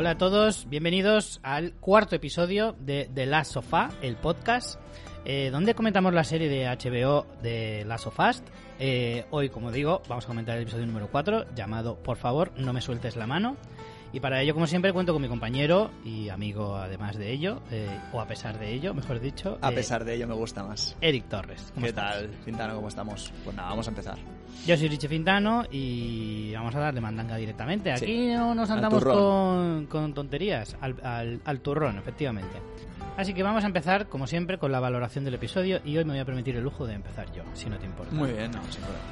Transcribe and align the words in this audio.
Hola 0.00 0.12
a 0.12 0.16
todos, 0.16 0.66
bienvenidos 0.66 1.40
al 1.42 1.74
cuarto 1.74 2.16
episodio 2.16 2.74
de 2.80 3.10
The 3.12 3.26
Last 3.26 3.52
Sofá, 3.52 3.90
el 4.00 4.16
podcast, 4.16 4.80
eh, 5.26 5.50
donde 5.52 5.74
comentamos 5.74 6.14
la 6.14 6.24
serie 6.24 6.48
de 6.48 6.64
HBO 6.64 7.26
de 7.42 7.84
Last 7.84 8.06
of 8.06 8.18
Us. 8.18 8.42
Eh, 8.78 9.26
hoy, 9.28 9.50
como 9.50 9.70
digo, 9.70 10.00
vamos 10.08 10.24
a 10.24 10.28
comentar 10.28 10.56
el 10.56 10.62
episodio 10.62 10.86
número 10.86 11.10
4, 11.12 11.54
llamado 11.54 12.02
Por 12.02 12.16
favor, 12.16 12.50
no 12.56 12.72
me 12.72 12.80
sueltes 12.80 13.14
la 13.16 13.26
mano. 13.26 13.58
Y 14.12 14.18
para 14.18 14.42
ello, 14.42 14.54
como 14.54 14.66
siempre, 14.66 14.92
cuento 14.92 15.12
con 15.12 15.22
mi 15.22 15.28
compañero 15.28 15.90
y 16.04 16.28
amigo, 16.30 16.74
además 16.74 17.16
de 17.16 17.30
ello, 17.30 17.62
eh, 17.70 17.88
o 18.12 18.20
a 18.20 18.26
pesar 18.26 18.58
de 18.58 18.72
ello, 18.74 18.92
mejor 18.92 19.20
dicho. 19.20 19.56
A 19.62 19.70
eh, 19.70 19.74
pesar 19.76 20.04
de 20.04 20.14
ello 20.14 20.26
me 20.26 20.34
gusta 20.34 20.64
más. 20.64 20.96
Eric 21.00 21.28
Torres. 21.28 21.70
¿cómo 21.74 21.84
¿Qué 21.84 21.90
estás? 21.90 22.12
tal, 22.14 22.30
Fintano? 22.44 22.74
¿Cómo 22.74 22.88
estamos? 22.88 23.32
Pues 23.44 23.54
nada, 23.54 23.68
vamos 23.68 23.86
a 23.86 23.90
empezar. 23.90 24.18
Yo 24.66 24.76
soy 24.76 24.88
Richie 24.88 25.08
Fintano 25.08 25.64
y 25.70 26.52
vamos 26.54 26.74
a 26.74 26.80
darle 26.80 27.00
mandanga 27.00 27.36
directamente. 27.36 27.92
Aquí 27.92 28.04
Sí, 28.04 28.28
no 28.34 28.52
nos 28.54 28.68
andamos 28.70 29.04
con, 29.04 29.86
con 29.86 30.12
tonterías, 30.12 30.76
al, 30.80 30.96
al- 31.04 31.40
al 31.44 31.60
turrón, 31.60 31.96
efectivamente. 31.98 32.56
Así 33.16 33.32
que 33.32 33.42
vamos 33.44 33.62
a 33.62 33.66
empezar, 33.68 34.08
como 34.08 34.26
siempre, 34.26 34.58
con 34.58 34.72
la 34.72 34.80
valoración 34.80 35.24
del 35.24 35.34
episodio 35.34 35.80
y 35.84 35.96
hoy 35.96 36.04
me 36.04 36.14
voy 36.14 36.20
a 36.20 36.24
permitir 36.24 36.56
el 36.56 36.64
lujo 36.64 36.84
de 36.86 36.94
empezar 36.94 37.32
yo, 37.32 37.44
si 37.54 37.68
no 37.70 37.78
te 37.78 37.86
importa. 37.86 38.12
Muy 38.14 38.32
bien, 38.32 38.50
no, 38.50 38.60
sin 38.72 38.80
problema. 38.82 39.04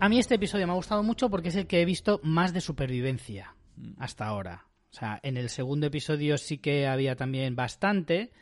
A 0.00 0.08
mí 0.08 0.18
este 0.18 0.36
episodio 0.36 0.66
me 0.66 0.72
ha 0.72 0.76
gustado 0.76 1.02
mucho 1.02 1.28
porque 1.28 1.48
es 1.48 1.56
el 1.56 1.66
que 1.66 1.82
he 1.82 1.84
visto 1.84 2.20
más 2.22 2.52
de 2.54 2.60
supervivencia. 2.60 3.54
Hasta 3.98 4.26
ahora. 4.26 4.66
O 4.90 4.96
sea, 4.96 5.20
en 5.22 5.36
el 5.36 5.50
segundo 5.50 5.86
episodio 5.86 6.38
sí 6.38 6.58
que 6.58 6.86
había 6.86 7.14
también 7.14 7.54
bastante, 7.54 8.32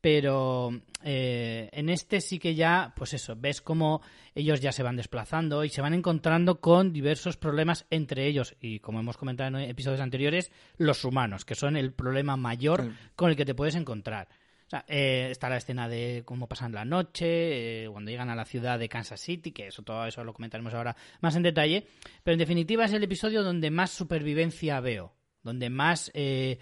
pero 0.00 0.70
eh, 1.04 1.68
en 1.72 1.88
este 1.88 2.20
sí 2.20 2.40
que 2.40 2.56
ya, 2.56 2.92
pues 2.96 3.14
eso, 3.14 3.36
ves 3.36 3.60
cómo 3.60 4.02
ellos 4.34 4.60
ya 4.60 4.72
se 4.72 4.82
van 4.82 4.96
desplazando 4.96 5.64
y 5.64 5.68
se 5.68 5.80
van 5.80 5.94
encontrando 5.94 6.60
con 6.60 6.92
diversos 6.92 7.36
problemas 7.36 7.86
entre 7.90 8.26
ellos 8.26 8.56
y, 8.60 8.80
como 8.80 8.98
hemos 8.98 9.16
comentado 9.16 9.58
en 9.58 9.70
episodios 9.70 10.00
anteriores, 10.00 10.50
los 10.76 11.04
humanos, 11.04 11.44
que 11.44 11.54
son 11.54 11.76
el 11.76 11.92
problema 11.92 12.36
mayor 12.36 12.92
con 13.14 13.30
el 13.30 13.36
que 13.36 13.44
te 13.44 13.54
puedes 13.54 13.76
encontrar. 13.76 14.28
Sea, 14.72 14.86
eh, 14.88 15.28
está 15.30 15.50
la 15.50 15.58
escena 15.58 15.86
de 15.86 16.22
cómo 16.24 16.48
pasan 16.48 16.72
la 16.72 16.86
noche, 16.86 17.84
eh, 17.84 17.88
cuando 17.90 18.10
llegan 18.10 18.30
a 18.30 18.34
la 18.34 18.46
ciudad 18.46 18.78
de 18.78 18.88
Kansas 18.88 19.20
City, 19.20 19.52
que 19.52 19.66
eso 19.66 19.82
todo 19.82 20.06
eso 20.06 20.24
lo 20.24 20.32
comentaremos 20.32 20.72
ahora 20.72 20.96
más 21.20 21.36
en 21.36 21.42
detalle. 21.42 21.86
Pero 22.24 22.32
en 22.32 22.38
definitiva 22.38 22.86
es 22.86 22.92
el 22.94 23.04
episodio 23.04 23.42
donde 23.42 23.70
más 23.70 23.90
supervivencia 23.90 24.80
veo, 24.80 25.12
donde 25.42 25.68
más 25.68 26.10
eh, 26.14 26.58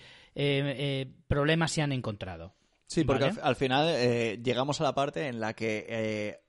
problemas 1.28 1.70
se 1.70 1.82
han 1.82 1.92
encontrado. 1.92 2.52
Sí, 2.88 3.04
porque 3.04 3.26
Vale. 3.26 3.40
al, 3.42 3.48
al 3.48 3.54
final 3.56 4.42
llegamos 4.42 4.80
a 4.80 4.84
la 4.84 4.94
parte 4.96 5.28
en 5.28 5.38
la 5.38 5.54
que 5.54 6.40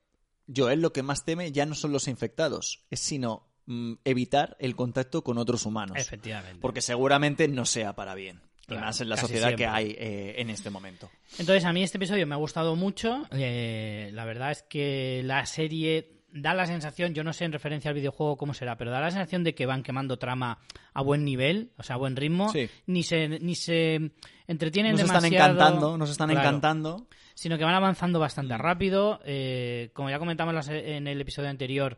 Joel 0.48 0.82
lo 0.82 0.92
que 0.94 1.04
más 1.04 1.26
teme 1.26 1.52
ya 1.52 1.68
no 1.68 1.76
son 1.76 1.92
los 1.92 2.08
infectados, 2.08 2.88
es 2.90 3.02
sino 3.02 3.48
mm, 3.68 3.94
evitar 4.04 4.58
el 4.60 4.76
contacto 4.76 5.24
con 5.24 5.38
otros 5.38 5.68
humanos. 5.68 5.98
Efectivamente. 6.00 6.60
Porque 6.60 6.82
seguramente 6.82 7.48
no 7.48 7.66
sea 7.66 7.96
para 7.96 8.16
bien. 8.16 8.42
Y 8.72 8.76
Claro, 8.76 8.86
más 8.88 9.02
en 9.02 9.10
la 9.10 9.18
sociedad 9.18 9.48
siempre. 9.50 9.66
que 9.66 9.70
hay 9.70 9.96
eh, 9.98 10.36
en 10.38 10.50
este 10.50 10.70
momento. 10.70 11.10
Entonces, 11.38 11.66
a 11.66 11.74
mí 11.74 11.84
este 11.84 11.98
episodio 11.98 12.26
me 12.28 12.36
ha 12.36 12.38
gustado 12.38 12.76
mucho. 12.76 13.24
Eh, 13.32 14.10
la 14.14 14.26
verdad 14.26 14.52
es 14.52 14.64
que 14.64 15.22
la 15.26 15.46
serie 15.46 16.18
da 16.34 16.54
la 16.54 16.66
sensación, 16.66 17.14
yo 17.14 17.26
no 17.26 17.34
sé 17.34 17.44
en 17.44 17.52
referencia 17.52 17.90
al 17.90 17.96
videojuego 17.96 18.38
cómo 18.38 18.54
será, 18.54 18.78
pero 18.78 18.90
da 18.90 19.02
la 19.02 19.12
sensación 19.12 19.44
de 19.44 19.54
que 19.54 19.66
van 19.66 19.84
quemando 19.84 20.18
trama 20.18 20.60
a 20.94 21.02
buen 21.02 21.26
nivel, 21.26 21.72
o 21.78 21.84
sea, 21.84 21.96
a 21.96 22.00
buen 22.00 22.16
ritmo. 22.16 22.50
Sí. 22.54 22.70
Ni 22.86 23.04
se 23.04 23.28
ni 23.28 23.54
se 23.56 24.12
entretienen 24.48 24.94
Nos 24.94 25.02
están 25.02 25.24
demasiado. 25.24 25.54
encantando, 25.54 25.98
nos 25.98 26.10
están 26.10 26.30
Claro. 26.30 26.48
encantando. 26.48 27.08
sino 27.34 27.58
que 27.58 27.64
van 27.66 27.74
avanzando 27.74 28.20
bastante 28.20 28.58
rápido. 28.58 29.20
Eh, 29.26 29.90
como 29.94 30.10
ya 30.10 30.20
comentamos 30.20 30.68
en 30.70 31.08
el 31.08 31.20
episodio 31.20 31.50
anterior, 31.50 31.98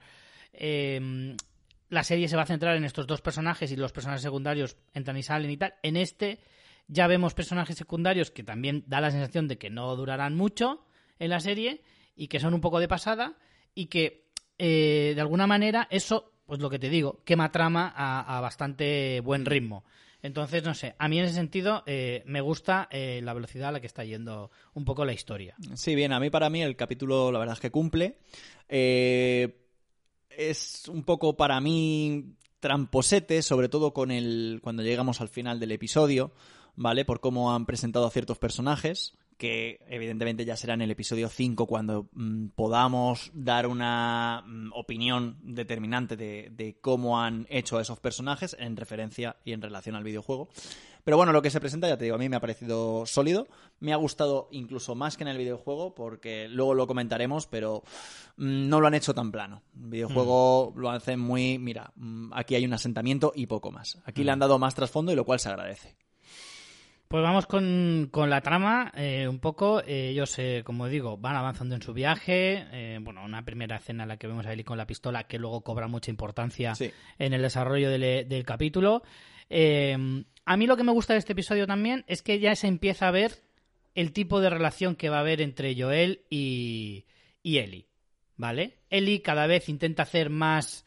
eh, 0.53 1.35
la 1.89 2.03
serie 2.03 2.27
se 2.27 2.35
va 2.35 2.43
a 2.43 2.45
centrar 2.47 2.75
en 2.75 2.85
estos 2.85 3.05
dos 3.07 3.21
personajes 3.21 3.71
y 3.71 3.75
los 3.75 3.91
personajes 3.91 4.21
secundarios 4.23 4.77
entran 4.93 5.17
y 5.17 5.23
salen 5.23 5.51
y 5.51 5.57
tal. 5.57 5.75
En 5.83 5.97
este 5.97 6.39
ya 6.87 7.07
vemos 7.07 7.33
personajes 7.33 7.77
secundarios 7.77 8.31
que 8.31 8.43
también 8.43 8.83
da 8.87 9.01
la 9.01 9.11
sensación 9.11 9.47
de 9.47 9.57
que 9.57 9.69
no 9.69 9.95
durarán 9.95 10.35
mucho 10.35 10.85
en 11.19 11.29
la 11.29 11.39
serie 11.39 11.81
y 12.15 12.27
que 12.27 12.39
son 12.39 12.53
un 12.53 12.61
poco 12.61 12.79
de 12.79 12.87
pasada 12.87 13.37
y 13.73 13.87
que 13.87 14.29
eh, 14.57 15.13
de 15.15 15.21
alguna 15.21 15.47
manera 15.47 15.87
eso, 15.89 16.33
pues 16.45 16.59
lo 16.59 16.69
que 16.69 16.79
te 16.79 16.89
digo, 16.89 17.21
quema 17.25 17.51
trama 17.51 17.93
a, 17.95 18.39
bastante 18.41 19.19
buen 19.21 19.45
ritmo. 19.45 19.83
Entonces, 20.21 20.63
no 20.63 20.73
sé, 20.73 20.95
a 20.99 21.09
mí 21.09 21.19
en 21.19 21.25
ese 21.25 21.35
sentido 21.35 21.83
eh, 21.85 22.23
me 22.25 22.39
gusta 22.39 22.87
eh, 22.91 23.19
la 23.23 23.33
velocidad 23.33 23.69
a 23.69 23.71
la 23.73 23.81
que 23.81 23.87
está 23.87 24.05
yendo 24.05 24.51
un 24.73 24.85
poco 24.85 25.03
la 25.03 25.11
historia. 25.11 25.55
Sí, 25.75 25.95
bien, 25.95 26.13
a 26.13 26.19
mí 26.19 26.29
para 26.29 26.49
mí 26.49 26.61
el 26.61 26.77
capítulo 26.77 27.31
la 27.31 27.39
verdad 27.39 27.55
es 27.55 27.59
que 27.59 27.71
cumple. 27.71 28.19
Es 28.69 29.51
un 30.87 31.03
poco 31.03 31.35
para 31.35 31.59
mí 31.59 32.37
tramposete, 32.63 33.41
sobre 33.41 33.67
todo 33.67 33.93
con 33.93 34.09
el 34.09 34.61
cuando 34.63 34.83
llegamos 34.83 35.19
al 35.19 35.27
final 35.27 35.59
del 35.59 35.73
episodio, 35.73 36.31
¿vale? 36.75 37.05
Por 37.05 37.19
cómo 37.19 37.53
han 37.53 37.65
presentado 37.65 38.05
a 38.05 38.11
ciertos 38.11 38.37
personajes, 38.37 39.15
que 39.37 39.79
evidentemente 39.87 40.45
ya 40.45 40.55
será 40.55 40.73
en 40.73 40.81
el 40.81 40.91
episodio 40.91 41.27
5 41.29 41.65
cuando 41.67 42.07
mm, 42.13 42.47
podamos 42.55 43.31
dar 43.33 43.67
una 43.67 44.43
mm, 44.45 44.71
opinión 44.73 45.37
determinante 45.43 46.15
de, 46.15 46.49
de 46.51 46.77
cómo 46.79 47.21
han 47.21 47.45
hecho 47.49 47.77
a 47.77 47.81
esos 47.81 47.99
personajes 47.99 48.55
en 48.59 48.77
referencia 48.77 49.37
y 49.43 49.53
en 49.53 49.61
relación 49.61 49.95
al 49.95 50.03
videojuego. 50.03 50.49
Pero 51.03 51.17
bueno, 51.17 51.33
lo 51.33 51.41
que 51.41 51.49
se 51.49 51.59
presenta, 51.59 51.89
ya 51.89 51.97
te 51.97 52.05
digo, 52.05 52.15
a 52.15 52.19
mí 52.19 52.29
me 52.29 52.37
ha 52.37 52.41
parecido 52.41 53.05
sólido. 53.05 53.47
Me 53.79 53.91
ha 53.91 53.97
gustado 53.97 54.47
incluso 54.51 54.95
más 54.95 55.17
que 55.17 55.23
en 55.23 55.27
el 55.27 55.37
videojuego, 55.37 55.93
porque 55.93 56.47
luego 56.47 56.73
lo 56.73 56.87
comentaremos, 56.87 57.47
pero 57.47 57.83
mm, 58.37 58.69
no 58.69 58.79
lo 58.79 58.87
han 58.87 58.93
hecho 58.93 59.13
tan 59.13 59.31
plano. 59.31 59.61
El 59.75 59.89
videojuego 59.89 60.73
lo 60.77 60.89
hacen 60.89 61.19
muy, 61.19 61.59
mira, 61.59 61.91
aquí 62.31 62.55
hay 62.55 62.65
un 62.65 62.73
asentamiento 62.73 63.33
y 63.35 63.47
poco 63.47 63.71
más. 63.71 63.99
Aquí 64.05 64.23
le 64.23 64.31
han 64.31 64.39
dado 64.39 64.59
más 64.59 64.75
trasfondo 64.75 65.11
y 65.11 65.15
lo 65.15 65.25
cual 65.25 65.39
se 65.39 65.49
agradece. 65.49 65.97
Pues 67.13 67.21
vamos 67.21 67.45
con, 67.45 68.07
con 68.09 68.31
la 68.31 68.41
trama 68.41 68.91
eh, 68.95 69.27
un 69.27 69.37
poco. 69.37 69.81
Eh, 69.85 70.09
ellos, 70.09 70.33
eh, 70.39 70.63
como 70.65 70.87
digo, 70.87 71.15
van 71.15 71.35
avanzando 71.35 71.75
en 71.75 71.83
su 71.83 71.93
viaje. 71.93 72.65
Eh, 72.71 72.97
bueno, 73.03 73.23
una 73.23 73.45
primera 73.45 73.75
escena 73.75 74.01
en 74.01 74.09
la 74.09 74.17
que 74.17 74.25
vemos 74.25 74.47
a 74.47 74.51
Eli 74.51 74.63
con 74.63 74.79
la 74.79 74.87
pistola 74.87 75.25
que 75.27 75.37
luego 75.37 75.61
cobra 75.61 75.87
mucha 75.87 76.09
importancia 76.09 76.73
Sí. 76.73 76.89
en 77.19 77.33
el 77.33 77.43
desarrollo 77.43 77.91
del, 77.91 78.27
del 78.27 78.43
capítulo. 78.45 79.03
Eh, 79.47 79.95
a 80.43 80.57
mí 80.57 80.65
lo 80.65 80.75
que 80.75 80.83
me 80.83 80.91
gusta 80.91 81.13
de 81.13 81.19
este 81.19 81.33
episodio 81.33 81.67
también 81.67 82.03
es 82.07 82.23
que 82.23 82.39
ya 82.39 82.55
se 82.55 82.65
empieza 82.65 83.09
a 83.09 83.11
ver 83.11 83.43
el 83.93 84.11
tipo 84.11 84.41
de 84.41 84.49
relación 84.49 84.95
que 84.95 85.09
va 85.09 85.17
a 85.17 85.19
haber 85.19 85.39
entre 85.39 85.79
Joel 85.79 86.25
y, 86.31 87.05
y 87.43 87.59
Ellie. 87.59 87.89
¿Vale? 88.37 88.79
Ellie 88.89 89.21
cada 89.21 89.45
vez 89.45 89.69
intenta 89.69 90.01
hacer 90.01 90.31
más. 90.31 90.83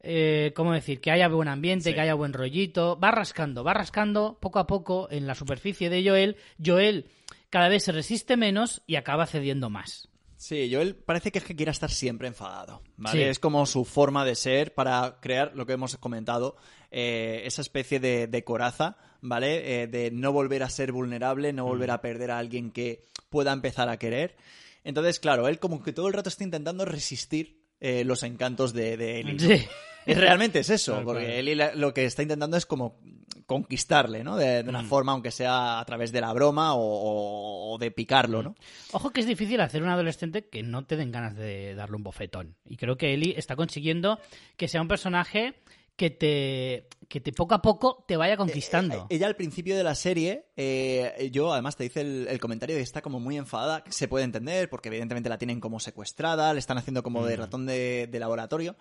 Eh, 0.00 0.52
¿Cómo 0.54 0.72
decir? 0.72 1.00
Que 1.00 1.10
haya 1.10 1.28
buen 1.28 1.48
ambiente, 1.48 1.90
Sí. 1.90 1.94
que 1.94 2.00
haya 2.00 2.14
buen 2.14 2.32
rollito. 2.32 2.98
Va 2.98 3.10
rascando, 3.10 3.64
va 3.64 3.74
rascando 3.74 4.38
poco 4.40 4.58
a 4.58 4.66
poco 4.66 5.08
en 5.10 5.26
la 5.26 5.34
superficie 5.34 5.90
de 5.90 6.08
Joel. 6.08 6.36
Joel 6.64 7.06
cada 7.50 7.68
vez 7.68 7.84
se 7.84 7.92
resiste 7.92 8.36
menos 8.36 8.82
y 8.86 8.96
acaba 8.96 9.26
cediendo 9.26 9.70
más. 9.70 10.08
Sí, 10.36 10.70
Joel 10.72 10.94
parece 10.94 11.32
que 11.32 11.38
es 11.38 11.44
que 11.44 11.56
quiera 11.56 11.72
estar 11.72 11.90
siempre 11.90 12.28
enfadado, 12.28 12.80
¿vale? 12.96 13.18
Sí. 13.18 13.24
Es 13.28 13.40
como 13.40 13.66
su 13.66 13.84
forma 13.84 14.24
de 14.24 14.36
ser 14.36 14.72
para 14.72 15.18
crear 15.20 15.50
lo 15.56 15.66
que 15.66 15.72
hemos 15.72 15.96
comentado, 15.96 16.56
eh, 16.92 17.42
esa 17.44 17.60
especie 17.60 17.98
de, 17.98 18.28
de 18.28 18.44
coraza, 18.44 18.98
¿vale? 19.20 19.82
Eh, 19.82 19.86
de 19.88 20.12
no 20.12 20.30
volver 20.30 20.62
a 20.62 20.70
ser 20.70 20.92
vulnerable, 20.92 21.52
no 21.52 21.64
Mm. 21.64 21.68
volver 21.68 21.90
a 21.90 22.00
perder 22.00 22.30
a 22.30 22.38
alguien 22.38 22.70
que 22.70 23.04
pueda 23.30 23.52
empezar 23.52 23.88
a 23.88 23.96
querer. 23.98 24.36
Entonces, 24.84 25.18
claro, 25.18 25.48
él 25.48 25.58
como 25.58 25.82
que 25.82 25.92
todo 25.92 26.06
el 26.06 26.14
rato 26.14 26.28
está 26.28 26.44
intentando 26.44 26.84
resistir 26.84 27.57
eh, 27.80 28.04
los 28.04 28.22
encantos 28.22 28.72
de, 28.72 28.96
de. 28.96 29.68
Es 30.06 30.16
realmente 30.16 30.60
es 30.60 30.70
eso, 30.70 31.02
porque 31.04 31.38
Ellie 31.38 31.54
la- 31.54 31.74
lo 31.74 31.92
que 31.92 32.06
está 32.06 32.22
intentando 32.22 32.56
es 32.56 32.64
como 32.64 32.98
conquistarle, 33.46 34.24
¿no? 34.24 34.36
De, 34.36 34.62
de 34.62 34.68
una 34.70 34.82
Mm. 34.82 34.86
forma, 34.88 35.12
aunque 35.12 35.30
sea 35.30 35.80
a 35.80 35.84
través 35.84 36.12
de 36.12 36.20
la 36.20 36.32
broma 36.32 36.74
o, 36.74 37.72
o- 37.74 37.78
de 37.78 37.90
picarlo, 37.90 38.42
¿no? 38.42 38.54
Ojo 38.92 39.10
que 39.10 39.20
es 39.20 39.26
difícil 39.26 39.60
hacer 39.60 39.82
un 39.82 39.88
adolescente 39.90 40.46
que 40.48 40.62
no 40.62 40.84
te 40.84 40.96
den 40.96 41.12
ganas 41.12 41.36
de 41.36 41.74
darle 41.74 41.96
un 41.96 42.02
bofetón. 42.02 42.56
Y 42.66 42.76
creo 42.76 42.96
que 42.96 43.12
Ellie 43.14 43.34
está 43.38 43.54
consiguiendo 43.56 44.18
que 44.56 44.68
sea 44.68 44.80
un 44.82 44.88
personaje 44.88 45.54
que 45.98 46.10
te, 46.10 46.88
que 47.08 47.20
te 47.20 47.32
poco 47.32 47.54
a 47.54 47.60
poco 47.60 48.04
te 48.06 48.16
vaya 48.16 48.36
conquistando. 48.36 49.06
Eh, 49.10 49.16
Ella 49.16 49.26
al 49.26 49.34
principio 49.34 49.76
de 49.76 49.82
la 49.82 49.96
serie, 49.96 50.44
eh, 50.56 51.28
yo 51.32 51.52
además 51.52 51.74
te 51.76 51.82
dice 51.82 52.02
el, 52.02 52.28
el 52.30 52.38
comentario 52.38 52.76
de 52.76 52.80
que 52.80 52.84
está 52.84 53.02
como 53.02 53.18
muy 53.18 53.36
enfadada, 53.36 53.82
que 53.82 53.90
se 53.90 54.06
puede 54.06 54.24
entender, 54.24 54.70
porque 54.70 54.88
evidentemente 54.90 55.28
la 55.28 55.38
tienen 55.38 55.58
como 55.60 55.80
secuestrada, 55.80 56.52
le 56.54 56.60
están 56.60 56.78
haciendo 56.78 57.02
como 57.02 57.26
de 57.26 57.36
Mm. 57.36 57.40
ratón 57.40 57.66
de, 57.66 58.06
de 58.06 58.18
laboratorio, 58.20 58.76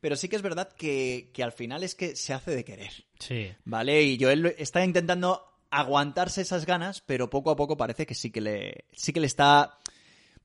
pero 0.00 0.16
sí 0.16 0.28
que 0.30 0.36
es 0.36 0.42
verdad 0.42 0.72
que, 0.72 1.30
que 1.34 1.42
al 1.44 1.52
final 1.52 1.82
es 1.82 1.94
que 1.94 2.16
se 2.16 2.32
hace 2.32 2.52
de 2.52 2.64
querer, 2.64 2.92
Sí. 3.18 3.52
¿vale? 3.66 4.02
Y 4.02 4.18
Joel 4.18 4.54
está 4.56 4.82
intentando 4.82 5.44
aguantarse 5.70 6.40
esas 6.40 6.64
ganas, 6.64 7.02
pero 7.04 7.28
poco 7.28 7.50
a 7.50 7.56
poco 7.56 7.76
parece 7.76 8.06
que 8.06 8.14
sí 8.14 8.30
que 8.30 8.40
le, 8.40 8.86
sí 8.92 9.12
que 9.12 9.20
le 9.20 9.26
está 9.26 9.78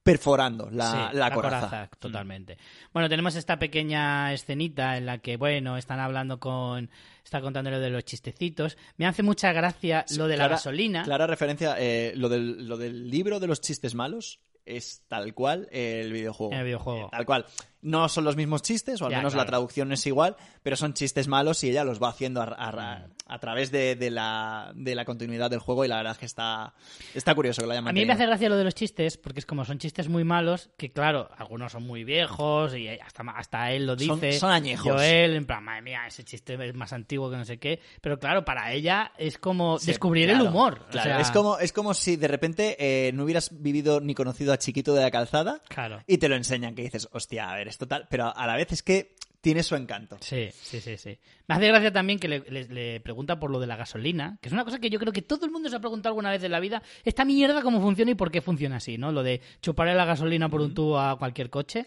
perforando 0.07 0.69
la, 0.71 1.09
Sí, 1.11 1.17
la 1.17 1.31
coraza. 1.31 1.89
totalmente. 1.99 2.57
Bueno, 2.93 3.09
tenemos 3.09 3.35
esta 3.35 3.59
pequeña 3.59 4.33
escenita 4.33 4.97
en 4.97 5.05
la 5.05 5.17
que, 5.19 5.37
bueno, 5.37 5.77
están 5.77 5.99
hablando 5.99 6.39
con... 6.39 6.89
Está 7.23 7.41
contando 7.41 7.69
lo 7.69 7.81
de 7.81 7.89
los 7.89 8.05
chistecitos. 8.05 8.77
Me 8.95 9.05
hace 9.05 9.21
mucha 9.21 9.51
gracia 9.51 10.05
lo 10.15 10.27
de 10.27 10.37
la 10.37 10.47
gasolina. 10.47 11.03
Clara 11.03 11.27
referencia, 11.27 11.75
eh, 11.77 12.13
lo, 12.15 12.29
del, 12.29 12.65
lo 12.67 12.77
del 12.77 13.09
libro 13.09 13.41
de 13.41 13.47
los 13.47 13.59
chistes 13.59 13.95
malos 13.95 14.39
es 14.65 15.01
tal 15.07 15.33
cual 15.33 15.67
el 15.71 16.13
videojuego. 16.13 16.53
El 16.53 16.63
videojuego. 16.63 17.07
Eh, 17.07 17.09
tal 17.11 17.25
cual. 17.25 17.45
No 17.81 18.09
son 18.09 18.23
los 18.23 18.35
mismos 18.35 18.63
chistes, 18.63 19.01
o 19.01 19.05
al 19.05 19.11
Ya, 19.11 19.17
menos 19.17 19.35
la 19.35 19.45
traducción 19.45 19.91
es 19.91 20.05
igual, 20.07 20.35
pero 20.63 20.75
son 20.75 20.93
chistes 20.93 21.27
malos 21.27 21.63
y 21.63 21.69
ella 21.69 21.83
los 21.83 22.01
va 22.01 22.09
haciendo 22.09 22.41
a, 22.41 22.45
a- 22.45 23.05
a 23.29 23.39
través 23.39 23.71
de, 23.71 23.95
de 23.95 24.09
la, 24.09 24.71
de 24.73 24.95
la 24.95 25.03
continuidad 25.05 25.49
del 25.49 25.59
juego 25.59 25.83
y 25.85 25.87
la 25.89 25.97
verdad 25.97 26.13
es 26.13 26.17
que 26.17 26.25
está, 26.25 26.73
está 27.13 27.35
curioso 27.35 27.61
que 27.61 27.65
lo 27.67 27.73
hayan 27.73 27.87
A 27.87 27.91
mí 27.91 28.05
me 28.05 28.13
hace 28.13 28.25
gracia 28.25 28.47
lo 28.49 28.55
de 28.55 28.63
los 28.63 28.73
chistes, 28.73 29.17
porque 29.17 29.39
es 29.41 29.45
como 29.45 29.65
son 29.65 29.79
chistes 29.79 30.07
muy 30.09 30.23
malos, 30.23 30.69
que 30.77 30.91
claro, 30.91 31.29
algunos 31.37 31.73
son 31.73 31.83
muy 31.83 32.03
viejos 32.03 32.73
y 32.75 32.87
hasta, 32.87 33.23
hasta 33.35 33.71
él 33.73 33.85
lo 33.85 33.95
dice. 33.95 34.33
son 34.39 34.51
añejos. 34.51 34.93
Joel, 34.93 35.35
en 35.35 35.45
plan, 35.45 35.63
madre 35.63 35.81
mía, 35.81 36.07
ese 36.07 36.23
chiste 36.23 36.53
es 36.67 36.73
más 36.73 36.93
antiguo 36.93 37.29
que 37.29 37.37
no 37.37 37.45
sé 37.45 37.57
qué. 37.59 37.79
Pero 38.01 38.17
claro, 38.17 38.43
para 38.45 38.71
ella 38.73 39.11
es 39.17 39.37
como 39.37 39.77
Sí, 39.77 39.87
descubrir 39.87 40.29
claro, 40.29 40.43
el 40.45 40.49
humor. 40.49 40.81
O 40.87 40.91
Claro, 40.91 41.09
sea, 41.09 41.19
es, 41.21 41.31
como, 41.31 41.59
es 41.59 41.73
como 41.73 41.93
si 41.93 42.15
de 42.15 42.27
repente 42.29 42.75
eh, 42.79 43.11
no 43.13 43.23
hubieras 43.25 43.49
vivido 43.61 43.99
ni 43.99 44.15
conocido 44.15 44.53
a 44.53 44.57
Chiquito 44.57 44.93
de 44.95 45.01
la 45.01 45.11
Calzada 45.11 45.61
Claro. 45.67 46.01
y 46.07 46.17
te 46.17 46.29
lo 46.29 46.35
enseñan, 46.35 46.73
que 46.75 46.81
dices, 46.83 47.07
hostia, 47.11 47.49
a 47.51 47.55
ver, 47.55 47.66
es 47.69 47.77
total, 47.77 48.07
pero 48.09 48.35
a 48.35 48.47
la 48.47 48.55
vez 48.55 48.71
es 48.71 48.83
que 48.83 49.15
tiene 49.41 49.63
su 49.63 49.75
encanto. 49.75 50.17
Sí, 50.19 50.49
sí, 50.51 50.81
sí, 50.81 50.97
sí. 50.97 51.17
Me 51.47 51.55
hace 51.55 51.67
gracia 51.67 51.93
también 51.93 52.19
que 52.19 52.27
le, 52.27 52.39
le- 52.49 52.67
le 52.67 52.99
pregunta 52.99 53.39
por 53.39 53.49
lo 53.51 53.59
de 53.59 53.67
la 53.67 53.75
gasolina, 53.77 54.37
que 54.41 54.49
es 54.49 54.53
una 54.53 54.65
cosa 54.65 54.79
que 54.79 54.89
yo 54.89 54.99
creo 54.99 55.13
que 55.13 55.21
todo 55.21 55.45
el 55.45 55.51
mundo 55.51 55.69
se 55.69 55.75
ha 55.75 55.79
preguntado 55.79 56.11
alguna 56.11 56.31
vez 56.31 56.43
en 56.43 56.51
la 56.51 56.59
vida. 56.59 56.81
Esta 57.05 57.23
mierda, 57.23 57.61
¿cómo 57.61 57.79
funciona 57.79 58.11
y 58.11 58.15
por 58.15 58.31
qué 58.31 58.41
funciona 58.41 58.77
así? 58.77 58.97
¿no? 58.97 59.11
Lo 59.11 59.23
de 59.23 59.39
chuparle 59.61 59.93
la 59.95 60.05
gasolina 60.05 60.49
por 60.49 60.61
un 60.61 60.73
tubo 60.73 60.99
a 60.99 61.17
cualquier 61.17 61.49
coche. 61.49 61.85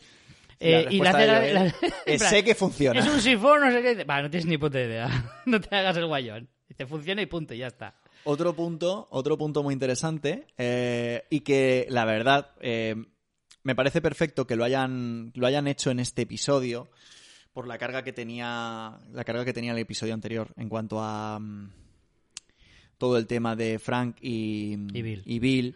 Eh, 0.63 0.87
y 0.91 0.99
de 1.01 1.05
la- 1.05 1.73
la- 2.07 2.19
sé 2.19 2.45
que 2.45 2.55
funciona. 2.55 3.01
Es 3.01 3.07
un 3.09 3.21
sifón, 3.21 3.61
no 3.63 3.71
sé 3.71 3.83
qué. 3.83 4.05
Va, 4.05 4.23
no 4.23 4.31
tienes 4.31 4.47
ni 4.47 4.57
puta 4.59 4.79
idea. 4.81 5.09
No 5.47 5.61
te 5.61 5.75
hagas 5.75 5.97
el 5.97 6.07
guayón. 6.07 6.49
Dice, 6.69 6.87
funciona 6.87 7.21
y 7.21 7.27
punto, 7.27 7.53
y 7.53 7.59
ya 7.59 7.67
está. 7.67 7.95
Otro 8.25 8.55
punto, 8.55 9.09
otro 9.11 9.37
punto 9.37 9.63
muy 9.63 9.73
interesante 9.75 10.47
eh, 10.59 11.25
y 11.31 11.41
que 11.41 11.87
la 11.91 12.05
verdad 12.05 12.51
eh, 12.61 12.95
me 13.63 13.75
parece 13.75 14.01
perfecto 14.01 14.47
que 14.47 14.57
lo 14.57 14.65
hayan, 14.65 15.33
lo 15.35 15.47
hayan 15.47 15.67
hecho 15.67 15.91
en 15.91 16.01
este 16.01 16.23
episodio 16.23 16.89
por 17.53 17.67
la 17.67 17.79
carga 17.79 18.05
que 18.05 18.13
tenía 18.13 18.99
la 19.13 19.25
carga 19.25 19.45
que 19.45 19.53
tenía 19.53 19.73
el 19.73 19.79
episodio 19.79 20.15
anterior 20.15 20.53
en 20.57 20.69
cuanto 20.69 21.03
a 21.03 21.39
mm, 21.39 21.71
todo 22.99 23.17
el 23.17 23.27
tema 23.27 23.57
de 23.57 23.79
Frank 23.79 24.17
y, 24.21 24.77
Y 25.27 25.39
Bill. 25.39 25.75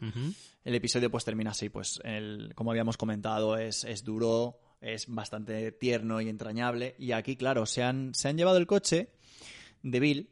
El 0.65 0.75
episodio 0.75 1.11
pues 1.11 1.25
termina 1.25 1.51
así, 1.51 1.69
pues 1.69 2.01
el, 2.05 2.53
como 2.55 2.71
habíamos 2.71 2.97
comentado 2.97 3.59
es, 3.59 3.85
es 3.85 4.03
duro, 4.03 4.59
es 4.81 5.07
bastante 5.09 5.73
tierno 5.73 6.21
y 6.21 6.29
entrañable. 6.29 6.95
Y 6.99 7.13
aquí 7.13 7.37
claro 7.37 7.67
se 7.67 7.83
han, 7.83 8.15
se 8.15 8.29
han 8.29 8.39
llevado 8.39 8.57
el 8.57 8.67
coche 8.67 9.11
de 9.83 10.01
Bill 10.01 10.31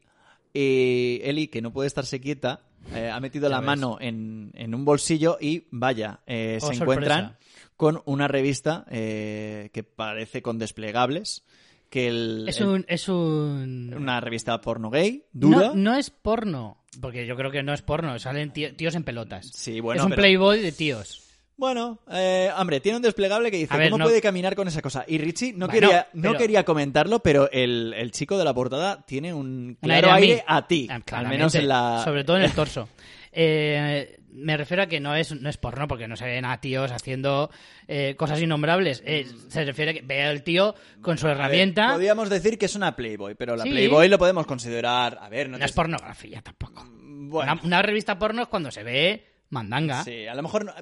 y 0.53 1.19
Ellie, 1.23 1.49
que 1.49 1.61
no 1.61 1.73
puede 1.73 1.87
estarse 1.87 2.19
quieta, 2.19 2.61
eh, 2.93 3.09
ha 3.09 3.19
metido 3.19 3.49
la 3.49 3.59
ves. 3.59 3.65
mano 3.65 3.97
en, 3.99 4.51
en 4.55 4.73
un 4.75 4.85
bolsillo 4.85 5.37
y 5.39 5.67
vaya, 5.71 6.21
eh, 6.27 6.59
Oh, 6.61 6.67
se 6.67 6.75
sorpresa. 6.75 6.81
encuentran 6.83 7.37
con 7.77 8.01
una 8.05 8.27
revista 8.27 8.85
eh, 8.89 9.69
que 9.73 9.83
parece 9.83 10.41
con 10.41 10.59
desplegables, 10.59 11.43
que 11.89 12.07
el, 12.07 12.45
Es 12.47 12.59
el- 12.59 12.67
un... 12.67 12.85
Es 12.87 13.07
un... 13.09 13.93
una 13.95 14.19
revista 14.21 14.59
porno 14.61 14.89
gay, 14.89 15.25
dura. 15.31 15.67
No, 15.69 15.75
no 15.75 15.95
es 15.95 16.09
porno. 16.09 16.83
Porque 17.01 17.25
yo 17.25 17.35
creo 17.35 17.49
que 17.51 17.63
no 17.63 17.73
es 17.73 17.81
porno. 17.81 18.17
Salen 18.19 18.51
tío- 18.51 18.75
tíos 18.75 18.93
en 18.95 19.03
pelotas. 19.03 19.47
Sí, 19.53 19.79
bueno, 19.79 20.01
es 20.01 20.05
un 20.05 20.09
pero- 20.11 20.21
playboy 20.21 20.61
de 20.61 20.71
tíos. 20.71 21.21
Bueno, 21.55 21.99
eh, 22.11 22.49
hombre, 22.57 22.79
tiene 22.79 22.95
un 22.97 23.01
desplegable 23.03 23.51
que 23.51 23.57
dice, 23.57 23.77
ver, 23.77 23.89
¿cómo 23.89 23.99
no- 23.99 24.05
puede 24.05 24.21
caminar 24.21 24.55
con 24.55 24.67
esa 24.67 24.81
cosa? 24.81 25.05
Y 25.07 25.17
Richie 25.19 25.53
no, 25.53 25.67
Bueno, 25.67 25.71
quería, 25.87 26.07
no 26.13 26.21
pero- 26.29 26.37
quería 26.39 26.65
comentarlo, 26.65 27.19
pero 27.19 27.49
el, 27.51 27.93
el 27.95 28.11
chico 28.11 28.37
de 28.37 28.43
la 28.43 28.53
portada 28.53 29.05
tiene 29.05 29.33
un 29.33 29.77
claro 29.81 30.11
aire 30.11 30.11
a 30.11 30.15
mí. 30.19 30.31
aire 30.31 30.43
a 30.47 30.67
ti, 30.67 30.87
Ah, 30.89 30.99
al 31.11 31.27
menos 31.27 31.53
en 31.55 31.67
la... 31.67 32.01
Sobre 32.03 32.23
todo 32.23 32.37
en 32.37 32.43
el 32.43 32.51
torso. 32.55 32.89
Eh, 33.31 34.17
me 34.31 34.57
refiero 34.57 34.81
a 34.83 34.87
que 34.87 34.99
no 34.99 35.15
es, 35.15 35.31
no 35.39 35.47
es 35.47 35.57
porno, 35.57 35.87
porque 35.87 36.07
no 36.07 36.15
se 36.15 36.25
ven 36.25 36.43
a 36.45 36.59
tíos 36.59 36.91
haciendo 36.91 37.51
eh, 37.87 38.15
cosas 38.17 38.41
innombrables. 38.41 39.03
Eh, 39.05 39.27
se 39.47 39.63
refiere 39.63 39.91
a 39.91 39.93
que 39.93 40.01
ve 40.01 40.23
al 40.23 40.41
tío 40.43 40.73
con 41.01 41.19
su 41.19 41.27
A 41.27 41.29
ver, 41.29 41.37
herramienta. 41.37 41.91
podríamos 41.93 42.29
decir 42.31 42.57
que 42.57 42.65
es 42.65 42.75
una 42.75 42.95
Playboy, 42.95 43.35
pero 43.35 43.55
la 43.55 43.63
Sí. 43.63 43.69
Playboy 43.69 44.09
lo 44.09 44.17
podemos 44.17 44.47
considerar... 44.47 45.19
A 45.21 45.29
ver, 45.29 45.47
no, 45.49 45.53
no 45.53 45.59
te- 45.59 45.65
es 45.65 45.71
pornografía 45.71 46.41
tampoco. 46.41 46.83
Bueno, 46.89 47.53
Una, 47.53 47.61
una 47.63 47.81
revista 47.83 48.17
porno 48.17 48.41
es 48.41 48.47
cuando 48.47 48.71
se 48.71 48.83
ve 48.83 49.27
mandanga. 49.49 50.03
sí, 50.03 50.25
a 50.25 50.33
lo 50.33 50.41
mejor 50.41 50.65
no, 50.65 50.73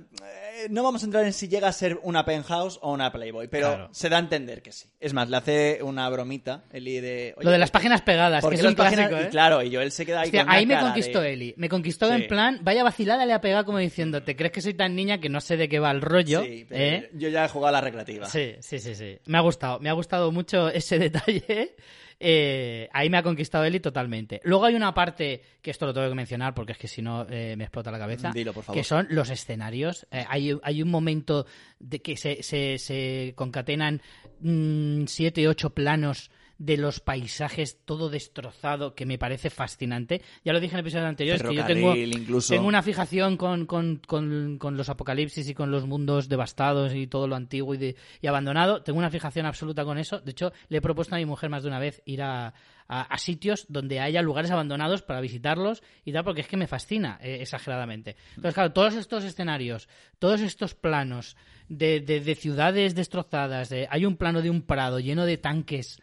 eh, 0.65 0.67
no 0.69 0.83
vamos 0.83 1.01
a 1.03 1.05
entrar 1.05 1.25
en 1.25 1.33
si 1.33 1.47
llega 1.47 1.67
a 1.67 1.71
ser 1.71 1.99
una 2.03 2.25
penthouse 2.25 2.79
o 2.81 2.91
una 2.93 3.11
Playboy, 3.11 3.47
pero 3.47 3.67
Claro. 3.69 3.89
se 3.91 4.09
da 4.09 4.17
a 4.17 4.19
entender 4.19 4.61
que 4.61 4.71
sí. 4.71 4.89
Es 4.99 5.13
más, 5.13 5.29
le 5.29 5.37
hace 5.37 5.79
una 5.83 6.09
bromita, 6.09 6.63
Eli 6.71 6.99
de... 6.99 7.35
Lo 7.39 7.51
de 7.51 7.57
las 7.57 7.71
páginas 7.71 8.01
pegadas, 8.01 8.45
que 8.45 8.55
es 8.55 8.61
clásico, 8.75 9.15
y 9.17 9.23
¿eh? 9.23 9.27
claro, 9.29 9.61
y 9.61 9.73
Joel 9.73 9.91
se 9.91 10.05
queda 10.05 10.21
ahí 10.21 10.25
Hostia, 10.27 10.43
con 10.45 10.53
ahí 10.53 10.65
me 10.65 10.79
conquistó 10.79 11.21
de- 11.21 11.33
Eli. 11.33 11.53
Me 11.57 11.69
conquistó 11.69 12.07
Sí. 12.07 12.13
en 12.21 12.27
plan, 12.27 12.59
vaya 12.63 12.83
vacilada 12.83 13.25
le 13.25 13.33
ha 13.33 13.41
pegado 13.41 13.65
como 13.65 13.77
diciendo, 13.77 14.23
¿te 14.23 14.35
crees 14.35 14.51
que 14.51 14.61
soy 14.61 14.73
tan 14.73 14.95
niña 14.95 15.19
que 15.19 15.29
no 15.29 15.41
sé 15.41 15.57
de 15.57 15.67
qué 15.69 15.79
va 15.79 15.91
el 15.91 16.01
rollo? 16.01 16.43
Sí, 16.43 16.65
pero 16.67 16.83
¿Eh? 16.83 17.09
yo 17.13 17.29
ya 17.29 17.45
he 17.45 17.47
jugado 17.49 17.69
a 17.69 17.79
la 17.79 17.81
recreativa. 17.81 18.25
Sí, 18.27 18.55
sí, 18.59 18.79
sí, 18.79 18.95
sí. 18.95 19.17
Me 19.25 19.37
ha 19.37 19.41
gustado, 19.41 19.79
me 19.79 19.89
ha 19.89 19.93
gustado 19.93 20.31
mucho 20.31 20.69
ese 20.69 20.97
detalle. 20.99 21.75
Eh, 22.23 22.87
ahí 22.93 23.09
me 23.09 23.17
ha 23.17 23.23
conquistado 23.23 23.63
Eli 23.63 23.79
totalmente. 23.79 24.41
Luego 24.43 24.65
hay 24.65 24.75
una 24.75 24.93
parte, 24.93 25.41
que 25.59 25.71
esto 25.71 25.87
lo 25.87 25.93
tengo 25.93 26.07
que 26.07 26.13
mencionar 26.13 26.53
porque 26.53 26.73
es 26.73 26.77
que 26.77 26.87
si 26.87 27.01
no 27.01 27.25
eh, 27.27 27.55
me 27.57 27.63
explota 27.63 27.89
la 27.89 27.97
cabeza, 27.97 28.31
Dilo, 28.31 28.53
por 28.53 28.63
favor. 28.63 28.77
que 28.79 28.83
son 28.83 29.07
los 29.09 29.31
escenarios. 29.31 30.05
Eh, 30.11 30.23
hay, 30.29 30.50
hay 30.63 30.81
un 30.81 30.89
momento 30.89 31.45
de 31.79 32.01
que 32.01 32.17
se, 32.17 32.43
se, 32.43 32.77
se 32.77 33.33
concatenan 33.35 34.01
mm, 34.41 35.05
siete, 35.07 35.47
ocho 35.47 35.71
planos 35.71 36.31
de 36.63 36.77
los 36.77 36.99
paisajes, 36.99 37.79
todo 37.85 38.07
destrozado, 38.09 38.93
que 38.93 39.07
me 39.07 39.17
parece 39.17 39.49
fascinante. 39.49 40.21
Ya 40.45 40.53
lo 40.53 40.59
dije 40.59 40.73
en 40.75 40.79
el 40.79 40.85
episodio 40.85 41.07
anterior, 41.07 41.37
es 41.37 41.41
que 41.41 41.55
yo 41.55 41.65
tengo, 41.65 41.87
Ferrocarril, 41.93 42.17
incluso. 42.19 42.53
tengo 42.53 42.67
una 42.67 42.83
fijación 42.83 43.35
con, 43.35 43.65
con, 43.65 43.99
con, 44.05 44.59
con 44.59 44.77
los 44.77 44.87
apocalipsis 44.87 45.49
y 45.49 45.55
con 45.55 45.71
los 45.71 45.87
mundos 45.87 46.29
devastados 46.29 46.93
y 46.93 47.07
todo 47.07 47.27
lo 47.27 47.35
antiguo 47.35 47.73
y, 47.73 47.77
de- 47.79 47.95
y 48.21 48.27
abandonado. 48.27 48.83
Tengo 48.83 48.99
una 48.99 49.09
fijación 49.09 49.47
absoluta 49.47 49.83
con 49.83 49.97
eso. 49.97 50.19
De 50.19 50.31
hecho, 50.31 50.53
le 50.69 50.77
he 50.77 50.81
propuesto 50.81 51.15
a 51.15 51.17
mi 51.17 51.25
mujer 51.25 51.49
más 51.49 51.63
de 51.63 51.69
una 51.69 51.79
vez 51.79 52.01
ir 52.05 52.21
a, 52.21 52.53
a- 52.87 53.01
a 53.01 53.17
sitios 53.17 53.65
donde 53.67 53.99
haya 53.99 54.21
lugares 54.21 54.51
abandonados 54.51 55.01
para 55.01 55.19
visitarlos 55.19 55.81
y 56.05 56.11
tal, 56.13 56.23
porque 56.23 56.41
es 56.41 56.47
que 56.47 56.57
me 56.57 56.67
fascina 56.67 57.17
eh, 57.23 57.39
exageradamente. 57.41 58.17
Entonces, 58.35 58.53
claro, 58.53 58.71
todos 58.71 58.93
estos 58.93 59.23
escenarios, 59.23 59.89
todos 60.19 60.41
estos 60.41 60.75
planos 60.75 61.35
de, 61.69 62.01
de- 62.01 62.19
de 62.19 62.35
ciudades 62.35 62.93
destrozadas, 62.93 63.69
de- 63.69 63.87
hay 63.89 64.05
un 64.05 64.15
plano 64.15 64.43
de 64.43 64.51
un 64.51 64.61
prado 64.61 64.99
lleno 64.99 65.25
de 65.25 65.37
tanques 65.37 65.99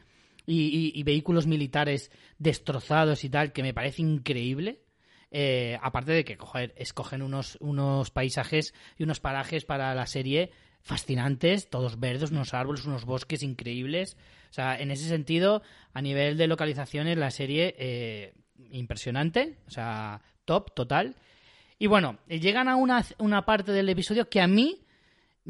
y, 0.51 1.03
vehículos 1.03 1.47
militares 1.47 2.11
destrozados 2.39 3.25
y 3.25 3.31
tal, 3.31 3.53
que 3.53 3.63
me 3.63 3.75
parece 3.75 4.03
increíble. 4.03 4.81
Eh, 5.31 5.79
aparte 5.83 6.13
de 6.13 6.25
que 6.25 6.39
escogen 6.77 7.21
unos, 7.21 7.59
unos 7.61 8.11
paisajes 8.11 8.73
y 8.97 9.03
unos 9.03 9.21
parajes 9.21 9.67
para 9.67 9.95
la 9.95 10.07
serie 10.07 10.51
fascinantes, 10.81 11.69
todos 11.69 12.01
verdes, 12.01 12.31
unos 12.31 12.55
árboles, 12.55 12.87
unos 12.87 13.05
bosques 13.05 13.43
increíbles. 13.43 14.17
O 14.51 14.55
sea, 14.55 14.81
en 14.81 14.91
ese 14.91 15.07
sentido, 15.07 15.63
a 15.93 16.01
nivel 16.01 16.39
de 16.39 16.47
localizaciones, 16.47 17.19
la 17.19 17.31
serie 17.31 17.75
eh, 17.79 18.33
impresionante, 18.71 19.59
o 19.67 19.71
sea, 19.71 20.23
top, 20.47 20.73
total. 20.75 21.17
Y 21.79 21.89
bueno, 21.89 22.19
llegan 22.27 22.69
a 22.69 22.77
una, 22.77 23.05
una 23.19 23.45
parte 23.45 23.73
del 23.73 23.89
episodio 23.91 24.31
que 24.31 24.41
a 24.41 24.47
mí 24.47 24.81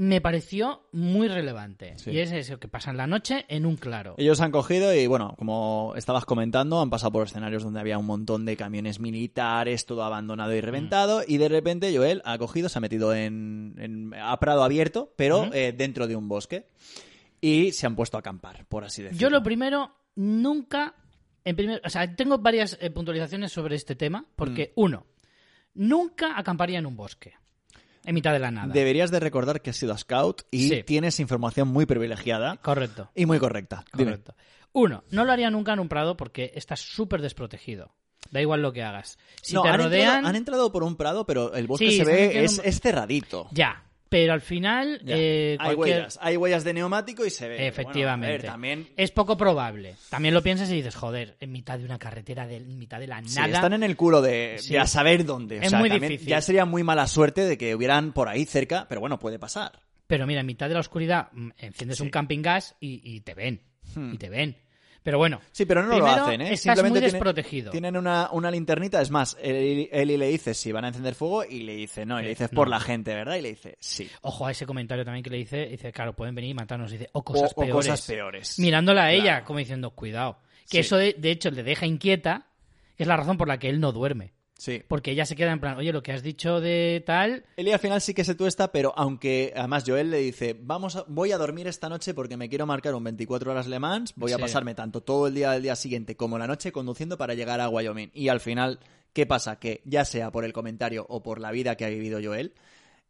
me 0.00 0.20
pareció 0.20 0.86
muy 0.92 1.26
relevante. 1.26 1.98
Sí. 1.98 2.12
Y 2.12 2.20
es 2.20 2.30
eso, 2.30 2.60
que 2.60 2.68
pasan 2.68 2.96
la 2.96 3.08
noche 3.08 3.44
en 3.48 3.66
un 3.66 3.76
claro. 3.76 4.14
Ellos 4.16 4.40
han 4.40 4.52
cogido 4.52 4.94
y, 4.94 5.08
bueno, 5.08 5.34
como 5.36 5.92
estabas 5.96 6.24
comentando, 6.24 6.80
han 6.80 6.88
pasado 6.88 7.10
por 7.10 7.26
escenarios 7.26 7.64
donde 7.64 7.80
había 7.80 7.98
un 7.98 8.06
montón 8.06 8.44
de 8.44 8.56
camiones 8.56 9.00
militares, 9.00 9.86
todo 9.86 10.04
abandonado 10.04 10.54
y 10.54 10.60
reventado, 10.60 11.22
y 11.26 11.38
de 11.38 11.48
repente 11.48 11.92
Joel 11.96 12.22
ha 12.24 12.38
cogido, 12.38 12.68
se 12.68 12.78
ha 12.78 12.80
metido 12.80 13.12
en, 13.12 13.74
en- 13.78 14.14
a 14.14 14.38
prado 14.38 14.62
abierto, 14.62 15.12
pero 15.16 15.52
eh, 15.52 15.74
dentro 15.76 16.06
de 16.06 16.14
un 16.14 16.28
bosque, 16.28 16.68
y 17.40 17.72
se 17.72 17.86
han 17.86 17.96
puesto 17.96 18.16
a 18.16 18.20
acampar, 18.20 18.66
por 18.66 18.84
así 18.84 19.02
decirlo. 19.02 19.20
Yo 19.20 19.30
lo 19.30 19.42
primero, 19.42 19.92
nunca... 20.14 20.94
En 21.44 21.56
primer, 21.56 21.80
o 21.84 21.88
sea, 21.90 22.14
tengo 22.14 22.38
varias 22.38 22.78
eh, 22.80 22.90
puntualizaciones 22.90 23.50
sobre 23.50 23.74
este 23.74 23.96
tema, 23.96 24.26
porque 24.36 24.68
Mm. 24.76 24.80
uno, 24.80 25.06
nunca 25.74 26.38
acamparía 26.38 26.78
en 26.78 26.86
un 26.86 26.96
bosque, 26.96 27.34
en 28.08 28.14
mitad 28.14 28.32
de 28.32 28.38
la 28.38 28.50
nada. 28.50 28.72
Deberías 28.72 29.10
de 29.10 29.20
recordar 29.20 29.60
que 29.62 29.70
has 29.70 29.76
sido 29.76 29.96
scout 29.96 30.42
y 30.50 30.68
Sí. 30.68 30.82
tienes 30.84 31.20
información 31.20 31.68
muy 31.68 31.86
privilegiada 31.86 32.56
Correcto. 32.56 33.10
y 33.14 33.26
muy 33.26 33.38
correcta. 33.38 33.84
Dime. 33.92 34.12
Correcto. 34.12 34.34
Uno, 34.72 35.04
no 35.10 35.24
lo 35.24 35.32
haría 35.32 35.50
nunca 35.50 35.72
en 35.72 35.80
un 35.80 35.88
prado 35.88 36.16
porque 36.16 36.52
estás 36.54 36.80
súper 36.80 37.22
desprotegido. 37.22 37.94
Da 38.30 38.40
igual 38.42 38.60
lo 38.62 38.72
que 38.72 38.82
hagas. 38.82 39.18
Si 39.42 39.54
No, 39.54 39.62
te 39.62 39.68
han, 39.68 39.78
rodean, 39.78 40.02
entrado, 40.16 40.28
han 40.28 40.36
entrado 40.36 40.72
por 40.72 40.82
un 40.82 40.96
prado, 40.96 41.24
pero 41.24 41.54
el 41.54 41.66
bosque 41.66 41.90
Sí, 41.90 41.96
se 41.98 42.04
ve, 42.04 42.44
es, 42.44 42.58
un- 42.58 42.64
es 42.66 42.80
cerradito. 42.80 43.48
ya. 43.52 43.84
Pero 44.10 44.32
al 44.32 44.40
final, 44.40 45.02
eh, 45.06 45.56
Hay 45.60 45.74
cualquier- 45.74 45.96
huellas, 45.98 46.18
hay 46.22 46.36
huellas 46.38 46.64
de 46.64 46.72
neumático 46.72 47.26
y 47.26 47.30
se 47.30 47.46
ve. 47.46 47.66
Efectivamente. 47.66 48.26
Bueno, 48.26 48.38
a 48.38 48.42
ver, 48.42 48.50
también 48.50 48.88
Es 48.96 49.10
poco 49.10 49.36
probable. 49.36 49.96
También 50.08 50.32
lo 50.32 50.42
piensas 50.42 50.70
y 50.70 50.76
dices, 50.76 50.94
joder, 50.94 51.36
en 51.40 51.52
mitad 51.52 51.78
de 51.78 51.84
una 51.84 51.98
carretera, 51.98 52.46
de, 52.46 52.56
en 52.56 52.78
mitad 52.78 53.00
de 53.00 53.06
la 53.06 53.22
Sí, 53.22 53.36
nada. 53.36 53.48
están 53.48 53.74
en 53.74 53.82
el 53.82 53.96
culo 53.96 54.22
de, 54.22 54.56
Sí. 54.60 54.72
de 54.72 54.78
a 54.78 54.86
saber 54.86 55.26
dónde. 55.26 55.58
O 55.58 55.62
Es 55.62 55.68
sea, 55.70 55.78
muy 55.78 55.90
difícil. 55.90 56.26
Ya 56.26 56.40
sería 56.40 56.64
muy 56.64 56.82
mala 56.82 57.06
suerte 57.06 57.42
de 57.42 57.58
que 57.58 57.74
hubieran 57.74 58.12
por 58.14 58.28
ahí 58.28 58.46
cerca, 58.46 58.86
pero 58.88 59.00
bueno, 59.02 59.18
puede 59.18 59.38
pasar. 59.38 59.72
Pero 60.06 60.26
mira, 60.26 60.40
en 60.40 60.46
mitad 60.46 60.68
de 60.68 60.74
la 60.74 60.80
oscuridad 60.80 61.28
mm, 61.32 61.50
enciendes 61.58 61.98
Sí. 61.98 62.02
un 62.04 62.08
camping 62.08 62.40
gas 62.40 62.76
y, 62.80 63.02
y 63.04 63.20
te 63.20 63.34
ven. 63.34 63.60
Hmm. 63.94 64.14
Y 64.14 64.18
te 64.18 64.30
ven. 64.30 64.56
Pero 65.02 65.16
bueno. 65.18 65.40
Sí, 65.52 65.64
pero 65.64 65.82
no 65.82 65.90
primero, 65.90 66.06
lo 66.16 66.22
hacen, 66.24 66.40
¿eh? 66.40 66.44
Estás 66.52 66.60
Simplemente 66.60 67.00
muy 67.00 67.10
desprotegido. 67.10 67.70
Tienen 67.70 67.96
una, 67.96 68.28
una 68.32 68.50
linternita, 68.50 69.00
es 69.00 69.10
más, 69.10 69.36
Eli, 69.40 69.88
Eli 69.92 70.16
le 70.16 70.28
dice 70.28 70.52
si 70.54 70.70
van 70.72 70.84
a 70.84 70.88
encender 70.88 71.14
fuego 71.14 71.44
y 71.44 71.60
le 71.62 71.74
dice 71.76 72.04
no, 72.04 72.18
y 72.20 72.24
le 72.24 72.28
dice 72.30 72.48
por 72.48 72.68
la 72.68 72.80
gente, 72.80 73.14
¿verdad? 73.14 73.36
Y 73.36 73.42
le 73.42 73.48
dice 73.50 73.76
sí. 73.80 74.08
Ojo 74.22 74.46
a 74.46 74.50
ese 74.50 74.66
comentario 74.66 75.04
también 75.04 75.22
que 75.22 75.30
le 75.30 75.38
dice, 75.38 75.66
dice, 75.66 75.92
claro, 75.92 76.12
pueden 76.14 76.34
venir 76.34 76.50
y 76.50 76.54
matarnos, 76.54 76.90
dice, 76.90 77.08
o 77.12 77.22
cosas 77.24 77.52
o 77.54 77.60
peores. 77.60 77.74
cosas 77.74 78.06
peores. 78.06 78.58
Mirándola 78.58 79.04
a 79.04 79.12
ella, 79.12 79.22
Claro. 79.22 79.44
como 79.46 79.58
diciendo, 79.60 79.90
cuidado. 79.92 80.38
Que 80.68 80.78
Sí. 80.78 80.78
eso 80.80 80.96
de, 80.96 81.14
de 81.16 81.30
hecho 81.30 81.50
le 81.50 81.62
deja 81.62 81.86
inquieta, 81.86 82.46
que 82.96 83.04
es 83.04 83.06
la 83.06 83.16
razón 83.16 83.38
por 83.38 83.48
la 83.48 83.58
que 83.58 83.68
él 83.70 83.80
no 83.80 83.92
duerme. 83.92 84.32
Sí. 84.60 84.82
Porque 84.88 85.12
ella 85.12 85.24
se 85.24 85.36
queda 85.36 85.52
en 85.52 85.60
plan, 85.60 85.78
oye, 85.78 85.92
lo 85.92 86.02
que 86.02 86.10
has 86.12 86.22
dicho 86.22 86.60
de 86.60 87.02
tal, 87.06 87.44
Eli 87.56 87.70
al 87.72 87.78
final 87.78 88.00
sí 88.00 88.12
que 88.12 88.24
se 88.24 88.34
tuesta, 88.34 88.72
pero 88.72 88.92
aunque 88.96 89.52
además 89.56 89.84
Joel 89.86 90.10
le 90.10 90.18
dice, 90.18 90.56
vamos 90.60 90.96
a- 90.96 91.04
voy 91.06 91.30
a 91.30 91.38
dormir 91.38 91.68
esta 91.68 91.88
noche 91.88 92.12
porque 92.12 92.36
me 92.36 92.48
quiero 92.48 92.66
marcar 92.66 92.94
un 92.96 93.04
24 93.04 93.52
horas 93.52 93.68
Le 93.68 93.78
Mans, 93.78 94.12
voy 94.16 94.32
a 94.32 94.38
pasarme 94.38 94.74
tanto 94.74 95.00
todo 95.00 95.28
el 95.28 95.34
día 95.34 95.52
del 95.52 95.62
día 95.62 95.76
siguiente 95.76 96.16
como 96.16 96.38
la 96.38 96.48
noche 96.48 96.72
conduciendo 96.72 97.16
para 97.16 97.34
llegar 97.34 97.60
a 97.60 97.68
Wyoming. 97.68 98.10
Y 98.14 98.28
al 98.28 98.40
final, 98.40 98.80
¿qué 99.12 99.26
pasa? 99.26 99.60
Que 99.60 99.80
ya 99.84 100.04
sea 100.04 100.32
por 100.32 100.44
el 100.44 100.52
comentario 100.52 101.06
o 101.08 101.22
por 101.22 101.40
la 101.40 101.52
vida 101.52 101.76
que 101.76 101.84
ha 101.84 101.88
vivido 101.88 102.18
Joel, 102.20 102.52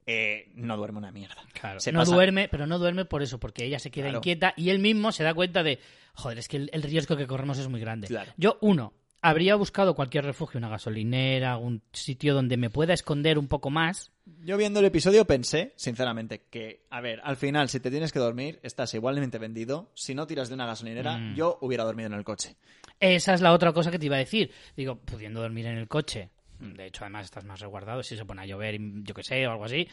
eh, 0.07 0.51
no 0.55 0.77
duerme 0.77 0.99
una 0.99 1.13
mierda. 1.13 1.37
Se 1.79 1.93
no 1.93 2.01
pasa- 2.01 2.15
duerme, 2.15 2.49
pero 2.51 2.67
no 2.67 2.79
duerme 2.79 3.05
por 3.07 3.23
eso, 3.23 3.39
porque 3.41 3.65
ella 3.65 3.79
se 3.79 3.91
queda 3.91 4.05
Claro. 4.07 4.19
inquieta 4.19 4.55
y 4.57 4.69
él 4.71 4.79
mismo 4.81 5.13
se 5.13 5.23
da 5.25 5.33
cuenta 5.35 5.63
de, 5.63 5.79
joder, 6.15 6.39
es 6.39 6.49
que 6.49 6.59
el, 6.59 6.71
el 6.73 6.83
riesgo 6.83 7.17
que 7.17 7.27
corremos 7.27 7.59
es 7.59 7.69
muy 7.69 7.81
grande. 7.81 8.07
Claro. 8.09 8.33
Yo, 8.37 8.59
uno, 8.61 8.93
habría 9.23 9.55
buscado 9.57 9.95
cualquier 9.95 10.25
refugio, 10.25 10.59
una 10.59 10.69
gasolinera, 10.69 11.53
algún 11.53 11.83
sitio 11.93 12.35
donde 12.35 12.57
me 12.57 12.71
pueda 12.71 12.95
esconder 12.95 13.39
un 13.39 13.49
poco 13.49 13.71
más. 13.71 14.13
Yo 14.45 14.57
viendo 14.57 14.81
el 14.81 14.87
episodio 14.87 15.25
pensé, 15.27 15.73
sinceramente, 15.77 16.43
que, 16.51 16.85
a 16.91 17.01
ver, 17.01 17.21
al 17.25 17.37
final, 17.37 17.69
si 17.69 17.81
te 17.81 17.91
tienes 17.91 18.13
que 18.13 18.19
dormir, 18.19 18.61
estás 18.63 18.93
igualmente 18.95 19.39
vendido. 19.39 19.91
Si 19.95 20.15
no 20.15 20.27
tiras 20.27 20.49
de 20.49 20.55
una 20.55 20.67
gasolinera, 20.67 21.17
Mm. 21.19 21.35
yo 21.35 21.59
hubiera 21.63 21.85
dormido 21.85 22.09
en 22.09 22.15
el 22.15 22.25
coche. 22.25 22.57
Esa 23.01 23.35
es 23.35 23.41
la 23.41 23.53
otra 23.53 23.73
cosa 23.73 23.91
que 23.91 23.99
te 23.99 24.07
iba 24.07 24.17
a 24.17 24.21
decir. 24.21 24.51
Digo, 24.77 24.97
pudiendo 24.97 25.41
dormir 25.41 25.67
en 25.67 25.79
el 25.79 25.89
coche. 25.89 26.31
De 26.61 26.87
hecho, 26.87 27.05
además 27.05 27.27
estás 27.27 27.45
más 27.45 27.61
resguardado. 27.61 28.03
Si 28.03 28.17
se 28.17 28.25
pone 28.25 28.43
a 28.43 28.47
llover, 28.47 28.77
yo 28.81 29.15
que 29.15 29.23
sé, 29.23 29.47
o 29.47 29.53
algo 29.53 29.65
así. 29.65 29.87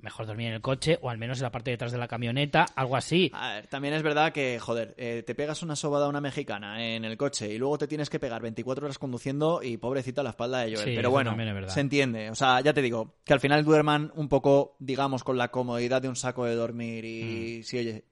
Mejor 0.00 0.26
dormir 0.26 0.48
en 0.48 0.54
el 0.54 0.60
coche 0.60 0.98
o 1.00 1.10
al 1.10 1.18
menos 1.18 1.38
en 1.38 1.44
la 1.44 1.52
parte 1.52 1.70
de 1.70 1.74
detrás 1.74 1.92
de 1.92 1.98
la 1.98 2.08
camioneta, 2.08 2.66
algo 2.74 2.96
así. 2.96 3.30
A 3.34 3.54
ver, 3.54 3.66
también 3.68 3.94
es 3.94 4.02
verdad 4.02 4.32
que, 4.32 4.58
joder, 4.58 4.94
eh, 4.98 5.22
te 5.24 5.34
pegas 5.36 5.62
una 5.62 5.76
sobada 5.76 6.06
a 6.06 6.08
una 6.08 6.20
mexicana 6.20 6.84
en 6.84 7.04
el 7.04 7.16
coche 7.16 7.52
y 7.52 7.58
luego 7.58 7.78
te 7.78 7.86
tienes 7.86 8.10
que 8.10 8.18
pegar 8.18 8.42
24 8.42 8.84
horas 8.84 8.98
conduciendo 8.98 9.62
y 9.62 9.76
pobrecita 9.76 10.24
la 10.24 10.30
espalda 10.30 10.60
de 10.60 10.74
Joel. 10.74 10.88
Sí, 10.88 10.96
Pero 10.96 11.10
bueno, 11.10 11.36
se 11.68 11.80
entiende. 11.80 12.30
O 12.30 12.34
sea, 12.34 12.60
ya 12.60 12.72
te 12.72 12.82
digo, 12.82 13.14
que 13.24 13.32
al 13.32 13.40
final 13.40 13.64
duerman 13.64 14.10
un 14.16 14.28
poco, 14.28 14.76
digamos, 14.80 15.22
con 15.22 15.38
la 15.38 15.52
comodidad 15.52 16.02
de 16.02 16.08
un 16.08 16.16
saco 16.16 16.46
de 16.46 16.56
dormir 16.56 17.04
y 17.04 17.62
sí, 17.62 17.78
oye, 17.78 18.04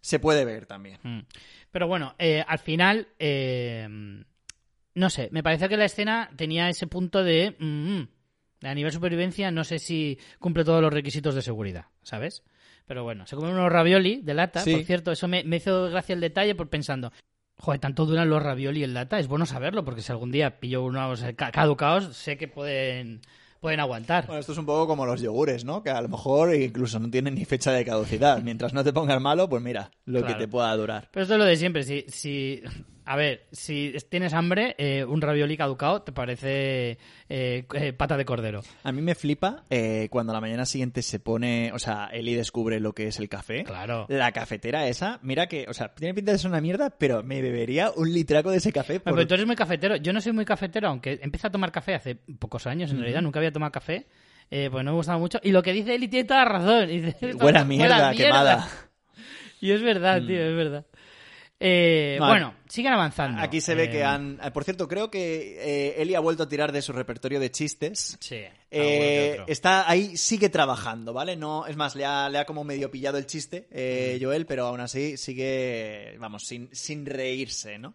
se 0.00 0.20
puede 0.20 0.44
ver 0.44 0.66
también. 0.66 0.98
Mm. 1.02 1.20
Pero 1.70 1.88
bueno, 1.88 2.14
eh, 2.18 2.44
al 2.46 2.58
final, 2.58 3.08
eh, 3.18 3.86
no 4.94 5.10
sé, 5.10 5.28
me 5.32 5.42
parece 5.42 5.68
que 5.68 5.76
la 5.76 5.84
escena 5.84 6.30
tenía 6.36 6.68
ese 6.68 6.86
punto 6.86 7.22
de... 7.22 7.56
mm, 7.58 7.64
mm, 7.66 8.08
a 8.62 8.74
nivel 8.74 8.92
supervivencia 8.92 9.50
no 9.50 9.64
sé 9.64 9.78
si 9.78 10.18
cumple 10.38 10.64
todos 10.64 10.82
los 10.82 10.92
requisitos 10.92 11.34
de 11.34 11.42
seguridad, 11.42 11.86
¿sabes? 12.02 12.42
Pero 12.86 13.04
bueno, 13.04 13.26
se 13.26 13.36
comen 13.36 13.52
unos 13.52 13.70
ravioli 13.70 14.20
de 14.22 14.34
lata, 14.34 14.60
Sí. 14.60 14.72
por 14.74 14.84
cierto, 14.84 15.12
eso 15.12 15.28
me, 15.28 15.44
me 15.44 15.56
hizo 15.56 15.90
gracia 15.90 16.14
el 16.14 16.20
detalle 16.20 16.54
por 16.54 16.68
pensando, 16.70 17.12
joder, 17.58 17.80
tanto 17.80 18.06
duran 18.06 18.30
los 18.30 18.42
ravioli 18.42 18.82
en 18.82 18.94
lata, 18.94 19.18
es 19.18 19.28
bueno 19.28 19.44
saberlo, 19.46 19.84
porque 19.84 20.00
si 20.02 20.10
algún 20.12 20.32
día 20.32 20.58
pillo 20.58 20.82
unos 20.84 21.22
eh, 21.22 21.34
ca- 21.34 21.50
caducados, 21.52 22.16
sé 22.16 22.36
que 22.38 22.48
pueden, 22.48 23.20
pueden 23.60 23.80
aguantar. 23.80 24.26
Bueno, 24.26 24.40
esto 24.40 24.52
es 24.52 24.58
un 24.58 24.64
poco 24.66 24.86
como 24.86 25.04
los 25.04 25.20
yogures, 25.20 25.64
¿no? 25.64 25.82
Que 25.82 25.90
a 25.90 26.00
lo 26.00 26.08
mejor 26.08 26.54
incluso 26.54 26.98
no 26.98 27.10
tienen 27.10 27.34
ni 27.34 27.44
fecha 27.44 27.72
de 27.72 27.84
caducidad. 27.84 28.40
Mientras 28.42 28.72
no 28.72 28.82
te 28.84 28.92
pongas 28.92 29.20
malo, 29.20 29.48
pues 29.48 29.62
mira, 29.62 29.90
lo 30.06 30.20
Claro. 30.20 30.34
que 30.34 30.40
te 30.44 30.48
pueda 30.48 30.74
durar. 30.76 31.08
Pero 31.12 31.22
esto 31.24 31.34
es 31.34 31.38
lo 31.40 31.44
de 31.44 31.56
siempre. 31.56 31.82
Si, 31.82 32.04
si, 32.08 32.62
a 33.08 33.16
ver, 33.16 33.46
si 33.52 33.94
tienes 34.10 34.34
hambre, 34.34 34.74
eh, 34.76 35.02
un 35.02 35.22
ravioli 35.22 35.56
caducado 35.56 36.02
te 36.02 36.12
parece 36.12 36.98
eh, 37.30 37.64
eh, 37.72 37.92
pata 37.94 38.18
de 38.18 38.26
cordero. 38.26 38.62
A 38.84 38.92
mí 38.92 39.00
me 39.00 39.14
flipa 39.14 39.64
eh, 39.70 40.08
cuando 40.10 40.32
a 40.32 40.34
la 40.34 40.42
mañana 40.42 40.66
siguiente 40.66 41.00
se 41.00 41.18
pone, 41.18 41.72
o 41.72 41.78
sea, 41.78 42.10
Eli 42.12 42.34
descubre 42.34 42.80
lo 42.80 42.92
que 42.92 43.06
es 43.06 43.18
el 43.18 43.30
café. 43.30 43.64
Claro. 43.64 44.04
La 44.10 44.30
cafetera 44.32 44.86
esa, 44.88 45.20
mira 45.22 45.46
que, 45.46 45.64
o 45.70 45.72
sea, 45.72 45.94
tiene 45.94 46.12
pinta 46.12 46.32
de 46.32 46.38
ser 46.38 46.50
una 46.50 46.60
mierda, 46.60 46.90
pero 46.90 47.22
me 47.22 47.40
bebería 47.40 47.90
un 47.96 48.12
litraco 48.12 48.50
de 48.50 48.58
ese 48.58 48.72
café. 48.72 49.00
Pero 49.00 49.16
Por... 49.16 49.24
tú 49.26 49.32
eres 49.32 49.46
muy 49.46 49.56
cafetero. 49.56 49.96
Yo 49.96 50.12
no 50.12 50.20
soy 50.20 50.32
muy 50.32 50.44
cafetero, 50.44 50.88
aunque 50.88 51.18
empecé 51.22 51.46
a 51.46 51.50
tomar 51.50 51.72
café 51.72 51.94
hace 51.94 52.14
pocos 52.14 52.66
años, 52.66 52.90
en 52.90 52.98
realidad. 52.98 53.22
Nunca 53.22 53.38
había 53.38 53.52
tomado 53.52 53.72
café. 53.72 54.06
Eh, 54.50 54.68
pues 54.70 54.84
no 54.84 54.90
me 54.90 54.96
gustaba 54.98 55.18
mucho. 55.18 55.40
Y 55.42 55.50
lo 55.52 55.62
que 55.62 55.72
dice 55.72 55.94
Eli 55.94 56.08
tiene 56.08 56.28
toda 56.28 56.44
la 56.44 56.50
razón. 56.50 56.88
Dice, 56.88 57.34
Huele 57.40 57.58
a 57.58 57.64
mierda, 57.64 57.96
"Huele 57.96 58.04
a 58.04 58.12
quemada. 58.14 58.68
Y 59.60 59.72
es 59.72 59.82
verdad, 59.82 60.22
tío, 60.24 60.40
es 60.40 60.54
verdad. 60.54 60.86
Eh, 61.60 62.16
No, 62.20 62.28
bueno, 62.28 62.54
siguen 62.68 62.92
avanzando. 62.92 63.42
Aquí 63.42 63.60
se 63.60 63.74
ve 63.74 63.84
Eh, 63.84 63.90
que 63.90 64.04
han... 64.04 64.38
eh, 64.42 64.50
Por 64.52 64.62
cierto, 64.64 64.86
creo 64.86 65.10
que 65.10 65.56
eh, 65.60 66.02
Eli 66.02 66.14
ha 66.14 66.20
vuelto 66.20 66.44
a 66.44 66.48
tirar 66.48 66.70
de 66.70 66.82
su 66.82 66.92
repertorio 66.92 67.40
de 67.40 67.50
chistes. 67.50 68.16
Sí. 68.20 68.42
Eh, 68.70 69.42
está 69.48 69.90
ahí, 69.90 70.16
sigue 70.16 70.50
trabajando, 70.50 71.12
¿vale? 71.12 71.36
No, 71.36 71.66
es 71.66 71.76
más, 71.76 71.96
le 71.96 72.04
ha, 72.04 72.28
le 72.28 72.38
ha 72.38 72.44
como 72.44 72.62
medio 72.64 72.90
pillado 72.90 73.18
el 73.18 73.26
chiste, 73.26 73.66
eh, 73.70 74.18
Joel, 74.22 74.46
pero 74.46 74.66
aún 74.66 74.80
así 74.80 75.16
sigue, 75.16 76.16
vamos, 76.18 76.44
sin, 76.46 76.68
sin 76.72 77.06
reírse, 77.06 77.78
¿no? 77.78 77.94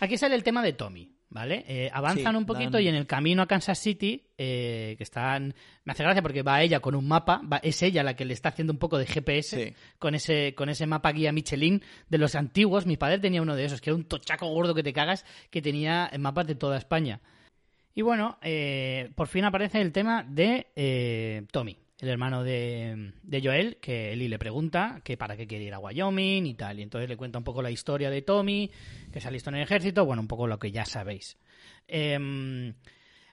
Aquí 0.00 0.16
sale 0.16 0.34
el 0.34 0.42
tema 0.42 0.62
de 0.62 0.72
Tommy, 0.74 1.10
¿vale? 1.36 1.64
Eh, 1.68 1.90
avanzan 1.92 2.32
Sí, 2.32 2.38
un 2.38 2.46
poquito 2.46 2.70
dan- 2.72 2.82
y 2.82 2.88
en 2.88 2.94
el 2.94 3.06
camino 3.06 3.42
a 3.42 3.46
Kansas 3.46 3.78
City, 3.78 4.24
eh, 4.38 4.94
que 4.96 5.02
están... 5.04 5.54
Me 5.84 5.92
hace 5.92 6.02
gracia 6.02 6.22
porque 6.22 6.42
va 6.42 6.62
ella 6.62 6.80
con 6.80 6.94
un 6.94 7.06
mapa, 7.06 7.42
va- 7.50 7.58
es 7.62 7.82
ella 7.82 8.02
la 8.02 8.16
que 8.16 8.24
le 8.24 8.32
está 8.32 8.48
haciendo 8.48 8.72
un 8.72 8.78
poco 8.78 8.96
de 8.96 9.04
GPS, 9.04 9.66
Sí. 9.68 9.74
con, 9.98 10.14
ese, 10.14 10.54
con 10.54 10.70
ese 10.70 10.86
mapa 10.86 11.12
guía 11.12 11.32
Michelin 11.32 11.82
de 12.08 12.18
los 12.18 12.34
antiguos. 12.34 12.86
Mi 12.86 12.96
padre 12.96 13.18
tenía 13.18 13.42
uno 13.42 13.54
de 13.54 13.66
esos, 13.66 13.82
que 13.82 13.90
era 13.90 13.96
un 13.96 14.04
tochaco 14.04 14.48
gordo 14.48 14.74
que 14.74 14.82
te 14.82 14.94
cagas, 14.94 15.26
que 15.50 15.60
tenía 15.60 16.10
mapas 16.18 16.46
de 16.46 16.54
toda 16.54 16.78
España. 16.78 17.20
Y 17.94 18.00
bueno, 18.02 18.38
eh, 18.42 19.10
por 19.14 19.28
fin 19.28 19.44
aparece 19.44 19.80
el 19.82 19.92
tema 19.92 20.22
de 20.22 20.68
eh, 20.74 21.44
Tommy, 21.52 21.76
el 21.98 22.08
hermano 22.08 22.44
de, 22.44 23.12
de 23.22 23.40
Joel, 23.42 23.78
que 23.80 24.12
Eli 24.12 24.28
le 24.28 24.38
pregunta 24.38 25.00
que 25.02 25.16
para 25.16 25.36
qué 25.36 25.46
quiere 25.46 25.64
ir 25.64 25.74
a 25.74 25.78
Wyoming 25.78 26.46
y 26.46 26.54
tal. 26.54 26.78
Y 26.78 26.82
entonces 26.82 27.08
le 27.08 27.16
cuenta 27.16 27.38
un 27.38 27.44
poco 27.44 27.62
la 27.62 27.70
historia 27.70 28.10
de 28.10 28.22
Tommy, 28.22 28.70
que 29.12 29.20
se 29.20 29.28
alistó 29.28 29.50
en 29.50 29.56
el 29.56 29.62
ejército, 29.62 30.04
bueno, 30.04 30.20
un 30.22 30.28
poco 30.28 30.46
lo 30.46 30.58
que 30.58 30.70
ya 30.70 30.84
sabéis. 30.84 31.38
Em, 31.88 32.74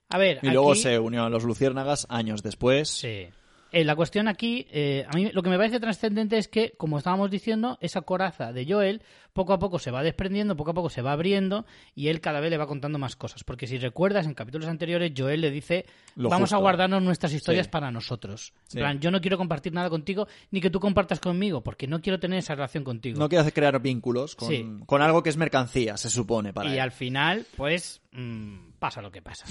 a 0.10 0.17
ver, 0.17 0.39
Y 0.43 0.48
luego 0.50 0.72
aquí- 0.72 0.82
se 0.82 1.00
unió 1.00 1.24
a 1.25 1.29
los 1.29 1.43
Luciérnagas 1.43 2.05
años 2.10 2.41
después. 2.43 2.88
Sí. 2.89 3.27
Eh, 3.74 3.84
la 3.84 3.96
cuestión 3.96 4.27
aquí, 4.27 4.68
eh, 4.72 5.03
a 5.10 5.15
mí 5.15 5.32
lo 5.34 5.42
que 5.42 5.50
me 5.50 5.58
parece 5.58 5.80
trascendente 5.80 6.38
es 6.38 6.48
que, 6.48 6.74
como 6.77 7.00
estábamos 7.00 7.32
diciendo, 7.32 7.80
esa 7.82 8.01
coraza 8.01 8.53
de 8.53 8.65
Joel 8.72 9.01
poco 9.34 9.51
a 9.51 9.58
poco 9.58 9.80
se 9.80 9.89
va 9.89 10.03
desprendiendo, 10.03 10.56
poco 10.56 10.70
a 10.72 10.74
poco 10.75 10.92
se 10.92 11.01
va 11.01 11.12
abriendo 11.13 11.65
y 11.96 12.10
él 12.10 12.22
cada 12.22 12.39
vez 12.39 12.51
le 12.51 12.58
va 12.58 12.68
contando 12.68 13.00
más 13.00 13.15
cosas. 13.15 13.44
Porque 13.44 13.65
si 13.65 13.80
recuerdas, 13.80 14.27
en 14.27 14.36
capítulos 14.36 14.68
anteriores, 14.68 15.12
Joel 15.18 15.42
le 15.42 15.50
dice, 15.50 15.88
Lo 16.15 16.30
vamos 16.30 16.53
a 16.53 16.58
guardarnos 16.58 17.01
nuestras 17.01 17.34
historias 17.34 17.65
Sí. 17.65 17.72
para 17.72 17.89
nosotros. 17.89 18.53
Sí. 18.68 18.77
En 18.77 18.84
plan, 18.84 19.00
yo 19.00 19.10
no 19.10 19.20
quiero 19.20 19.38
compartir 19.39 19.74
nada 19.74 19.89
contigo, 19.89 20.27
ni 20.51 20.62
que 20.62 20.70
tú 20.70 20.80
compartas 20.80 21.20
conmigo, 21.20 21.63
porque 21.63 21.88
no 21.88 22.00
quiero 22.00 22.20
tener 22.20 22.38
esa 22.39 22.53
relación 22.53 22.84
contigo. 22.84 23.18
No 23.18 23.25
hacer 23.39 23.53
crear 23.53 23.82
vínculos 23.82 24.36
con, 24.36 24.50
Sí. 24.50 24.65
con 24.86 25.01
algo 25.01 25.24
que 25.24 25.30
es 25.32 25.38
mercancía, 25.38 25.98
se 25.98 26.12
supone, 26.12 26.53
para 26.53 26.70
y 26.70 26.74
él. 26.74 26.80
al 26.80 26.92
final, 26.92 27.48
pues, 27.58 28.01
mm, 28.12 28.74
pasa 28.77 29.01
lo 29.01 29.12
que 29.12 29.24
pasa. 29.24 29.46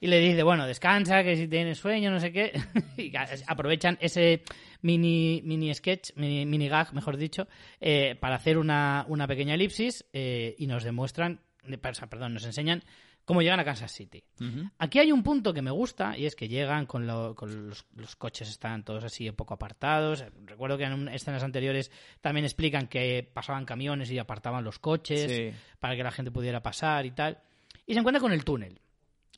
Y 0.00 0.06
le 0.06 0.18
dice, 0.18 0.42
bueno, 0.42 0.66
descansa, 0.66 1.22
que 1.22 1.36
si 1.36 1.46
tienes 1.46 1.78
sueño, 1.78 2.10
no 2.10 2.20
sé 2.20 2.32
qué. 2.32 2.52
y 2.96 3.12
aprovechan 3.46 3.98
ese 4.00 4.42
mini, 4.80 5.42
mini 5.44 5.72
sketch, 5.74 6.12
mini, 6.16 6.46
mini 6.46 6.68
gag, 6.68 6.94
mejor 6.94 7.18
dicho, 7.18 7.46
eh, 7.80 8.16
para 8.18 8.36
hacer 8.36 8.56
una, 8.56 9.04
una 9.08 9.26
pequeña 9.26 9.54
elipsis 9.54 10.06
eh, 10.14 10.54
y 10.58 10.66
nos 10.66 10.84
demuestran, 10.84 11.40
perdón, 12.08 12.32
nos 12.34 12.46
enseñan 12.46 12.82
cómo 13.26 13.42
llegan 13.42 13.60
a 13.60 13.64
Kansas 13.64 13.92
City. 13.92 14.24
Aquí 14.78 14.98
hay 14.98 15.12
un 15.12 15.22
punto 15.22 15.52
que 15.52 15.60
me 15.62 15.70
gusta 15.70 16.16
y 16.16 16.24
es 16.24 16.34
que 16.34 16.48
llegan 16.48 16.86
con, 16.86 17.06
lo- 17.06 17.34
con 17.36 17.68
los, 17.68 17.84
los 17.94 18.16
coches 18.16 18.48
están 18.48 18.82
todos 18.82 19.04
así 19.04 19.28
un 19.28 19.36
poco 19.36 19.52
apartados. 19.54 20.24
Recuerdo 20.46 20.78
que 20.78 20.84
en 20.84 20.94
un- 20.94 21.08
escenas 21.08 21.42
anteriores 21.44 21.92
también 22.22 22.44
explican 22.46 22.88
que 22.88 23.30
pasaban 23.32 23.66
camiones 23.66 24.10
y 24.10 24.18
apartaban 24.18 24.64
los 24.64 24.78
coches 24.78 25.30
Sí. 25.30 25.50
para 25.78 25.94
que 25.94 26.02
la 26.02 26.10
gente 26.10 26.30
pudiera 26.32 26.62
pasar 26.62 27.04
y 27.06 27.10
tal. 27.10 27.38
Y 27.86 27.92
se 27.92 28.00
encuentra 28.00 28.20
con 28.20 28.32
el 28.32 28.42
túnel. 28.44 28.80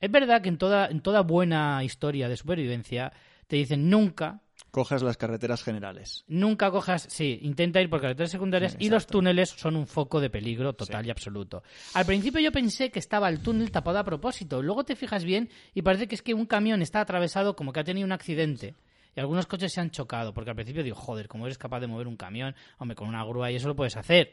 Es 0.02 0.10
verdad 0.10 0.42
que 0.42 0.50
en 0.50 0.58
toda, 0.58 0.88
en 0.88 1.00
toda 1.00 1.22
buena 1.22 1.82
historia 1.84 2.28
de 2.28 2.36
supervivencia 2.36 3.12
te 3.46 3.56
dicen 3.56 3.88
nunca, 3.88 4.40
Coges 4.72 5.02
las 5.02 5.16
carreteras 5.18 5.62
generales. 5.62 6.24
nunca 6.28 6.70
cojas, 6.70 7.06
sí, 7.10 7.38
intenta 7.42 7.80
ir 7.82 7.90
por 7.90 8.00
carreteras 8.00 8.30
secundarias 8.30 8.72
Sí, 8.72 8.78
y 8.86 8.88
los 8.88 9.06
túneles 9.06 9.50
son 9.50 9.76
un 9.76 9.86
foco 9.86 10.18
de 10.20 10.30
peligro 10.30 10.72
total 10.72 11.02
Sí. 11.04 11.08
y 11.08 11.10
absoluto. 11.10 11.62
Al 11.94 12.06
principio 12.06 12.40
yo 12.40 12.50
pensé 12.52 12.90
que 12.90 12.98
estaba 12.98 13.28
el 13.28 13.40
túnel 13.42 13.70
tapado 13.70 13.98
a 13.98 14.04
propósito, 14.04 14.62
luego 14.62 14.82
te 14.84 14.96
fijas 14.96 15.24
bien 15.24 15.50
y 15.74 15.82
parece 15.82 16.08
que 16.08 16.14
es 16.14 16.22
que 16.22 16.32
un 16.34 16.46
camión 16.46 16.80
está 16.82 17.00
atravesado 17.02 17.54
como 17.54 17.72
que 17.72 17.80
ha 17.80 17.84
tenido 17.84 18.06
un 18.06 18.12
accidente. 18.12 18.74
Y 19.14 19.20
algunos 19.20 19.46
coches 19.46 19.72
se 19.72 19.80
han 19.82 19.90
chocado, 19.90 20.32
porque 20.32 20.50
al 20.50 20.56
principio 20.56 20.82
digo, 20.82 20.96
joder, 20.96 21.28
¿cómo 21.28 21.44
eres 21.44 21.58
capaz 21.58 21.80
de 21.80 21.86
mover 21.86 22.08
un 22.08 22.16
camión? 22.16 22.54
Hombre, 22.78 22.96
con 22.96 23.08
una 23.08 23.22
grúa 23.24 23.52
y 23.52 23.56
eso 23.56 23.68
lo 23.68 23.76
puedes 23.76 23.96
hacer. 23.98 24.32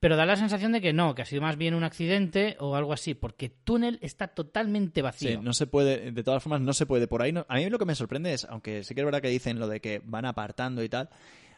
Pero 0.00 0.16
da 0.16 0.26
la 0.26 0.36
sensación 0.36 0.70
de 0.72 0.80
que 0.80 0.92
no, 0.92 1.14
que 1.14 1.22
ha 1.22 1.24
sido 1.24 1.42
más 1.42 1.56
bien 1.56 1.74
un 1.74 1.82
accidente 1.82 2.56
o 2.60 2.76
algo 2.76 2.92
así, 2.92 3.14
porque 3.14 3.46
el 3.46 3.52
túnel 3.64 3.98
está 4.00 4.28
totalmente 4.28 5.02
vacío. 5.02 5.30
Sí, 5.30 5.36
no 5.42 5.52
se 5.52 5.66
puede, 5.66 6.12
de 6.12 6.22
todas 6.22 6.42
formas, 6.42 6.60
no 6.60 6.72
se 6.72 6.86
puede 6.86 7.08
por 7.08 7.20
ahí. 7.22 7.32
no- 7.32 7.44
a 7.48 7.56
mí 7.56 7.68
lo 7.68 7.78
que 7.80 7.84
me 7.84 7.94
sorprende 7.96 8.32
es, 8.32 8.44
aunque 8.44 8.84
sí 8.84 8.94
que 8.94 9.00
es 9.00 9.04
verdad 9.04 9.20
que 9.20 9.28
dicen 9.28 9.58
lo 9.58 9.66
de 9.66 9.80
que 9.80 10.00
van 10.04 10.24
apartando 10.24 10.84
y 10.84 10.88
tal, 10.88 11.08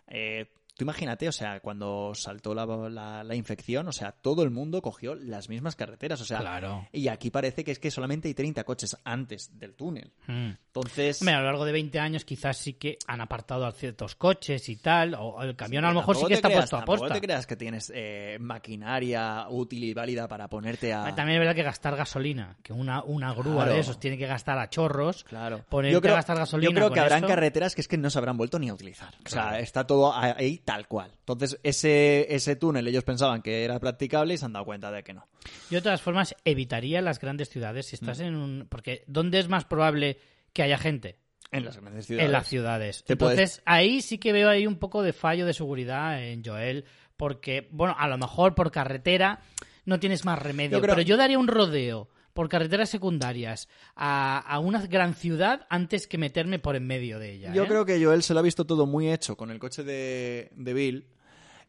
eh, 0.09 0.47
tú 0.77 0.85
imagínate, 0.85 1.29
o 1.29 1.33
sea, 1.33 1.61
cuando 1.61 2.13
saltó 2.15 2.55
la, 2.55 2.67
la- 2.89 3.25
la 3.25 3.35
infección, 3.35 3.89
o 3.89 3.93
sea, 3.93 4.13
todo 4.13 4.43
el 4.43 4.51
mundo 4.51 4.81
cogió 4.83 5.15
las 5.15 5.49
mismas 5.49 5.77
carreteras, 5.77 6.21
o 6.21 6.25
sea, 6.25 6.39
Claro. 6.41 6.89
y 6.93 7.09
aquí 7.09 7.31
parece 7.31 7.65
que 7.65 7.73
es 7.73 7.79
que 7.79 7.91
solamente 7.91 8.29
hay 8.29 8.35
30 8.35 8.65
coches 8.65 8.97
antes 9.05 9.59
del 9.59 9.75
túnel. 9.75 10.13
Mm. 10.27 10.51
Entonces, 10.67 11.21
Hombre, 11.21 11.35
a 11.35 11.39
lo 11.41 11.47
largo 11.47 11.65
de 11.65 11.73
20 11.73 11.99
años 11.99 12.25
quizás 12.25 12.57
sí 12.57 12.75
que 12.75 12.97
han 13.07 13.21
apartado 13.21 13.67
a 13.67 13.73
ciertos 13.73 14.15
coches 14.15 14.69
y 14.69 14.77
tal, 14.77 15.15
o 15.19 15.43
el 15.43 15.57
camión 15.57 15.85
a 15.85 15.89
lo 15.93 16.01
mejor 16.01 16.17
sí 16.17 16.27
que 16.27 16.35
está 16.35 16.49
creas- 16.49 16.61
puesto 16.71 16.77
a 16.77 16.85
posta. 16.85 17.15
te 17.15 17.21
creas 17.21 17.47
que 17.47 17.57
tienes 17.57 17.93
eh, 17.95 18.39
maquinaria 18.41 19.47
útil 19.51 19.85
y 19.85 19.93
válida 19.95 20.29
para 20.29 20.49
ponerte 20.49 20.93
a... 20.95 21.15
También 21.15 21.37
es 21.37 21.41
verdad 21.41 21.55
que 21.57 21.63
gastar 21.63 21.97
gasolina, 21.97 22.57
que 22.63 22.73
una, 22.73 23.03
una 23.03 23.33
grúa 23.35 23.51
Claro. 23.65 23.73
de 23.75 23.81
esos 23.81 23.99
tiene 23.99 24.17
que 24.17 24.27
gastar 24.27 24.59
a 24.59 24.71
chorros. 24.71 25.25
Claro. 25.25 25.65
Ponerte 25.69 25.93
yo 25.93 26.01
creo, 26.01 26.15
a 26.15 26.17
gastar 26.19 26.37
gasolina 26.39 26.71
yo 26.71 26.75
creo 26.75 26.91
que 26.93 27.01
habrán 27.01 27.27
carreteras 27.27 27.75
que 27.75 27.81
es 27.81 27.89
que 27.89 27.99
no 27.99 28.09
se 28.11 28.19
habrán 28.19 28.37
vuelto 28.37 28.59
ni 28.59 28.69
a 28.69 28.75
utilizar. 28.75 29.13
O 29.25 29.29
sea, 29.29 29.59
está 29.59 29.87
todo 29.87 30.15
ahí 30.15 30.59
tal 30.73 30.87
cual. 30.89 31.13
Entonces, 31.19 31.59
ese, 31.63 32.27
ese 32.35 32.57
túnel 32.57 32.87
ellos 32.89 33.05
pensaban 33.05 33.43
que 33.43 33.65
era 33.65 33.79
practicable 33.81 34.35
y 34.35 34.37
se 34.39 34.45
han 34.45 34.53
dado 34.53 34.65
cuenta 34.65 34.91
de 34.91 35.03
que 35.03 35.13
no. 35.15 35.27
Yo 35.71 35.79
de 35.79 35.83
todas 35.83 36.01
formas 36.03 36.35
evitaría 36.45 37.01
las 37.03 37.19
grandes 37.21 37.49
ciudades 37.49 37.87
si 37.87 37.97
Mm. 37.97 37.99
estás 38.01 38.21
en 38.21 38.35
un... 38.37 38.67
Porque 38.69 39.05
¿dónde 39.07 39.39
es 39.39 39.49
más 39.49 39.65
probable 39.65 40.19
que 40.53 40.63
haya 40.63 40.79
gente? 40.79 41.19
En 41.53 41.65
las 41.65 41.77
grandes 41.79 42.07
ciudades. 42.07 42.27
En 42.27 42.33
las 42.33 42.47
ciudades. 42.47 43.05
Entonces, 43.09 43.37
puedes- 43.37 43.63
ahí 43.65 44.01
sí 44.03 44.19
que 44.19 44.33
veo 44.33 44.49
ahí 44.49 44.67
un 44.67 44.77
poco 44.79 45.03
de 45.03 45.13
fallo 45.13 45.47
de 45.47 45.53
seguridad 45.55 46.23
en 46.25 46.45
Joel, 46.45 46.85
porque, 47.17 47.69
bueno, 47.73 47.95
a 47.99 48.07
lo 48.09 48.17
mejor 48.19 48.55
por 48.55 48.71
carretera 48.71 49.41
no 49.85 49.99
tienes 49.99 50.25
más 50.25 50.39
remedio, 50.39 50.79
Yo 50.79 50.83
creo- 50.83 50.95
pero 50.95 51.05
yo 51.07 51.17
daría 51.17 51.39
un 51.39 51.49
rodeo 51.49 52.09
por 52.33 52.49
carreteras 52.49 52.89
secundarias 52.89 53.69
a, 53.97 54.39
a 54.39 54.59
una 54.61 54.87
gran 54.87 55.15
ciudad 55.15 55.67
antes 55.71 56.07
que 56.07 56.19
meterme 56.19 56.59
por 56.59 56.77
en 56.77 56.87
medio 56.87 57.19
de 57.19 57.33
ella. 57.33 57.53
Yo 57.53 57.65
¿eh? 57.65 57.69
creo 57.69 57.85
que 57.85 58.03
Joel 58.03 58.23
se 58.23 58.35
lo 58.35 58.41
ha 58.41 58.43
visto 58.43 58.65
todo 58.65 58.87
muy 58.87 59.11
hecho 59.11 59.37
con 59.37 59.51
el 59.51 59.59
coche 59.59 59.83
de, 59.85 60.51
de 60.55 60.75
Bill. 60.75 61.07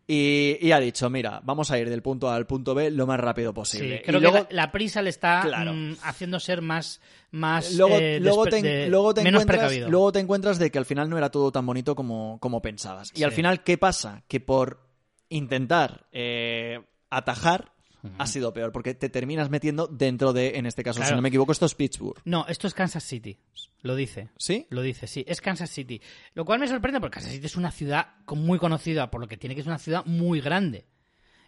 Y, 0.08 0.58
y 0.60 0.72
ha 0.74 0.80
dicho, 0.80 1.10
mira, 1.10 1.40
vamos 1.44 1.72
a 1.72 1.80
ir 1.80 1.90
del 1.90 2.02
punto 2.02 2.30
A 2.30 2.36
al 2.36 2.46
punto 2.46 2.74
B 2.74 2.92
lo 2.92 3.08
más 3.08 3.20
rápido 3.20 3.52
Sí, 3.52 3.56
posible. 3.56 4.02
creo 4.04 4.18
y 4.18 4.22
luego, 4.22 4.48
que 4.48 4.54
la, 4.54 4.66
la 4.66 4.72
prisa 4.72 5.02
le 5.02 5.10
está 5.10 5.42
Claro. 5.44 5.74
mm, 5.74 5.96
haciendo 6.04 6.40
ser 6.40 6.62
más, 6.62 7.00
más 7.30 7.74
luego, 7.76 7.96
eh, 7.98 8.20
luego 8.20 8.46
te, 8.46 8.62
de- 8.62 8.90
luego 8.90 9.14
te 9.14 9.24
menos 9.24 9.44
encuentras, 9.44 9.60
precavido. 9.70 9.90
luego 9.90 10.12
te 10.12 10.20
encuentras 10.20 10.60
de 10.60 10.70
que 10.70 10.80
al 10.80 10.86
final 10.86 11.10
no 11.10 11.18
era 11.18 11.30
todo 11.30 11.52
tan 11.52 11.66
bonito 11.66 11.96
como, 11.96 12.40
como 12.42 12.62
pensabas. 12.62 13.12
Y 13.14 13.18
Sí. 13.20 13.24
al 13.24 13.32
final, 13.32 13.64
¿qué 13.64 13.78
pasa? 13.78 14.24
Que 14.28 14.40
por 14.42 14.82
intentar 15.30 16.08
eh, 16.12 16.82
atajar 17.10 17.72
ha 18.18 18.28
sido 18.28 18.54
peor, 18.54 18.72
porque 18.72 18.94
te 18.94 19.10
terminas 19.10 19.50
metiendo 19.50 19.88
dentro 19.88 20.34
de, 20.34 20.58
en 20.58 20.66
este 20.66 20.84
caso, 20.84 21.04
si 21.04 21.14
no 21.14 21.22
me 21.22 21.30
equivoco, 21.30 21.52
esto 21.52 21.66
es 21.66 21.76
Pittsburgh. 21.76 22.20
No, 22.26 22.46
esto 22.48 22.68
es 22.68 22.74
Kansas 22.74 23.04
City. 23.04 23.38
Lo 23.82 23.96
dice. 23.96 24.30
¿Sí? 24.38 24.68
Lo 24.70 24.82
dice, 24.82 25.08
sí. 25.08 25.24
Es 25.28 25.42
Kansas 25.42 25.70
City. 25.70 26.02
Lo 26.34 26.46
cual 26.46 26.60
me 26.60 26.68
sorprende 26.68 27.00
porque 27.00 27.16
Kansas 27.16 27.34
City 27.34 27.46
es 27.46 27.56
una 27.56 27.72
ciudad 27.72 28.16
muy 28.28 28.60
conocida, 28.60 29.10
por 29.12 29.22
lo 29.22 29.28
que 29.28 29.38
tiene 29.38 29.56
que 29.56 29.62
es 29.62 29.68
una 29.68 29.80
ciudad 29.80 30.06
muy 30.06 30.42
grande. 30.42 30.86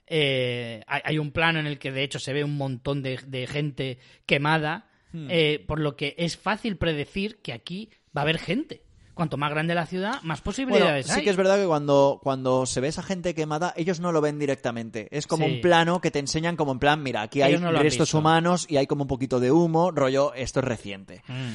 Eh, 0.07 0.83
hay, 0.87 1.01
hay 1.05 1.17
un 1.17 1.31
plano 1.31 1.59
en 1.59 1.67
el 1.67 1.79
que 1.79 1.91
de 1.91 2.03
hecho 2.03 2.19
se 2.19 2.33
ve 2.33 2.43
un 2.43 2.57
montón 2.57 3.01
de, 3.03 3.19
de 3.27 3.47
gente 3.47 3.99
quemada, 4.25 4.89
Hmm. 5.13 5.27
eh, 5.29 5.63
por 5.67 5.79
lo 5.79 5.95
que 5.95 6.15
es 6.17 6.37
fácil 6.37 6.75
predecir 6.75 7.39
que 7.43 7.53
aquí 7.53 7.91
va 8.17 8.21
a 8.21 8.23
haber 8.23 8.39
gente. 8.39 8.81
Cuanto 9.13 9.37
más 9.37 9.51
grande 9.51 9.75
la 9.75 9.85
ciudad, 9.85 10.13
más 10.23 10.39
Bueno, 10.39 10.43
posibilidades 10.43 11.05
sí 11.07 11.11
hay. 11.19 11.23
que 11.23 11.29
es 11.29 11.35
verdad 11.35 11.57
que 11.57 11.65
cuando, 11.67 12.19
cuando 12.23 12.65
se 12.65 12.81
ve 12.81 12.87
esa 12.87 13.03
gente 13.03 13.35
quemada, 13.35 13.73
ellos 13.77 13.99
no 13.99 14.11
lo 14.11 14.21
ven 14.21 14.39
directamente. 14.39 15.07
Es 15.11 15.27
como 15.27 15.45
Sí. 15.45 15.51
un 15.53 15.61
plano 15.61 16.01
que 16.01 16.09
te 16.11 16.19
enseñan 16.19 16.55
como 16.55 16.71
en 16.71 16.79
plan, 16.79 17.03
mira, 17.03 17.21
aquí 17.21 17.41
hay 17.41 17.57
no 17.59 17.71
restos 17.71 18.13
humanos 18.13 18.65
y 18.69 18.77
hay 18.77 18.87
como 18.87 19.03
un 19.03 19.07
poquito 19.07 19.39
de 19.39 19.51
humo, 19.51 19.91
rollo, 19.91 20.33
esto 20.33 20.59
es 20.61 20.65
reciente. 20.65 21.21
Mm. 21.27 21.51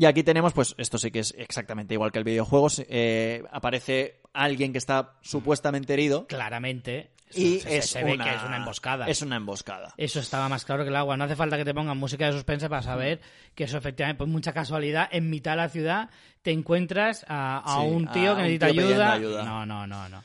Y 0.00 0.04
aquí 0.04 0.22
tenemos, 0.22 0.52
pues, 0.52 0.74
esto 0.78 0.96
sí 0.98 1.10
que 1.10 1.18
es 1.20 1.34
exactamente 1.36 1.94
igual 1.94 2.12
que 2.12 2.18
el 2.18 2.24
videojuego. 2.24 2.68
eh, 2.88 3.42
aparece 3.50 4.20
alguien 4.32 4.70
que 4.72 4.78
está 4.78 5.14
supuestamente 5.22 5.92
herido 5.94 6.26
Claramente. 6.28 7.10
Y 7.34 7.60
se, 7.60 7.78
es, 7.78 7.90
se 7.90 8.02
ve 8.04 8.14
una, 8.14 8.24
que 8.24 8.34
es 8.34 8.42
una 8.42 8.56
emboscada. 8.56 9.06
Es 9.06 9.22
una 9.22 9.36
emboscada. 9.36 9.94
Eso 9.96 10.20
estaba 10.20 10.48
más 10.48 10.64
claro 10.64 10.82
que 10.84 10.90
el 10.90 10.96
agua. 10.96 11.16
No 11.16 11.24
hace 11.24 11.36
falta 11.36 11.56
que 11.56 11.64
te 11.64 11.74
pongan 11.74 11.96
música 11.98 12.26
de 12.26 12.32
suspense 12.32 12.68
para 12.68 12.82
saber 12.82 13.20
que 13.54 13.64
eso 13.64 13.76
efectivamente, 13.78 14.18
pues 14.18 14.30
mucha 14.30 14.52
casualidad, 14.52 15.08
en 15.12 15.30
mitad 15.30 15.52
de 15.52 15.56
la 15.58 15.68
ciudad 15.68 16.10
te 16.42 16.50
encuentras 16.52 17.24
a, 17.28 17.58
a 17.64 17.80
Sí, 17.82 17.86
un 17.88 18.08
a 18.08 18.12
tío 18.12 18.36
que 18.36 18.42
necesita 18.42 18.66
ayuda. 18.66 19.12
ayuda. 19.12 19.44
No, 19.44 19.66
no, 19.66 19.86
no, 19.86 20.08
no. 20.08 20.22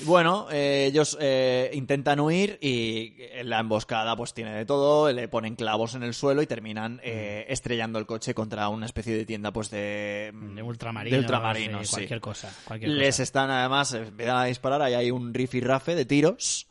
Bueno, 0.00 0.48
eh, 0.50 0.86
ellos 0.88 1.16
eh, 1.20 1.70
intentan 1.74 2.20
huir 2.20 2.58
y 2.60 3.14
la 3.44 3.60
emboscada 3.60 4.16
pues 4.16 4.34
tiene 4.34 4.52
de 4.54 4.66
todo, 4.66 5.10
le 5.12 5.28
ponen 5.28 5.54
clavos 5.54 5.94
en 5.94 6.02
el 6.02 6.14
suelo 6.14 6.42
y 6.42 6.46
terminan 6.46 7.00
eh, 7.04 7.46
estrellando 7.48 7.98
el 7.98 8.06
coche 8.06 8.34
contra 8.34 8.68
una 8.68 8.86
especie 8.86 9.16
de 9.16 9.24
tienda 9.24 9.52
pues 9.52 9.70
de, 9.70 10.32
De 10.54 10.62
ultramarinos, 10.62 11.12
de 11.16 11.20
ultramarinos, 11.20 11.86
sí, 11.88 11.94
cualquier 11.94 12.20
cosa. 12.20 12.52
Cualquier 12.64 12.90
Les 12.90 13.14
cosa. 13.14 13.22
están 13.22 13.50
además, 13.50 13.92
empiezan 13.94 14.36
a 14.36 14.44
disparar, 14.44 14.82
ahí 14.82 14.94
hay 14.94 15.10
un 15.10 15.32
rifirrafe 15.32 15.94
de 15.94 16.04
tiros. 16.04 16.66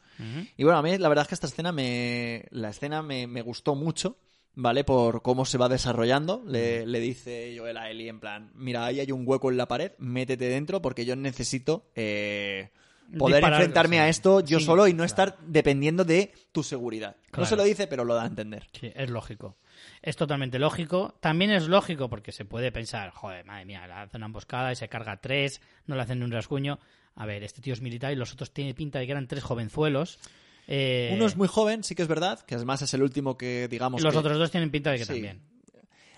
Y 0.55 0.63
bueno, 0.63 0.79
a 0.79 0.81
mí 0.81 0.97
la 0.97 1.09
verdad 1.09 1.23
es 1.23 1.27
que 1.27 1.35
esta 1.35 1.47
escena 1.47 1.71
me, 1.73 2.45
la 2.51 2.69
escena 2.69 3.01
me, 3.01 3.27
me 3.27 3.41
gustó 3.41 3.75
mucho, 3.75 4.15
¿vale? 4.53 4.85
Por 4.85 5.21
cómo 5.21 5.43
se 5.43 5.57
va 5.57 5.67
desarrollando. 5.67 6.43
Le, 6.47 6.85
le 6.85 6.99
dice 7.01 7.53
Joel 7.57 7.75
a 7.77 7.89
Ellie 7.89 8.07
en 8.07 8.21
plan, 8.21 8.51
mira, 8.55 8.85
ahí 8.85 9.01
hay 9.01 9.11
un 9.11 9.27
hueco 9.27 9.51
en 9.51 9.57
la 9.57 9.67
pared, 9.67 9.91
métete 9.97 10.47
dentro 10.47 10.81
porque 10.81 11.03
yo 11.03 11.17
necesito 11.17 11.89
eh, 11.95 12.69
poder 13.17 13.35
Disparar, 13.37 13.61
enfrentarme 13.61 13.95
sí. 13.97 13.99
a 14.01 14.07
esto 14.09 14.39
yo 14.41 14.59
Sí, 14.59 14.65
solo 14.65 14.87
y 14.87 14.93
no 14.93 15.03
estar 15.03 15.37
dependiendo 15.45 16.03
de 16.05 16.33
tu 16.51 16.63
seguridad. 16.63 17.15
No 17.37 17.45
se 17.45 17.55
lo 17.55 17.63
dice, 17.63 17.87
pero 17.87 18.03
lo 18.05 18.15
da 18.15 18.23
a 18.23 18.27
entender. 18.27 18.67
Sí, 18.79 18.91
es 18.95 19.09
lógico. 19.09 19.57
Es 20.01 20.15
totalmente 20.15 20.59
lógico. 20.59 21.15
También 21.19 21.51
es 21.51 21.67
lógico 21.67 22.09
porque 22.09 22.31
se 22.31 22.45
puede 22.45 22.71
pensar, 22.71 23.09
joder, 23.11 23.45
madre 23.45 23.65
mía, 23.65 23.85
le 23.87 23.93
hace 23.93 24.17
una 24.17 24.27
emboscada 24.27 24.71
y 24.71 24.75
se 24.75 24.87
carga 24.89 25.17
tres, 25.21 25.61
no 25.87 25.95
le 25.95 26.01
hacen 26.01 26.19
ni 26.19 26.25
un 26.25 26.31
rasguño. 26.31 26.79
A 27.15 27.25
ver, 27.25 27.43
este 27.43 27.61
tío 27.61 27.73
es 27.73 27.81
militar 27.81 28.11
y 28.11 28.15
los 28.15 28.33
otros 28.33 28.51
tiene 28.53 28.73
pinta 28.73 28.99
de 28.99 29.05
que 29.05 29.11
eran 29.11 29.27
tres 29.27 29.43
jovenzuelos. 29.43 30.19
Eh, 30.67 31.11
Uno 31.13 31.25
es 31.25 31.35
muy 31.35 31.47
joven, 31.47 31.83
sí 31.83 31.93
que 31.93 32.01
es 32.03 32.07
verdad, 32.07 32.39
que 32.41 32.55
además 32.55 32.81
es 32.81 32.93
el 32.93 33.03
último 33.03 33.37
que 33.37 33.67
digamos 33.67 34.01
Los 34.01 34.13
que- 34.13 34.19
otros 34.19 34.37
dos 34.37 34.49
tienen 34.49 34.71
pinta 34.71 34.91
de 34.91 34.97
que 34.99 35.05
Sí. 35.05 35.13
también. 35.13 35.41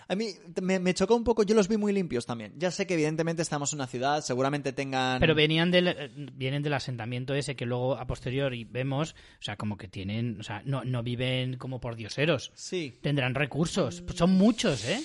A 0.08 0.16
mí 0.16 0.28
me, 0.62 0.80
me 0.80 0.94
chocó 0.94 1.16
un 1.16 1.24
poco, 1.24 1.44
yo 1.44 1.56
los 1.56 1.68
vi 1.68 1.78
muy 1.78 1.92
limpios 1.94 2.26
también. 2.26 2.54
Ya 2.58 2.70
sé 2.72 2.86
que 2.86 2.94
evidentemente 2.94 3.42
estamos 3.42 3.74
en 3.74 3.80
una 3.80 3.88
ciudad, 3.88 4.22
seguramente 4.22 4.72
tengan... 4.74 5.20
Pero 5.20 5.34
venían 5.36 5.72
del, 5.72 5.88
eh, 5.88 6.12
vienen 6.34 6.62
del 6.64 6.74
asentamiento 6.74 7.34
ese 7.34 7.56
que 7.56 7.66
luego 7.66 7.98
a 7.98 8.06
posteriori 8.06 8.64
vemos, 8.66 9.16
o 9.40 9.42
sea, 9.44 9.56
como 9.58 9.78
que 9.78 9.88
tienen, 9.88 10.40
o 10.40 10.44
sea, 10.44 10.62
no, 10.66 10.84
no 10.84 11.02
viven 11.04 11.58
como 11.58 11.80
por 11.80 11.96
dioseros. 11.96 12.52
Sí. 12.56 13.00
Tendrán 13.02 13.34
recursos. 13.36 14.02
Pues 14.02 14.18
son 14.18 14.32
muchos, 14.32 14.86
¿eh? 14.86 15.02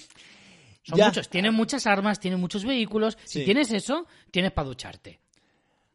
Son 0.82 0.98
Ya. 0.98 1.06
muchos. 1.06 1.28
Tienen 1.28 1.54
muchas 1.54 1.86
armas, 1.86 2.20
tienen 2.20 2.40
muchos 2.40 2.64
vehículos. 2.64 3.16
Sí. 3.24 3.40
Si 3.40 3.44
tienes 3.44 3.70
eso, 3.72 4.06
tienes 4.30 4.52
para 4.52 4.68
ducharte. 4.68 5.20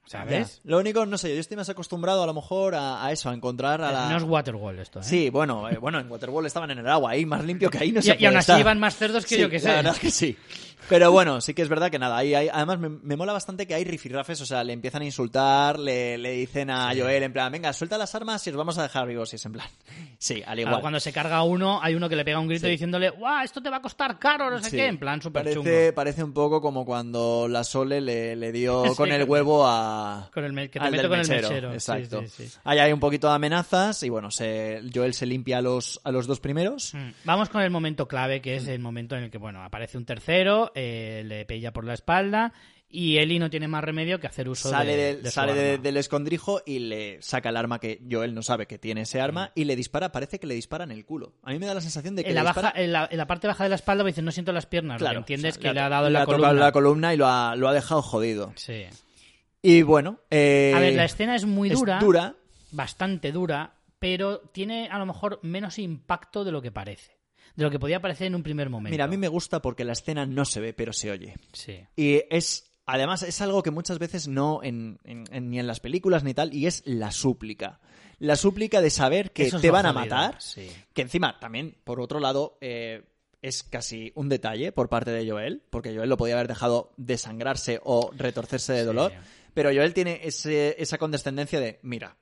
¿Sabes? 0.07 0.57
Ya. 0.63 0.69
Lo 0.69 0.77
único, 0.79 1.05
no 1.05 1.17
sé, 1.17 1.33
yo 1.33 1.39
estoy 1.41 1.57
más 1.57 1.67
acostumbrado 1.69 2.21
a 2.23 2.27
lo 2.27 2.33
mejor 2.33 2.75
a, 2.75 3.03
a 3.03 3.11
eso, 3.11 3.29
a 3.29 3.33
encontrar 3.33 3.81
a 3.81 3.91
la... 3.91 4.09
No 4.09 4.17
es 4.17 4.23
Waterwall 4.23 4.77
esto, 4.79 4.99
¿eh? 4.99 5.03
Sí, 5.03 5.29
bueno, 5.31 5.67
eh, 5.69 5.77
bueno, 5.77 5.99
en 5.99 6.09
Waterworld 6.11 6.45
estaban 6.47 6.69
en 6.71 6.77
el 6.79 6.87
agua, 6.87 7.11
ahí 7.11 7.25
más 7.25 7.43
limpio 7.43 7.69
que 7.71 7.79
ahí 7.79 7.91
no 7.91 7.99
Y, 7.99 8.03
se 8.03 8.11
y 8.11 8.13
puede 8.13 8.27
aún 8.27 8.37
así 8.37 8.51
estar. 8.51 8.59
iban 8.59 8.79
más 8.79 8.95
cerdos 8.95 9.25
que 9.25 9.35
Sí, 9.35 9.41
yo 9.41 9.49
que 9.49 9.59
sé. 9.59 9.67
La 9.69 9.75
verdad 9.77 9.93
es 9.93 9.99
que 9.99 10.11
sí. 10.11 10.37
Pero 10.87 11.11
bueno, 11.11 11.41
sí 11.41 11.55
que 11.55 11.63
es 11.63 11.69
verdad 11.69 11.89
que 11.89 11.97
nada, 11.97 12.15
ahí 12.17 12.35
hay, 12.35 12.47
además 12.47 12.77
me, 12.77 12.89
me 12.89 13.15
mola 13.15 13.33
bastante 13.33 13.65
que 13.65 13.73
hay 13.73 13.83
rifirrafes, 13.83 14.39
o 14.41 14.45
sea, 14.45 14.63
le 14.63 14.71
empiezan 14.73 15.01
a 15.01 15.05
insultar, 15.05 15.79
le, 15.79 16.15
le 16.19 16.29
dicen 16.33 16.69
a 16.69 16.93
Joel 16.95 17.23
en 17.23 17.33
plan, 17.33 17.51
venga, 17.51 17.73
suelta 17.73 17.97
las 17.97 18.13
armas 18.13 18.45
y 18.45 18.51
os 18.51 18.55
vamos 18.55 18.77
a 18.77 18.83
dejar 18.83 19.07
vivos, 19.07 19.33
y 19.33 19.37
es 19.37 19.45
en 19.47 19.53
plan, 19.53 19.67
sí, 20.19 20.43
al 20.45 20.59
igual. 20.59 20.73
Claro, 20.73 20.81
cuando 20.81 20.99
se 20.99 21.11
carga 21.11 21.41
uno, 21.41 21.79
hay 21.81 21.95
uno 21.95 22.07
que 22.07 22.15
le 22.15 22.23
pega 22.23 22.37
un 22.39 22.47
grito 22.47 22.67
Sí. 22.67 22.71
diciéndole, 22.73 23.09
¡guau! 23.09 23.43
Esto 23.43 23.63
te 23.63 23.71
va 23.71 23.77
a 23.77 23.81
costar 23.81 24.19
caro, 24.19 24.51
no 24.51 24.61
sé 24.61 24.69
qué. 24.69 24.85
En 24.85 24.99
plan, 24.99 25.19
súper 25.23 25.45
chungo. 25.51 25.63
parece, 25.63 25.93
parece 25.93 26.23
un 26.23 26.33
poco 26.33 26.61
como 26.61 26.85
cuando 26.85 27.47
la 27.49 27.63
Sole 27.63 27.99
le, 27.99 28.35
le 28.35 28.51
dio 28.51 28.83
con 28.95 29.11
el 29.11 29.23
huevo 29.23 29.65
a... 29.65 29.94
Con 30.33 30.43
el 30.45 30.69
que 30.69 30.79
te 30.79 30.85
al 30.85 30.91
meto 30.91 31.01
del 31.03 31.09
con 31.09 31.19
el 31.19 31.27
mechero, 31.27 31.73
Exacto. 31.73 32.21
sí, 32.27 32.47
sí. 32.47 32.57
Ahí 32.63 32.79
hay 32.79 32.91
un 32.93 32.99
poquito 32.99 33.27
de 33.27 33.33
amenazas 33.35 34.01
y 34.03 34.09
bueno, 34.09 34.31
se, 34.31 34.81
Joel 34.93 35.13
se 35.13 35.25
limpia 35.25 35.59
a 35.59 35.61
los, 35.61 35.99
a 36.03 36.11
los 36.11 36.27
dos 36.27 36.39
primeros. 36.39 36.93
Mm. 36.93 37.09
Vamos 37.23 37.49
con 37.49 37.61
el 37.61 37.69
momento 37.71 38.07
clave, 38.07 38.41
que 38.41 38.55
es 38.55 38.67
el 38.67 38.79
momento 38.79 39.15
en 39.15 39.23
el 39.25 39.29
que, 39.31 39.37
bueno, 39.37 39.63
aparece 39.63 39.97
un 39.97 40.05
tercero, 40.05 40.71
eh, 40.75 41.23
le 41.25 41.45
pilla 41.45 41.71
por 41.73 41.85
la 41.85 41.93
espalda 41.93 42.53
y 42.87 43.17
Eli 43.17 43.39
no 43.39 43.49
tiene 43.49 43.67
más 43.67 43.83
remedio 43.83 44.19
que 44.19 44.27
hacer 44.27 44.47
uso 44.47 44.69
sale 44.69 44.95
de, 44.95 45.03
del- 45.15 45.23
de 45.23 45.31
sale 45.31 45.53
de- 45.53 45.77
del 45.79 45.97
escondrijo 45.97 46.61
y 46.65 46.79
le 46.79 47.21
saca 47.21 47.49
el 47.49 47.57
arma 47.57 47.79
que 47.79 47.99
Joel 48.09 48.33
no 48.35 48.41
sabe 48.43 48.67
que 48.67 48.77
tiene 48.77 49.01
ese 49.01 49.17
Mm. 49.17 49.21
arma 49.23 49.51
y 49.55 49.65
le 49.65 49.75
dispara, 49.75 50.11
parece 50.11 50.39
que 50.39 50.47
le 50.47 50.53
dispara 50.53 50.83
en 50.85 50.91
el 50.91 51.03
culo. 51.03 51.33
A 51.43 51.51
mí 51.51 51.59
me 51.59 51.65
da 51.65 51.73
la 51.73 51.81
sensación 51.81 52.15
de 52.15 52.23
que 52.23 52.29
En 52.29 52.35
la, 52.35 52.43
le 52.43 52.47
dispara... 52.49 52.69
baja, 52.69 52.81
en, 52.81 52.91
la, 52.93 53.07
en 53.11 53.17
la 53.17 53.27
parte 53.27 53.47
baja 53.47 53.63
de 53.63 53.69
la 53.69 53.75
espalda 53.75 54.03
me 54.03 54.11
dicen, 54.11 54.23
no 54.23 54.31
siento 54.31 54.53
las 54.53 54.67
piernas. 54.67 55.01
lo 55.01 55.05
que 55.05 55.09
Claro, 55.09 55.19
entiendes 55.19 55.53
o 55.53 55.53
sea, 55.55 55.61
que 55.61 55.67
ha 55.69 55.73
le 55.73 55.79
ha 55.81 55.89
dado 55.89 56.05
le 56.05 56.11
la 56.13 56.21
ha 56.21 56.25
columna. 56.25 56.53
la 56.53 56.71
columna 56.71 57.13
y 57.13 57.17
lo 57.17 57.27
ha, 57.27 57.55
lo 57.55 57.67
ha 57.67 57.73
dejado 57.73 58.01
jodido. 58.03 58.53
Sí. 58.55 58.83
Y 59.65 59.81
bueno... 59.81 60.19
eh, 60.29 60.73
A 60.75 60.79
ver, 60.79 60.93
la 60.95 61.05
escena 61.05 61.35
es 61.35 61.45
muy 61.45 61.69
es 61.69 61.79
dura, 61.79 61.99
dura. 61.99 62.35
bastante 62.71 63.31
dura, 63.31 63.75
pero 63.99 64.39
tiene 64.39 64.87
a 64.89 64.97
lo 64.99 65.05
mejor 65.05 65.39
menos 65.43 65.79
impacto 65.79 66.43
de 66.43 66.51
lo 66.51 66.61
que 66.61 66.71
parece. 66.71 67.15
De 67.55 67.63
lo 67.63 67.71
que 67.71 67.79
podía 67.79 68.01
parecer 68.01 68.27
en 68.27 68.35
un 68.35 68.43
primer 68.43 68.69
momento. 68.69 68.91
Mira, 68.93 69.05
a 69.05 69.07
mí 69.07 69.17
me 69.17 69.27
gusta 69.29 69.61
porque 69.61 69.85
la 69.85 69.93
escena 69.93 70.25
no 70.25 70.43
se 70.45 70.59
ve, 70.59 70.73
pero 70.73 70.91
se 70.93 71.09
oye. 71.11 71.35
Sí. 71.53 71.79
Y 71.95 72.21
es, 72.29 72.69
además, 72.85 73.23
es 73.23 73.39
algo 73.41 73.63
que 73.63 73.71
muchas 73.71 73.97
veces 73.97 74.27
no 74.27 74.59
en, 74.61 74.99
en- 75.05 75.23
en- 75.31 75.49
ni 75.49 75.59
en 75.59 75.67
las 75.67 75.79
películas 75.79 76.23
ni 76.23 76.33
tal, 76.33 76.53
y 76.53 76.67
es 76.67 76.83
la 76.85 77.11
súplica. 77.11 77.79
La 78.19 78.35
súplica 78.35 78.81
de 78.81 78.89
saber 78.89 79.31
que 79.31 79.47
Eso 79.47 79.59
te 79.59 79.71
van 79.71 79.85
a 79.85 79.93
matar, 79.93 80.35
sí. 80.41 80.69
que 80.93 81.01
encima 81.01 81.39
también, 81.39 81.77
por 81.85 81.99
otro 82.01 82.19
lado, 82.19 82.57
eh, 82.61 83.03
es 83.41 83.63
casi 83.63 84.11
un 84.15 84.27
detalle 84.29 84.71
por 84.71 84.89
parte 84.89 85.11
de 85.11 85.29
Joel, 85.29 85.63
porque 85.69 85.95
Joel 85.95 86.09
lo 86.09 86.17
podía 86.17 86.35
haber 86.35 86.47
dejado 86.47 86.91
desangrarse 86.97 87.79
o 87.83 88.11
retorcerse 88.17 88.73
de 88.73 88.83
Sí. 89.09 89.15
Pero 89.55 89.71
Joel 89.73 89.95
tiene 89.95 90.19
ese- 90.23 90.75
esa 90.77 90.99
condescendencia 90.99 91.59
de, 91.59 91.79
mira, 91.81 92.15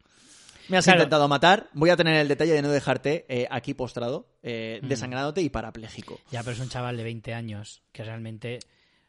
me 0.69 0.77
has 0.77 0.85
Claro. 0.85 0.99
intentado 1.01 1.27
matar, 1.27 1.69
voy 1.73 1.89
a 1.89 1.97
tener 1.97 2.15
el 2.21 2.29
detalle 2.29 2.53
de 2.53 2.61
no 2.61 2.69
dejarte 2.69 3.25
eh, 3.27 3.45
aquí 3.51 3.73
postrado, 3.73 4.29
eh, 4.41 4.79
Mm. 4.81 4.87
desangrándote 4.87 5.41
y 5.41 5.49
parapléjico. 5.49 6.21
Ya, 6.31 6.41
pero 6.43 6.53
es 6.53 6.59
un 6.61 6.69
chaval 6.69 6.95
de 6.95 7.03
20 7.03 7.33
años 7.33 7.83
que 7.91 8.03
realmente... 8.05 8.59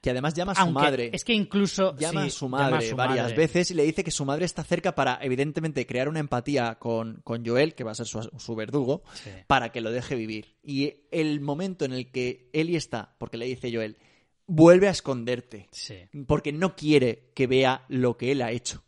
Que 0.01 0.11
además 0.11 0.35
llama 0.35 0.53
a 0.53 0.55
su 0.57 0.61
Aunque 0.61 0.83
madre. 0.83 1.11
es 1.15 1.25
que 1.25 1.33
incluso... 1.33 1.97
llama 1.97 2.23
sí, 2.23 2.27
a 2.27 2.31
su 2.31 2.45
llama 2.47 2.59
madre 2.71 2.87
a 2.87 2.91
su 2.91 2.97
varias 2.97 3.25
madre. 3.25 3.37
veces 3.37 3.71
y 3.71 3.75
le 3.75 3.85
dice 3.85 4.05
que 4.05 4.11
su 4.11 4.25
madre 4.27 4.45
está 4.45 4.63
cerca 4.63 4.95
para, 4.95 5.19
evidentemente, 5.23 5.87
crear 5.87 6.11
una 6.11 6.21
empatía 6.21 6.75
con, 6.79 7.23
con 7.25 7.47
Joel, 7.47 7.75
que 7.75 7.85
va 7.85 7.93
a 7.93 7.95
ser 7.95 8.05
su, 8.07 8.21
su 8.37 8.55
verdugo, 8.55 9.03
Sí. 9.15 9.31
para 9.47 9.71
que 9.73 9.81
lo 9.81 9.91
deje 9.91 10.15
vivir. 10.15 10.57
Y 10.63 11.07
el 11.11 11.41
momento 11.41 11.87
en 11.87 11.93
el 11.95 12.11
que 12.11 12.51
Ellie 12.53 12.77
está, 12.77 13.15
porque 13.19 13.39
le 13.39 13.47
dice 13.47 13.73
Joel, 13.73 13.97
vuelve 14.47 14.89
a 14.89 14.91
esconderte, 14.91 15.69
Sí. 15.71 15.97
porque 16.27 16.53
no 16.53 16.77
quiere 16.77 17.31
que 17.35 17.47
vea 17.47 17.85
lo 17.89 18.17
que 18.17 18.33
él 18.33 18.43
ha 18.43 18.51
hecho. 18.51 18.83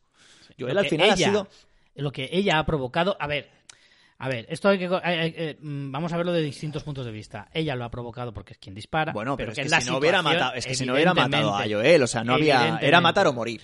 Joel 0.59 0.75
Lo 0.75 0.81
al 0.81 0.89
final 0.89 1.11
ha 1.11 1.17
sido... 1.17 1.49
Lo 1.95 2.13
que 2.13 2.29
ella 2.33 2.59
ha 2.59 2.67
provocado... 2.67 3.17
A 3.21 3.27
ver, 3.27 3.49
a 4.19 4.29
ver, 4.29 4.47
esto 4.49 4.69
hay 4.69 4.79
que... 4.79 4.89
eh, 5.05 5.57
mm, 5.61 5.91
vamos 5.91 6.13
a 6.13 6.17
verlo 6.17 6.33
de 6.33 6.43
distintos 6.43 6.83
puntos 6.83 7.07
de 7.07 7.13
vista. 7.13 7.49
Ella 7.53 7.75
lo 7.75 7.85
ha 7.85 7.91
provocado 7.91 8.33
porque 8.33 8.53
es 8.55 8.59
quien 8.59 8.75
dispara. 8.75 9.13
Bueno, 9.13 9.37
pero, 9.37 9.53
es 9.53 9.59
que, 9.59 9.65
la 9.69 9.81
si 9.81 9.91
no 9.91 9.99
hubiera 9.99 10.23
matado, 10.23 10.55
es 10.55 10.67
que 10.67 10.75
si 10.75 10.85
no 10.87 10.93
hubiera 10.95 11.15
matado 11.15 11.55
a 11.55 11.65
Joel, 11.69 12.03
o 12.03 12.07
sea, 12.07 12.23
no 12.25 12.35
había... 12.35 12.79
Era 12.81 13.01
matar 13.01 13.27
o 13.27 13.33
morir. 13.33 13.63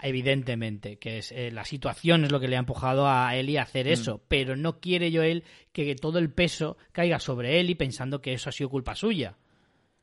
Evidentemente, 0.00 0.98
que 0.98 1.18
es 1.18 1.32
eh, 1.32 1.50
la 1.50 1.64
situación 1.64 2.24
es 2.24 2.32
lo 2.32 2.38
que 2.38 2.48
le 2.48 2.56
ha 2.56 2.60
empujado 2.60 3.08
a 3.08 3.34
Eli 3.34 3.56
a 3.56 3.62
Mm. 3.62 3.64
hacer 3.64 3.88
eso, 3.88 4.22
pero 4.28 4.54
no 4.56 4.78
quiere 4.78 5.10
Joel 5.14 5.44
que 5.72 5.94
todo 5.96 6.18
el 6.18 6.30
peso 6.30 6.76
caiga 6.92 7.18
sobre 7.18 7.60
Eli 7.60 7.74
pensando 7.74 8.20
que 8.20 8.34
eso 8.34 8.50
ha 8.50 8.52
sido 8.52 8.68
culpa 8.70 8.94
suya. 8.94 9.36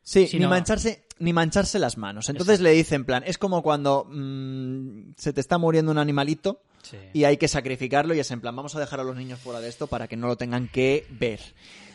Sí, 0.03 0.29
ni 0.33 0.45
mancharse, 0.47 1.05
ni 1.19 1.33
mancharse 1.33 1.79
las 1.79 1.97
manos. 1.97 2.29
Entonces 2.29 2.59
le 2.59 2.71
dice 2.71 2.95
en 2.95 3.05
plan, 3.05 3.23
es 3.25 3.37
como 3.37 3.63
cuando 3.63 4.05
mm, 4.09 5.13
se 5.17 5.33
te 5.33 5.39
está 5.41 5.57
muriendo 5.57 5.91
un 5.91 5.97
animalito 5.97 6.61
Sí. 6.83 6.97
y 7.13 7.23
hay 7.23 7.37
que 7.37 7.47
sacrificarlo 7.47 8.13
y 8.13 8.19
es 8.19 8.29
en 8.31 8.41
plan, 8.41 8.53
vamos 8.57 8.75
a 8.75 8.79
dejar 8.81 8.99
a 8.99 9.05
los 9.05 9.15
niños 9.15 9.39
fuera 9.39 9.61
de 9.61 9.69
esto 9.69 9.87
para 9.87 10.09
que 10.09 10.17
no 10.17 10.27
lo 10.27 10.35
tengan 10.35 10.67
que 10.67 11.07
ver. 11.11 11.39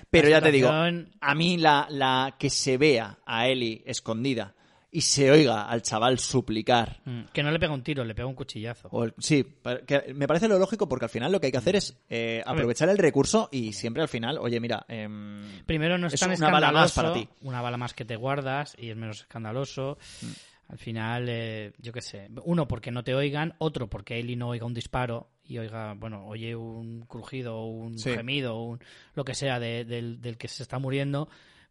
Pero 0.09 0.31
La 0.31 0.38
ya 0.38 0.42
te 0.42 0.51
digo, 0.51 0.71
a 0.71 1.35
mí 1.35 1.59
la, 1.59 1.87
la 1.90 2.37
que 2.38 2.49
se 2.49 2.79
vea 2.79 3.18
a 3.27 3.49
Eli 3.49 3.83
escondida 3.85 4.55
y 4.90 5.03
se 5.03 5.31
oiga 5.31 5.68
al 5.68 5.83
chaval 5.83 6.18
suplicar. 6.18 7.01
Mm, 7.05 7.24
Que 7.33 7.42
no 7.42 7.51
le 7.51 7.59
pega 7.59 7.72
un 7.74 7.83
tiro, 7.83 8.05
le 8.05 8.14
pega 8.14 8.27
un 8.27 8.35
cuchillazo. 8.35 8.88
o 8.90 9.05
el- 9.05 9.14
sí, 9.18 9.44
que 9.87 10.14
me 10.14 10.27
parece 10.27 10.48
lo 10.48 10.59
lógico 10.59 10.88
porque 10.88 11.05
al 11.05 11.11
final 11.11 11.31
lo 11.31 11.40
que 11.40 11.46
hay 11.46 11.53
que 11.53 11.59
hacer 11.59 11.77
es 11.77 11.96
eh, 12.09 12.42
aprovechar 12.46 12.88
el 12.88 12.96
recurso 12.98 13.48
y 13.53 13.72
siempre 13.74 14.03
al 14.03 14.09
final, 14.09 14.38
oye, 14.38 14.61
mira, 14.61 14.85
em, 14.88 15.62
Primero 15.66 15.98
no 15.98 16.07
es, 16.07 16.14
es 16.14 16.20
tan 16.20 16.31
una 16.33 16.51
bala 16.51 16.72
más 16.72 16.92
para 16.92 17.12
ti. 17.12 17.29
una 17.42 17.61
bala 17.61 17.77
más 17.77 17.92
que 17.92 18.05
te 18.05 18.16
guardas 18.16 18.74
y 18.79 18.88
es 18.90 18.96
menos 18.96 19.20
escandaloso. 19.20 19.98
Mm. 20.22 20.27
Al 20.70 20.79
final, 20.79 21.27
eh, 21.31 21.72
yo 21.79 21.92
qué 21.94 22.03
sé, 22.03 22.29
uno 22.44 22.68
porque 22.68 22.90
no 22.90 23.03
te 23.03 23.14
oigan, 23.14 23.55
otro 23.59 23.88
porque 23.88 24.18
Eli 24.18 24.37
no 24.37 24.48
oiga 24.48 24.66
un 24.66 24.74
disparo 24.74 25.31
y 25.44 25.57
oiga, 25.57 25.94
bueno, 25.94 26.27
oye 26.27 26.55
un 26.55 27.07
crujido, 27.07 27.64
un 27.64 27.98
Sí. 27.98 28.11
gemido, 28.11 28.61
un, 28.62 28.79
lo 29.14 29.24
que 29.24 29.35
sea 29.35 29.59
de- 29.59 29.87
del, 29.87 30.20
del 30.20 30.37
que 30.37 30.46
se 30.48 30.62
está 30.62 30.79
muriendo. 30.79 31.29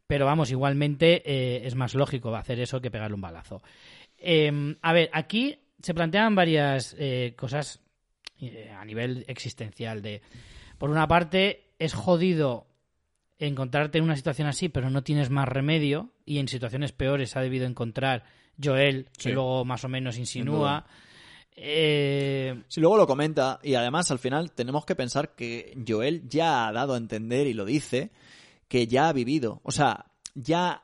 Pero 0.08 0.26
vamos, 0.26 0.50
igualmente 0.52 1.22
eh, 1.26 1.68
es 1.68 1.76
más 1.76 1.94
lógico 1.94 2.34
hacer 2.36 2.60
eso 2.62 2.80
que 2.80 2.90
pegarle 2.90 3.16
un 3.16 3.22
balazo. 3.22 3.62
Eh, 4.18 4.76
a 4.82 4.94
ver, 4.94 5.10
aquí 5.14 5.60
se 5.82 5.94
plantean 5.94 6.34
varias 6.34 6.96
eh, 6.98 7.34
cosas 7.38 7.82
eh, 8.40 8.72
a 8.76 8.84
nivel 8.86 9.26
existencial. 9.28 10.02
De, 10.02 10.22
por 10.78 10.90
una 10.90 11.08
parte, 11.08 11.72
es 11.78 11.94
jodido 11.94 12.68
encontrarte 13.38 13.98
en 14.00 14.06
una 14.06 14.16
situación 14.16 14.48
así, 14.48 14.70
pero 14.70 14.90
no 14.90 15.04
tienes 15.04 15.30
más 15.30 15.48
remedio 15.48 16.12
y 16.26 16.40
en 16.40 16.48
situaciones 16.48 16.92
peores 16.94 17.36
ha 17.36 17.42
debido 17.42 17.66
encontrar 17.68 18.24
Joel, 18.64 19.10
que 19.18 19.24
Sí. 19.24 19.32
luego 19.32 19.64
más 19.66 19.84
o 19.84 19.90
menos 19.90 20.18
insinúa. 20.18 20.88
Eh, 21.56 22.64
Si 22.68 22.80
luego 22.80 22.98
lo 22.98 23.08
comenta, 23.08 23.60
y 23.62 23.76
además 23.76 24.10
al 24.10 24.20
final 24.20 24.52
tenemos 24.52 24.86
que 24.86 24.96
pensar 24.96 25.36
que 25.36 25.78
Joel 25.88 26.28
ya 26.30 26.68
ha 26.68 26.72
dado 26.72 26.94
a 26.94 26.98
entender 26.98 27.46
y 27.48 27.54
lo 27.54 27.66
dice, 27.66 28.10
que 28.68 28.88
ya 28.88 29.10
ha 29.10 29.14
vivido. 29.14 29.62
O 29.64 29.72
sea, 29.72 30.06
ya 30.36 30.84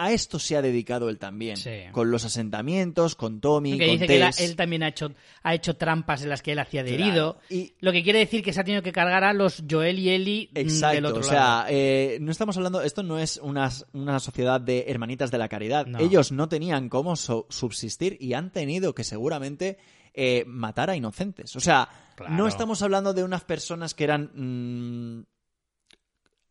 a 0.00 0.12
esto 0.12 0.38
se 0.38 0.56
ha 0.56 0.62
dedicado 0.62 1.08
él 1.08 1.18
también. 1.18 1.56
Sí. 1.56 1.70
Con 1.90 2.12
los 2.12 2.24
asentamientos, 2.24 3.16
con 3.16 3.40
Tommy, 3.40 3.76
que 3.76 3.86
con 3.86 3.94
dice 3.94 4.06
que 4.06 4.18
Tess. 4.20 4.40
él 4.40 4.54
también 4.54 4.84
ha 4.84 4.88
hecho, 4.88 5.12
ha 5.42 5.54
hecho 5.56 5.74
trampas 5.76 6.22
en 6.22 6.28
las 6.28 6.40
que 6.40 6.52
él 6.52 6.60
hacía 6.60 6.84
de 6.84 6.94
Claro. 6.94 7.04
herido. 7.10 7.40
Y 7.50 7.74
Lo 7.80 7.90
que 7.90 8.04
quiere 8.04 8.20
decir 8.20 8.44
que 8.44 8.52
se 8.52 8.60
ha 8.60 8.64
tenido 8.64 8.80
que 8.82 8.92
cargar 8.92 9.24
a 9.24 9.32
los 9.32 9.64
Joel 9.68 9.98
y 9.98 10.10
Eli 10.10 10.50
mm, 10.52 10.80
del 10.92 11.04
otro 11.04 11.18
o 11.18 11.20
lado. 11.22 11.28
sea, 11.30 11.66
eh, 11.68 12.18
no 12.20 12.30
estamos 12.30 12.56
hablando, 12.56 12.80
esto 12.80 13.02
no 13.02 13.18
es 13.18 13.38
una, 13.42 13.68
una 13.92 14.20
sociedad 14.20 14.60
de 14.60 14.84
hermanitas 14.86 15.32
de 15.32 15.38
la 15.38 15.48
caridad. 15.48 15.84
No. 15.86 15.98
Ellos 15.98 16.30
no 16.30 16.48
tenían 16.48 16.88
cómo 16.88 17.16
so- 17.16 17.46
subsistir 17.50 18.16
y 18.20 18.34
han 18.34 18.52
tenido 18.52 18.94
que 18.94 19.02
seguramente 19.02 19.78
eh, 20.14 20.44
matar 20.46 20.90
a 20.90 20.96
inocentes. 20.96 21.56
O 21.56 21.60
sea, 21.60 21.88
Claro. 22.14 22.34
no 22.34 22.46
estamos 22.46 22.82
hablando 22.82 23.14
de 23.14 23.22
unas 23.24 23.42
personas 23.44 23.94
que 23.94 24.04
eran 24.04 24.30
mm, 24.34 25.26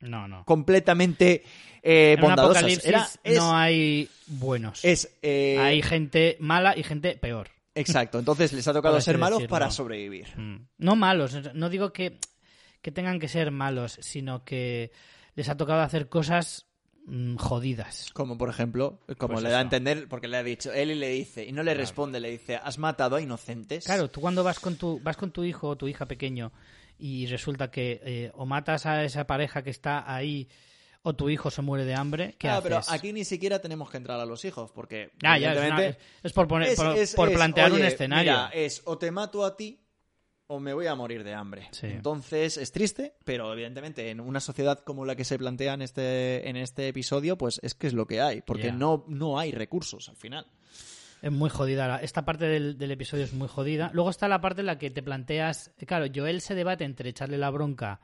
No, 0.01 0.27
no. 0.27 0.43
completamente 0.45 1.43
eh, 1.81 2.13
En 2.13 2.19
un 2.23 2.27
bondadosas. 2.27 2.57
apocalipsis 2.63 2.85
Era- 2.89 3.07
es, 3.23 3.37
no 3.37 3.55
hay 3.55 4.09
buenos. 4.27 4.83
es, 4.85 5.09
eh, 5.21 5.57
Hay 5.59 5.81
gente 5.81 6.37
mala 6.39 6.77
y 6.77 6.83
gente 6.83 7.15
peor. 7.17 7.49
Exacto, 7.75 8.17
entonces 8.19 8.53
les 8.53 8.67
ha 8.67 8.73
tocado 8.73 8.99
ser 9.01 9.17
malos 9.17 9.37
decirlo. 9.39 9.51
para 9.51 9.69
sobrevivir. 9.71 10.27
Mm. 10.35 10.67
No 10.79 10.95
malos, 10.95 11.53
no 11.53 11.69
digo 11.69 11.93
que, 11.93 12.17
que 12.81 12.91
tengan 12.91 13.19
que 13.19 13.27
ser 13.27 13.51
malos, 13.51 13.97
sino 14.01 14.43
que 14.43 14.91
les 15.35 15.47
ha 15.49 15.57
tocado 15.57 15.81
hacer 15.81 16.09
cosas 16.09 16.65
mm, 17.05 17.35
jodidas. 17.35 18.09
Como 18.13 18.35
por 18.37 18.49
ejemplo, 18.49 18.99
como 19.19 19.33
Pues 19.35 19.43
le 19.43 19.51
da 19.51 19.59
a 19.59 19.61
entender, 19.61 20.07
porque 20.09 20.27
le 20.27 20.37
ha 20.37 20.43
dicho, 20.43 20.73
él 20.73 20.89
y 20.91 20.95
le 20.95 21.09
dice, 21.09 21.45
y 21.45 21.51
no 21.51 21.61
le 21.63 21.75
responde, 21.75 22.19
le 22.19 22.31
dice, 22.31 22.55
has 22.55 22.79
matado 22.79 23.15
a 23.15 23.21
inocentes. 23.21 23.85
Claro, 23.85 24.09
tú 24.09 24.21
cuando 24.21 24.43
vas 24.43 24.59
con 24.59 24.75
tu, 24.75 24.99
vas 25.03 25.15
con 25.17 25.29
tu 25.31 25.43
hijo 25.43 25.69
o 25.69 25.75
tu 25.75 25.87
hija 25.87 26.07
pequeño 26.07 26.51
y 26.99 27.25
resulta 27.27 27.69
que 27.71 28.01
eh, 28.03 28.31
o 28.35 28.45
matas 28.45 28.85
a 28.85 29.03
esa 29.03 29.25
pareja 29.27 29.63
que 29.63 29.69
está 29.69 30.11
ahí 30.13 30.47
o 31.03 31.13
tu 31.15 31.29
hijo 31.29 31.49
se 31.51 31.61
muere 31.61 31.85
de 31.85 31.95
hambre, 31.95 32.35
¿qué 32.37 32.49
Ah, 32.49 32.57
haces? 32.57 32.63
pero 32.63 32.81
aquí 32.89 33.13
ni 33.13 33.23
siquiera 33.23 33.59
tenemos 33.59 33.89
que 33.89 33.97
entrar 33.97 34.19
a 34.19 34.25
los 34.25 34.43
hijos, 34.45 34.71
porque 34.71 35.11
Ah, 35.23 35.37
ya, 35.37 35.53
es, 35.53 35.71
una- 35.71 35.85
es- 35.85 35.97
es 36.23 36.33
por, 36.33 36.47
poner, 36.47 36.69
es- 36.69 36.75
por, 36.75 36.97
es- 36.97 37.15
por 37.15 37.29
es, 37.29 37.35
plantear 37.35 37.71
un 37.71 37.83
escenario. 37.83 38.31
Mira, 38.33 38.49
es 38.53 38.81
o 38.85 38.97
te 38.97 39.09
mato 39.11 39.45
a 39.45 39.55
ti 39.55 39.79
o 40.49 40.59
me 40.59 40.73
voy 40.73 40.87
a 40.87 40.95
morir 40.95 41.23
de 41.23 41.33
hambre. 41.33 41.67
Sí. 41.71 41.87
Entonces 41.87 42.57
es 42.57 42.71
triste, 42.71 43.13
pero 43.25 43.51
evidentemente 43.53 44.09
en 44.09 44.19
una 44.21 44.39
sociedad 44.39 44.79
como 44.79 45.05
la 45.05 45.15
que 45.15 45.23
se 45.25 45.37
plantea 45.37 45.73
en 45.73 45.81
este, 45.81 46.47
en 46.49 46.55
este 46.57 46.87
episodio, 46.87 47.37
pues 47.37 47.59
es 47.63 47.73
que 47.75 47.87
es 47.87 47.93
lo 47.93 48.05
que 48.07 48.21
hay, 48.21 48.41
porque 48.41 48.71
no, 48.71 49.03
no 49.07 49.39
hay 49.39 49.51
recursos 49.51 50.07
al 50.09 50.15
final. 50.15 50.45
Es 51.21 51.31
muy 51.31 51.49
jodida. 51.49 51.87
la- 51.87 51.97
Esta 51.97 52.23
parte 52.25 52.45
del, 52.45 52.77
del 52.77 52.91
episodio 52.91 53.23
es 53.23 53.33
muy 53.33 53.47
jodida. 53.47 53.89
Luego 53.93 54.09
está 54.09 54.27
la 54.27 54.39
parte 54.41 54.61
en 54.61 54.67
la 54.67 54.77
que 54.77 54.89
te 54.91 55.01
planteas. 55.01 55.71
Claro, 55.85 56.05
Joel 56.13 56.41
se 56.41 56.53
debate 56.55 56.83
entre 56.83 57.09
echarle 57.09 57.37
la 57.37 57.49
bronca 57.49 57.99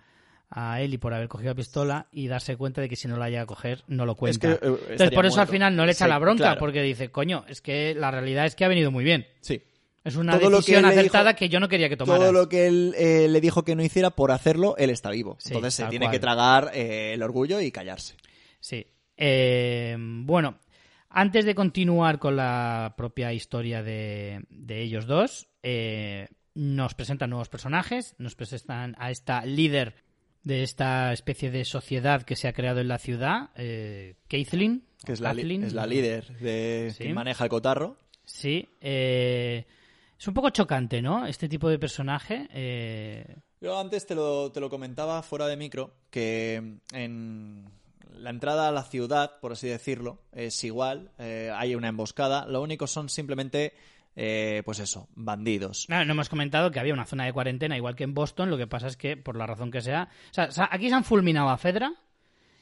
a 0.56 0.82
Ellie 0.82 1.00
por 1.00 1.14
haber 1.14 1.28
cogido 1.28 1.52
la 1.52 1.56
pistola 1.56 2.08
y 2.12 2.28
darse 2.28 2.56
cuenta 2.58 2.82
de 2.82 2.90
que 2.90 2.96
si 2.96 3.08
no 3.08 3.18
la 3.18 3.30
llega 3.30 3.42
a 3.42 3.46
coger, 3.48 3.84
no 3.88 4.06
lo 4.06 4.16
cuenta. 4.16 4.52
Es 4.54 4.60
que, 4.60 4.66
eh, 4.68 4.78
Entonces, 4.92 5.12
por 5.12 5.26
eso 5.26 5.42
al 5.42 5.48
final 5.48 5.76
no 5.76 5.86
le 5.86 5.92
echa 5.94 6.06
Sí, 6.06 6.10
la 6.10 6.20
bronca, 6.20 6.44
claro. 6.44 6.60
porque 6.60 6.82
dice, 6.82 7.10
coño, 7.10 7.44
es 7.48 7.62
que 7.62 7.96
la 7.96 8.12
realidad 8.12 8.46
es 8.46 8.56
que 8.56 8.66
ha 8.66 8.68
venido 8.68 8.92
muy 8.92 9.04
bien. 9.04 9.26
Sí. 9.42 9.64
Es 10.04 10.16
una 10.18 10.38
Todo 10.38 10.50
decisión 10.50 10.84
acertada 10.86 11.30
dijo- 11.32 11.40
que 11.40 11.50
yo 11.50 11.60
no 11.60 11.70
quería 11.70 11.88
que 11.90 11.96
tomaras. 11.98 12.20
Todo 12.22 12.32
lo 12.34 12.50
que 12.50 12.68
él 12.68 12.94
eh, 12.98 13.28
le 13.30 13.40
dijo 13.42 13.64
que 13.64 13.74
no 13.76 13.84
hiciera 13.84 14.10
por 14.12 14.32
hacerlo, 14.32 14.76
él 14.78 14.90
está 14.90 15.10
vivo. 15.12 15.38
Sí, 15.40 15.50
Entonces 15.54 15.76
se 15.76 15.86
tiene 15.86 16.06
cual. 16.08 16.12
que 16.12 16.20
tragar 16.20 16.72
eh, 16.74 17.14
el 17.14 17.24
orgullo 17.24 17.62
y 17.62 17.72
callarse. 17.72 18.16
Sí. 18.60 18.86
Eh, 19.16 19.96
bueno, 19.98 20.60
antes 21.14 21.46
de 21.46 21.56
continuar 21.56 22.20
con 22.20 22.36
la 22.36 22.94
propia 22.98 23.32
historia 23.34 23.82
de, 23.84 24.44
de 24.50 24.82
ellos 24.82 25.06
dos, 25.06 25.48
eh, 25.64 26.28
nos 26.56 26.94
presentan 26.96 27.30
nuevos 27.30 27.50
personajes, 27.50 28.16
nos 28.18 28.36
presentan 28.36 28.96
a 29.00 29.10
esta 29.12 29.46
líder 29.46 29.96
de 30.44 30.64
esta 30.64 31.14
especie 31.14 31.50
de 31.52 31.64
sociedad 31.64 32.24
que 32.24 32.36
se 32.36 32.48
ha 32.50 32.54
creado 32.54 32.82
en 32.82 32.90
la 32.90 32.98
ciudad, 32.98 33.52
eh, 33.56 34.16
Caitlin. 34.28 34.86
Que 35.06 35.14
es 35.14 35.22
la, 35.22 35.30
Kathleen. 35.30 35.64
es 35.64 35.74
la 35.74 35.86
líder 35.88 36.38
de 36.40 36.92
Sí. 36.96 37.04
que 37.06 37.14
maneja 37.14 37.44
el 37.46 37.50
cotarro. 37.50 37.98
Sí. 38.26 38.70
eh, 38.82 39.66
es 40.20 40.28
un 40.28 40.34
poco 40.34 40.50
chocante, 40.52 41.02
¿no? 41.02 41.26
Este 41.26 41.50
tipo 41.50 41.70
de 41.70 41.78
personaje. 41.80 42.48
eh, 42.54 43.36
Yo 43.62 43.78
antes 43.80 44.06
te 44.06 44.16
lo, 44.16 44.52
te 44.52 44.60
lo 44.62 44.70
comentaba 44.70 45.22
fuera 45.24 45.48
de 45.48 45.58
micro, 45.58 45.96
que 46.10 46.78
en 46.94 47.66
la 48.16 48.30
entrada 48.30 48.68
a 48.68 48.72
la 48.72 48.84
ciudad, 48.84 49.40
por 49.40 49.54
así 49.54 49.68
decirlo, 49.68 50.22
es 50.32 50.64
igual, 50.64 51.12
eh, 51.18 51.52
hay 51.54 51.76
una 51.76 51.90
emboscada, 51.90 52.46
lo 52.48 52.62
único 52.62 52.88
son 52.88 53.10
simplemente, 53.10 53.74
eh, 54.16 54.62
pues 54.66 54.80
eso, 54.80 55.08
bandidos. 55.16 55.88
Ah, 55.90 56.06
no 56.06 56.14
hemos 56.14 56.30
comentado 56.30 56.72
que 56.72 56.80
había 56.80 56.94
una 56.94 57.06
zona 57.06 57.26
de 57.26 57.34
cuarentena, 57.34 57.78
igual 57.78 57.96
que 57.96 58.04
en 58.04 58.14
Boston. 58.14 58.50
Lo 58.50 58.58
que 58.58 58.68
pasa 58.68 58.88
es 58.88 58.98
que, 58.98 59.18
por 59.18 59.36
la 59.36 59.48
razón 59.48 59.72
que 59.72 59.82
sea. 59.82 60.10
O 60.38 60.52
sea, 60.52 60.70
aquí 60.72 60.90
se 60.90 60.96
han 60.96 61.04
fulminado 61.04 61.50
a 61.50 61.58
Fedra 61.58 61.94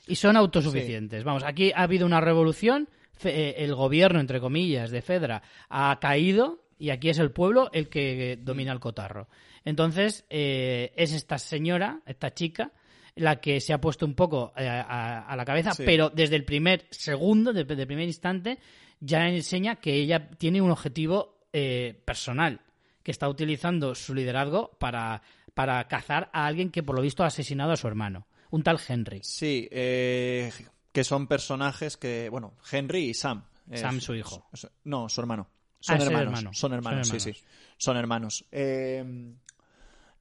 y 0.07 0.15
son 0.15 0.37
autosuficientes. 0.37 1.23
Vamos, 1.23 1.43
aquí 1.43 1.71
ha 1.73 1.83
habido 1.83 2.05
una 2.05 2.21
revolución. 2.21 2.87
eh, 3.23 3.55
el 3.57 3.75
gobierno, 3.75 4.19
entre 4.19 4.39
comillas, 4.39 4.89
de 4.89 5.01
Fedra 5.01 5.43
ha 5.69 5.99
caído 5.99 6.63
y 6.79 6.89
aquí 6.89 7.09
es 7.09 7.19
el 7.19 7.31
pueblo 7.31 7.69
el 7.73 7.89
que 7.89 8.39
domina 8.41 8.71
el 8.71 8.79
cotarro. 8.79 9.27
Entonces, 9.63 10.25
eh, 10.29 10.91
es 10.95 11.11
esta 11.11 11.37
señora, 11.37 12.01
esta 12.07 12.33
chica, 12.33 12.71
la 13.15 13.39
que 13.41 13.59
se 13.61 13.73
ha 13.73 13.81
puesto 13.81 14.05
un 14.05 14.13
poco 14.15 14.53
eh, 14.55 14.67
a, 14.67 15.19
a 15.27 15.35
la 15.35 15.45
cabeza, 15.45 15.73
Sí. 15.73 15.83
pero 15.85 16.09
desde 16.09 16.35
el 16.35 16.45
primer 16.45 16.85
segundo, 16.91 17.53
desde 17.53 17.73
el 17.81 17.87
primer 17.87 18.07
instante, 18.07 18.59
ya 18.99 19.27
enseña 19.27 19.77
que 19.77 19.93
ella 19.95 20.29
tiene 20.37 20.61
un 20.61 20.71
objetivo 20.71 21.39
eh, 21.53 21.99
personal. 22.05 22.61
que 23.03 23.09
está 23.11 23.27
utilizando 23.27 23.95
su 23.95 24.13
liderazgo 24.13 24.71
para, 24.79 25.23
para 25.55 25.87
cazar 25.87 26.29
a 26.33 26.45
alguien 26.45 26.69
que 26.69 26.83
por 26.83 26.95
lo 26.95 27.01
visto 27.01 27.23
ha 27.23 27.27
asesinado 27.27 27.71
a 27.71 27.75
su 27.77 27.87
hermano, 27.87 28.27
un 28.51 28.61
tal 28.61 28.79
Henry. 28.87 29.21
Sí, 29.23 29.67
eh, 29.71 30.51
que 30.91 31.03
son 31.03 31.25
personajes 31.27 31.97
que, 31.97 32.29
bueno, 32.29 32.53
Henry 32.71 33.09
y 33.09 33.13
Sam. 33.15 33.43
Sam, 33.73 33.99
su 34.01 34.13
hijo. 34.13 34.47
su- 34.53 34.69
no, 34.83 35.09
su 35.09 35.19
hermano. 35.19 35.47
Son 35.79 35.95
Ah, 35.95 35.97
el 35.99 36.07
hermanos, 36.09 36.27
hermano. 36.27 36.53
Son 36.53 36.73
hermanos, 36.73 37.07
Son 37.07 37.19
sí, 37.19 37.29
hermanos. 37.29 37.39
sí. 37.41 37.45
Son 37.77 37.97
hermanos. 37.97 38.45
Eh, 38.51 39.33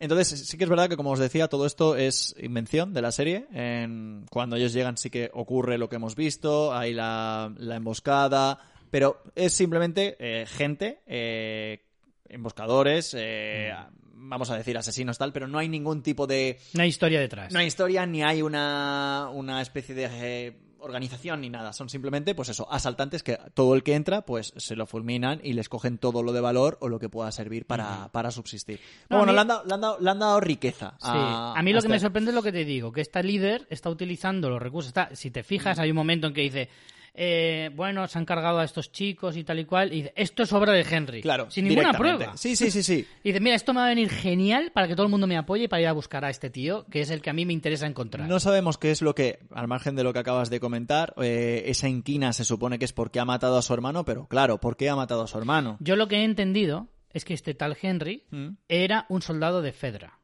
entonces, 0.01 0.49
sí 0.49 0.57
que 0.59 0.65
es 0.65 0.71
verdad 0.71 0.89
que, 0.89 0.97
como 0.97 1.11
os 1.13 1.19
decía, 1.19 1.47
todo 1.49 1.67
esto 1.67 1.95
es 1.97 2.35
invención 2.41 2.93
de 2.93 3.03
la 3.03 3.13
serie. 3.13 3.47
En- 3.53 4.27
cuando 4.31 4.57
ellos 4.57 4.73
llegan 4.73 4.97
sí 4.97 5.11
que 5.11 5.31
ocurre 5.33 5.79
lo 5.79 5.89
que 5.89 5.97
hemos 5.97 6.17
visto, 6.17 6.75
hay 6.75 6.93
la, 6.95 7.53
la 7.59 7.77
emboscada, 7.77 8.59
pero 8.91 9.23
es 9.37 9.53
simplemente 9.53 10.17
eh, 10.19 10.47
gente, 10.47 11.01
eh, 11.07 11.85
emboscadores, 12.29 13.15
eh, 13.19 13.73
vamos 14.15 14.51
a 14.51 14.57
decir 14.57 14.77
asesinos 14.79 15.19
tal, 15.19 15.33
pero 15.33 15.47
no 15.49 15.59
hay 15.59 15.69
ningún 15.69 16.03
tipo 16.03 16.27
de... 16.27 16.59
Una 16.75 16.87
historia 16.87 17.21
detrás. 17.21 17.53
No 17.53 17.59
hay 17.59 17.67
historia 17.67 18.07
ni 18.07 18.23
hay 18.23 18.43
una, 18.43 19.29
una 19.33 19.61
especie 19.63 19.95
de 19.95 20.09
eh, 20.13 20.57
organización 20.81 21.40
ni 21.40 21.51
nada. 21.51 21.73
Son 21.73 21.88
simplemente, 21.88 22.35
pues 22.35 22.49
eso, 22.49 22.71
asaltantes 22.73 23.23
que 23.23 23.38
todo 23.55 23.75
el 23.75 23.83
que 23.83 23.95
entra, 23.95 24.23
pues 24.23 24.53
se 24.57 24.77
lo 24.77 24.87
fulminan 24.87 25.40
y 25.43 25.53
les 25.53 25.69
cogen 25.69 25.99
todo 25.99 26.23
lo 26.23 26.33
de 26.33 26.40
valor 26.40 26.79
o 26.81 26.88
lo 26.88 26.99
que 26.99 27.09
pueda 27.09 27.31
servir 27.33 27.66
para, 27.66 28.09
para 28.12 28.31
subsistir. 28.31 28.81
No, 29.09 29.19
bueno, 29.19 29.33
mí- 29.33 29.37
le, 29.37 29.40
han 29.43 29.49
dado, 29.49 29.64
le 29.64 29.75
han 29.75 29.81
dado- 29.81 29.99
le 30.01 30.11
han 30.11 30.19
dado 30.19 30.40
riqueza. 30.40 30.95
Sí. 30.99 31.09
A, 31.11 31.55
A 31.57 31.62
mí 31.62 31.73
lo 31.73 31.79
a 31.79 31.83
que 31.83 31.88
me 31.88 32.01
sorprende 32.01 32.31
es 32.31 32.35
lo 32.35 32.43
que 32.43 32.53
te 32.53 32.64
digo, 32.64 32.93
que 32.93 33.01
esta 33.01 33.23
líder 33.23 33.66
está 33.71 33.90
utilizando 33.90 34.49
los 34.51 34.61
recursos. 34.61 34.88
Está, 34.88 35.14
si 35.14 35.31
te 35.31 35.43
fijas, 35.43 35.79
hay 35.79 35.90
un 35.90 35.97
momento 35.97 36.27
en 36.27 36.35
que 36.35 36.40
dice, 36.43 36.69
eh, 37.14 37.70
bueno, 37.75 38.07
se 38.09 38.18
han 38.18 38.25
cargado 38.25 38.59
a 38.59 38.64
estos 38.64 38.92
chicos 38.92 39.37
y 39.37 39.44
tal 39.44 39.59
y 39.59 39.64
cual, 39.64 39.92
y 39.92 39.96
dice, 39.96 40.12
esto 40.16 40.42
es 40.42 40.53
obra 40.53 40.73
de 40.73 40.87
Henry. 40.88 41.23
Claro, 41.23 41.51
sin 41.51 41.66
ninguna 41.66 41.92
prueba. 41.92 42.37
Sí, 42.37 42.57
sí, 42.57 42.70
sí, 42.70 42.83
sí. 42.83 43.07
Y 43.23 43.31
dice, 43.31 43.40
mira, 43.40 43.57
esto 43.57 43.73
me 43.73 43.81
va 43.81 43.87
a 43.87 43.88
venir 43.90 44.11
genial 44.11 44.70
para 44.73 44.88
que 44.88 44.94
todo 44.94 45.05
el 45.05 45.11
mundo 45.11 45.27
me 45.27 45.37
apoye 45.37 45.68
para 45.68 45.83
ir 45.83 45.88
a 45.88 45.92
buscar 45.92 46.25
a 46.25 46.31
este 46.31 46.51
tío, 46.51 46.87
que 46.90 47.01
es 47.01 47.11
el 47.11 47.20
que 47.23 47.31
a 47.31 47.33
mí 47.33 47.44
me 47.44 47.53
interesa 47.53 47.87
encontrar. 47.87 48.29
No 48.29 48.40
sabemos 48.40 48.79
qué 48.79 48.90
es 48.90 49.03
lo 49.03 49.14
que, 49.14 49.40
al 49.53 49.68
margen 49.68 49.96
de 49.96 50.05
lo 50.05 50.12
que 50.12 50.18
acabas 50.18 50.51
de 50.51 50.61
comentar, 50.61 51.14
eh, 51.20 51.64
esa 51.66 51.88
inquina 51.88 52.33
se 52.33 52.44
supone 52.44 52.79
que 52.79 52.85
es 52.85 52.92
porque 52.92 53.20
ha 53.20 53.25
matado 53.25 53.59
a 53.59 53.62
su 53.62 53.75
hermano, 53.75 54.05
pero 54.05 54.27
claro, 54.27 54.59
¿por 54.59 54.77
qué 54.77 54.88
ha 54.88 54.96
matado 54.96 55.23
a 55.23 55.27
su 55.27 55.38
hermano? 55.38 55.77
Yo 55.81 55.96
lo 55.96 56.09
que 56.09 56.16
he 56.16 56.25
entendido 56.25 56.88
es 57.12 57.25
que 57.25 57.35
este 57.35 57.55
tal 57.55 57.77
Henry 57.81 58.25
¿Mm? 58.31 58.51
era 58.68 59.07
un 59.09 59.23
soldado 59.23 59.62
de 59.62 59.73
Fedra. 59.73 60.18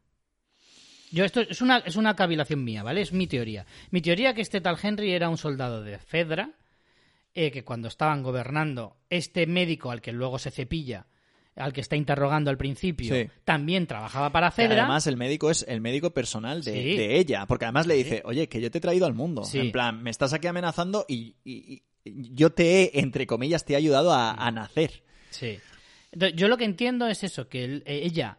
Yo 1.11 1.25
esto 1.25 1.41
es 1.41 1.63
una, 1.63 1.79
es 1.79 1.97
una 1.97 2.17
cavilación 2.17 2.65
mía, 2.65 2.83
¿vale? 2.83 3.01
Es 3.01 3.13
mi 3.13 3.27
teoría. 3.27 3.65
Mi 3.91 4.01
teoría 4.01 4.31
es 4.31 4.35
que 4.35 4.43
este 4.43 4.61
tal 4.61 4.77
Henry 4.83 5.13
era 5.13 5.29
un 5.29 5.39
soldado 5.39 5.83
de 5.83 5.99
Fedra, 5.99 6.51
eh, 7.37 7.51
que 7.53 7.63
cuando 7.65 7.87
estaban 7.89 8.23
gobernando, 8.23 8.97
este 9.11 9.47
médico 9.47 9.91
al 9.93 10.01
que 10.01 10.11
luego 10.13 10.39
se 10.39 10.51
cepilla, 10.51 11.07
al 11.55 11.73
que 11.73 11.81
está 11.81 11.95
interrogando 11.97 12.51
al 12.51 12.57
principio, 12.59 13.15
Sí. 13.15 13.29
también 13.45 13.87
trabajaba 13.87 14.31
para 14.33 14.51
Que 14.51 14.57
Fedra. 14.57 14.83
además 14.83 15.07
el 15.07 15.17
médico 15.17 15.51
es 15.51 15.65
el 15.69 15.81
médico 15.81 16.11
personal 16.11 16.63
de, 16.65 16.73
Sí. 16.73 16.97
de 16.97 17.19
ella, 17.19 17.47
porque 17.47 17.65
además 17.67 17.87
le 17.87 17.95
dice, 17.95 18.23
oye, 18.25 18.49
que 18.49 18.61
yo 18.61 18.71
te 18.71 18.79
he 18.79 18.81
traído 18.81 19.07
al 19.07 19.15
mundo. 19.15 19.43
En 19.55 19.71
plan, 19.73 20.03
me 20.03 20.11
estás 20.11 20.33
aquí 20.33 20.47
amenazando 20.49 21.05
y, 21.09 21.37
y- 21.45 21.83
y 22.05 22.35
yo 22.35 22.51
te 22.51 22.83
he, 22.83 23.01
entre 23.01 23.27
comillas, 23.27 23.65
te 23.65 23.73
he 23.73 23.77
ayudado 23.77 24.13
a, 24.13 24.33
a 24.33 24.51
nacer. 24.51 25.03
Sí. 25.31 25.59
Yo 26.35 26.49
lo 26.49 26.57
que 26.57 26.65
entiendo 26.65 27.07
es 27.09 27.25
eso, 27.25 27.49
que 27.49 27.65
él- 27.65 27.83
eh, 27.87 28.01
ella, 28.05 28.39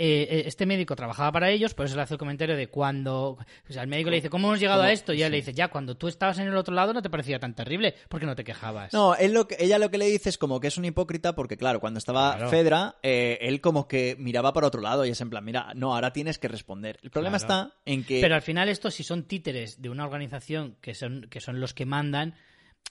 eh, 0.00 0.28
eh, 0.30 0.42
este 0.46 0.64
médico 0.64 0.94
trabajaba 0.94 1.32
para 1.32 1.50
ellos, 1.50 1.74
por 1.74 1.86
eso 1.86 1.96
le 1.96 2.02
hace 2.02 2.14
el 2.14 2.18
comentario 2.18 2.56
de 2.56 2.68
cuando, 2.68 3.30
o 3.32 3.72
sea, 3.72 3.82
el 3.82 3.88
médico 3.88 4.10
le 4.10 4.16
dice, 4.16 4.30
¿cómo 4.30 4.46
hemos 4.48 4.60
llegado 4.60 4.78
¿Cómo? 4.80 4.88
a 4.88 4.92
esto? 4.92 5.12
Y 5.12 5.16
ella 5.16 5.28
le 5.28 5.38
dice, 5.38 5.52
ya, 5.52 5.68
cuando 5.68 5.96
tú 5.96 6.06
estabas 6.06 6.38
en 6.38 6.46
el 6.46 6.56
otro 6.56 6.72
lado 6.72 6.92
no 6.94 7.02
te 7.02 7.10
parecía 7.10 7.40
tan 7.40 7.54
terrible, 7.54 7.94
porque 8.08 8.24
no 8.24 8.36
te 8.36 8.44
quejabas. 8.44 8.92
No, 8.92 9.16
él 9.16 9.32
lo 9.32 9.48
que, 9.48 9.56
ella 9.58 9.78
lo 9.78 9.90
que 9.90 9.98
le 9.98 10.06
dice 10.06 10.28
es 10.28 10.38
como 10.38 10.60
que 10.60 10.68
es 10.68 10.78
un 10.78 10.84
hipócrita 10.84 11.34
porque, 11.34 11.56
claro, 11.56 11.80
cuando 11.80 11.98
estaba 11.98 12.36
Claro. 12.36 12.50
Fedra, 12.50 12.96
eh, 13.02 13.38
él 13.40 13.60
como 13.60 13.88
que 13.88 14.14
miraba 14.18 14.52
para 14.52 14.68
otro 14.68 14.80
lado 14.80 15.04
y 15.04 15.10
es 15.10 15.20
en 15.20 15.30
plan, 15.30 15.44
mira, 15.44 15.72
no, 15.74 15.94
ahora 15.94 16.12
tienes 16.12 16.38
que 16.38 16.46
responder. 16.48 16.98
El 17.02 17.10
problema 17.10 17.38
Claro. 17.38 17.64
está 17.64 17.76
en 17.84 18.04
que... 18.04 18.20
Pero 18.20 18.36
al 18.36 18.42
final 18.42 18.68
estos, 18.68 18.94
si 18.94 19.02
son 19.02 19.24
títeres 19.24 19.82
de 19.82 19.90
una 19.90 20.04
organización 20.04 20.76
que 20.80 20.94
son, 20.94 21.26
que 21.28 21.40
son 21.40 21.60
los 21.60 21.74
que 21.74 21.86
mandan, 21.86 22.34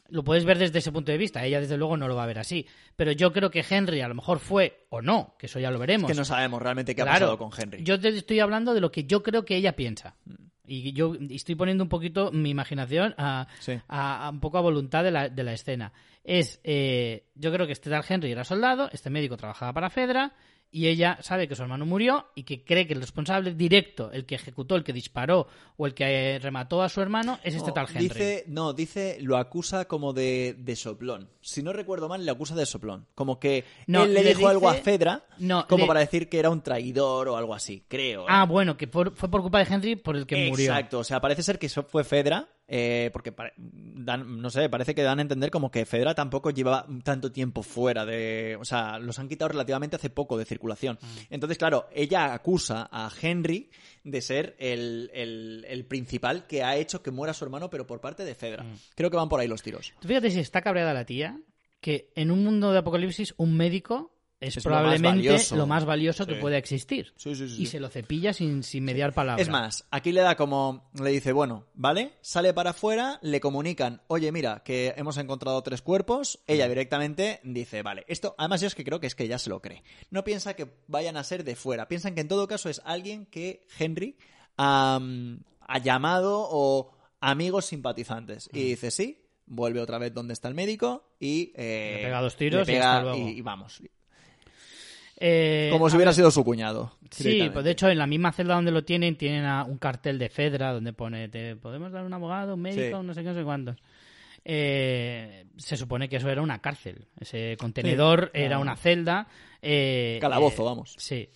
lo 0.10 0.24
puedes 0.24 0.46
ver 0.46 0.58
desde 0.58 0.80
ese 0.80 0.92
punto 0.92 1.12
de 1.12 1.18
vista. 1.18 1.44
Ella, 1.46 1.60
desde 1.60 1.78
luego, 1.78 1.98
no 1.98 2.08
lo 2.08 2.16
va 2.16 2.24
a 2.24 2.28
ver 2.28 2.40
así. 2.40 2.66
Pero 2.96 3.12
yo 3.12 3.34
creo 3.34 3.52
que 3.52 3.66
Henry 3.70 4.02
a 4.02 4.08
lo 4.08 4.16
mejor 4.16 4.40
fue, 4.40 4.86
o 4.90 5.02
no, 5.02 5.36
que 5.38 5.48
eso 5.48 5.60
ya 5.60 5.70
lo 5.72 5.80
veremos. 5.80 6.10
que 6.10 6.16
no 6.18 6.24
sabemos 6.26 6.62
realmente 6.62 6.96
qué 6.96 7.02
ha 7.02 7.06
pasado 7.06 7.38
con 7.38 7.50
Henry. 7.58 7.84
Yo 7.84 8.00
te 8.00 8.10
estoy 8.10 8.40
hablando 8.40 8.74
de 8.74 8.82
lo 8.82 8.92
que 8.92 9.04
yo 9.04 9.22
creo 9.24 9.44
que 9.46 9.56
ella 9.56 9.76
piensa. 9.76 10.16
Y 10.70 10.92
yo 10.94 11.16
estoy 11.30 11.56
poniendo 11.56 11.84
un 11.84 11.90
poquito 11.90 12.32
mi 12.32 12.50
imaginación 12.50 13.16
a, 13.18 13.48
Sí. 13.60 13.80
a- 13.88 14.28
a 14.28 14.30
un 14.30 14.40
poco 14.42 14.58
a 14.58 14.62
voluntad 14.62 15.04
de 15.04 15.12
la, 15.12 15.30
de 15.30 15.44
la 15.44 15.54
escena. 15.54 15.94
Es, 16.26 16.60
eh, 16.66 17.26
yo 17.36 17.54
creo 17.54 17.66
que 17.66 17.72
este 17.72 17.90
tal 17.90 18.04
Henry 18.08 18.32
era 18.34 18.44
soldado, 18.44 18.90
este 18.92 19.10
médico 19.10 19.38
trabajaba 19.38 19.72
para 19.72 19.90
Fedra, 19.90 20.34
y 20.72 20.88
ella 20.88 21.18
sabe 21.22 21.48
que 21.48 21.56
su 21.56 21.62
hermano 21.64 21.86
murió 21.86 22.28
y 22.36 22.44
que 22.44 22.64
cree 22.64 22.86
que 22.88 22.94
el 22.94 23.00
responsable 23.02 23.54
directo, 23.54 24.12
el 24.12 24.26
que 24.26 24.36
ejecutó, 24.36 24.76
el 24.76 24.84
que 24.84 24.94
disparó 24.94 25.48
o 25.78 25.88
el 25.88 25.94
que 25.94 26.36
eh, 26.36 26.40
remató 26.40 26.82
a 26.82 26.90
su 26.90 27.02
hermano 27.02 27.40
es 27.44 27.56
este 27.56 27.70
No, 27.70 27.74
tal 27.74 27.88
Henry. 27.88 28.04
Dice, 28.10 28.44
no, 28.48 28.74
dice, 28.74 29.18
lo 29.22 29.38
acusa 29.38 29.86
como 29.86 30.14
de, 30.14 30.56
de 30.60 30.76
soplón. 30.76 31.30
Si 31.42 31.64
no 31.64 31.72
recuerdo 31.74 32.10
mal, 32.10 32.26
le 32.26 32.32
acusa 32.32 32.54
de 32.56 32.66
soplón. 32.66 33.08
Como 33.16 33.40
que 33.40 33.64
No, 33.88 34.04
él 34.04 34.14
le, 34.14 34.24
le 34.24 34.36
dijo 34.36 34.48
algo 34.50 34.70
a 34.70 34.74
Fedra, 34.76 35.26
No, 35.40 35.66
como 35.68 35.84
le- 35.84 35.88
para 35.88 36.00
decir 36.02 36.28
que 36.30 36.40
era 36.40 36.50
un 36.50 36.62
traidor 36.62 37.30
o 37.30 37.38
algo 37.38 37.54
así, 37.56 37.84
creo. 37.88 38.24
¿eh? 38.24 38.28
Ah, 38.30 38.46
bueno, 38.46 38.76
que 38.78 38.88
por- 38.88 39.16
fue 39.16 39.30
por 39.32 39.42
culpa 39.42 39.60
de 39.64 39.74
Henry 39.74 39.96
por 39.96 40.16
el 40.18 40.26
que 40.28 40.48
murió. 40.50 40.72
Exacto, 40.72 41.00
o 41.00 41.04
sea, 41.04 41.22
parece 41.22 41.44
ser 41.44 41.58
que 41.58 41.68
eso 41.68 41.84
fue 41.84 42.04
Fedra, 42.04 42.50
eh, 42.68 43.10
porque 43.14 43.34
dan, 43.58 44.42
no 44.42 44.50
sé, 44.50 44.68
parece 44.70 44.94
que 44.94 45.02
dan 45.04 45.20
a 45.20 45.22
entender 45.22 45.50
como 45.52 45.72
que 45.72 45.86
Fedra 45.86 46.14
tampoco 46.16 46.50
llevaba 46.52 46.86
tanto 47.04 47.32
tiempo 47.32 47.64
fuera 47.64 48.06
de, 48.06 48.58
o 48.60 48.66
sea, 48.66 49.00
los 49.00 49.20
han 49.20 49.30
quitado 49.30 49.50
relativamente 49.50 49.96
hace 49.96 50.10
poco 50.10 50.38
de 50.38 50.46
circulación. 50.46 50.98
Mm. 51.02 51.06
Entonces, 51.30 51.58
claro, 51.58 51.88
ella 51.94 52.34
acusa 52.34 52.90
a 52.92 53.10
Henry 53.22 53.70
de 54.04 54.22
ser 54.22 54.56
el, 54.60 55.10
el- 55.14 55.66
el 55.68 55.86
principal 55.86 56.46
que 56.48 56.64
ha 56.64 56.76
hecho 56.76 57.02
que 57.02 57.12
muera 57.12 57.34
su 57.34 57.46
hermano, 57.46 57.70
pero 57.70 57.88
por 57.88 58.02
parte 58.02 58.24
de 58.26 58.36
Fedra. 58.36 58.64
Mm. 58.64 58.76
Creo 58.96 59.10
que 59.10 59.18
van 59.18 59.30
por 59.30 59.40
ahí 59.40 59.48
los 59.48 59.62
tiros. 59.64 59.94
Tú 60.00 60.08
fíjate 60.08 60.30
si 60.32 60.40
está 60.40 60.62
cabreada 60.62 60.94
la 60.94 61.06
tía, 61.06 61.40
que 61.80 62.12
en 62.16 62.32
un 62.32 62.44
mundo 62.44 62.72
de 62.72 62.80
apocalipsis 62.80 63.34
un 63.38 63.56
médico 63.56 64.17
es, 64.39 64.58
Es 64.58 64.65
lo 64.65 64.71
más 64.71 64.80
probablemente 64.82 65.28
valioso. 65.30 65.56
lo 65.56 65.65
más 65.67 65.86
valioso 65.86 66.26
que 66.28 66.36
Sí. 66.36 66.41
pueda 66.41 66.58
existir. 66.58 67.13
Sí, 67.17 67.34
sí, 67.36 67.47
sí, 67.50 67.54
Y 67.56 67.65
sí. 67.65 67.65
se 67.67 67.80
lo 67.80 67.89
cepilla 67.89 68.34
sin, 68.34 68.62
sin 68.63 68.84
mediar 68.84 69.13
palabra. 69.13 69.41
Es 69.41 69.50
más, 69.50 69.86
aquí 69.89 70.12
le 70.12 70.21
da 70.21 70.36
como, 70.36 70.89
le 71.02 71.10
dice, 71.12 71.32
bueno, 71.34 71.65
¿vale? 71.73 72.13
Sale 72.21 72.54
para 72.54 72.69
afuera, 72.69 73.17
le 73.23 73.39
comunican, 73.39 74.02
oye, 74.08 74.32
mira, 74.32 74.62
que 74.63 74.93
hemos 74.95 75.17
encontrado 75.17 75.63
tres 75.63 75.82
cuerpos. 75.82 76.39
Ella 76.45 76.67
directamente 76.69 77.39
dice, 77.43 77.82
vale, 77.82 78.06
esto, 78.08 78.36
además 78.38 78.62
yo 78.62 78.67
es 78.67 78.76
que 78.76 78.84
creo 78.84 79.00
que 79.00 79.08
es 79.08 79.15
que 79.15 79.23
ella 79.23 79.39
se 79.39 79.50
lo 79.50 79.62
cree. 79.62 79.84
No 80.12 80.23
piensa 80.23 80.56
que 80.56 80.67
vayan 80.88 81.17
a 81.17 81.23
ser 81.23 81.43
de 81.43 81.56
fuera, 81.56 81.88
piensan 81.88 82.13
que 82.13 82.21
en 82.21 82.28
todo 82.28 82.47
caso 82.47 82.69
es 82.69 82.82
alguien 82.86 83.26
que 83.26 83.65
Henry 83.80 84.17
ha 84.58 85.00
llamado 85.84 86.47
o 86.50 86.91
amigos 87.19 87.65
simpatizantes. 87.65 88.50
Y 88.54 88.63
dice, 88.63 88.91
sí, 88.91 89.23
vuelve 89.45 89.80
otra 89.82 89.97
vez 89.97 90.13
donde 90.13 90.34
está 90.34 90.47
el 90.47 90.54
médico 90.54 91.10
y... 91.19 91.52
eh, 91.56 91.93
Le 91.97 92.04
pega 92.06 92.21
dos 92.21 92.36
tiros 92.36 92.67
le 92.67 92.73
y 92.73 92.76
pega 92.76 92.97
hasta 92.97 93.04
luego. 93.12 93.28
y- 93.30 93.32
y 93.32 93.41
vamos. 93.41 93.82
Eh, 95.20 95.70
Como 95.72 95.90
si 95.90 95.96
hubiera 95.96 96.10
ver, 96.12 96.16
sido 96.16 96.30
su 96.32 96.44
cuñado. 96.44 96.94
Sí, 97.10 97.50
pues 97.52 97.66
de 97.66 97.72
hecho 97.72 97.90
en 97.90 97.98
la 97.98 98.06
misma 98.06 98.32
celda 98.32 98.54
donde 98.56 98.72
lo 98.72 98.84
tienen 98.84 99.18
tienen 99.18 99.46
a 99.46 99.64
un 99.64 99.78
cartel 99.80 100.20
de 100.20 100.30
Fedra 100.30 100.72
donde 100.74 100.94
pone 100.94 101.28
te 101.30 101.56
podemos 101.56 101.92
dar 101.92 102.06
un 102.06 102.14
abogado, 102.14 102.54
un 102.54 102.62
médico, 102.62 103.00
Sí. 103.02 103.06
no 103.08 103.14
sé 103.14 103.22
qué, 103.22 103.30
no 103.30 103.34
sé 103.36 103.44
cuántos. 103.44 103.78
Eh, 104.50 105.46
se 105.58 105.76
supone 105.76 106.08
que 106.08 106.18
eso 106.18 106.30
era 106.30 106.42
una 106.42 106.60
cárcel. 106.60 107.06
Ese 107.20 107.58
contenedor 107.60 108.32
Sí. 108.34 108.42
era 108.42 108.60
una 108.60 108.76
celda. 108.76 109.28
eh, 109.62 110.20
Calabozo, 110.22 110.62
eh, 110.62 110.66
vamos. 110.66 110.96
Sí. 110.98 111.30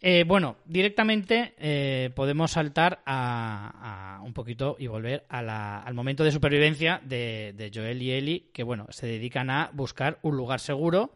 Eh, 0.00 0.24
bueno, 0.26 0.56
directamente 0.64 1.54
eh, 1.58 2.10
podemos 2.14 2.50
saltar 2.52 3.02
a, 3.06 4.16
a 4.18 4.22
un 4.22 4.32
poquito 4.32 4.76
y 4.78 4.86
volver 4.86 5.24
a 5.28 5.42
la- 5.42 5.80
al 5.82 5.94
momento 5.94 6.24
de 6.24 6.32
supervivencia 6.32 7.00
de, 7.04 7.52
de 7.56 7.70
Joel 7.72 8.00
y 8.02 8.12
Ellie, 8.12 8.46
que 8.52 8.62
bueno, 8.62 8.86
se 8.90 9.06
dedican 9.06 9.50
a 9.50 9.70
buscar 9.72 10.18
un 10.22 10.36
lugar 10.36 10.60
seguro 10.60 11.12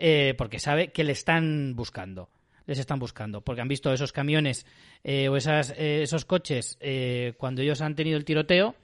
eh, 0.00 0.34
porque 0.36 0.58
sabe 0.58 0.88
que 0.88 1.04
le 1.04 1.12
están 1.12 1.74
buscando. 1.76 2.28
Les 2.66 2.78
están 2.78 2.98
buscando, 2.98 3.40
porque 3.40 3.60
han 3.62 3.68
visto 3.68 3.92
esos 3.92 4.12
camiones 4.12 4.64
eh, 5.04 5.28
o 5.28 5.36
esas, 5.36 5.74
eh, 5.76 6.02
esos 6.02 6.24
coches 6.24 6.76
eh, 6.80 7.34
cuando 7.36 7.62
ellos 7.62 7.80
han 7.80 7.94
tenido 7.94 8.16
el 8.16 8.24
tiroteo. 8.24 8.74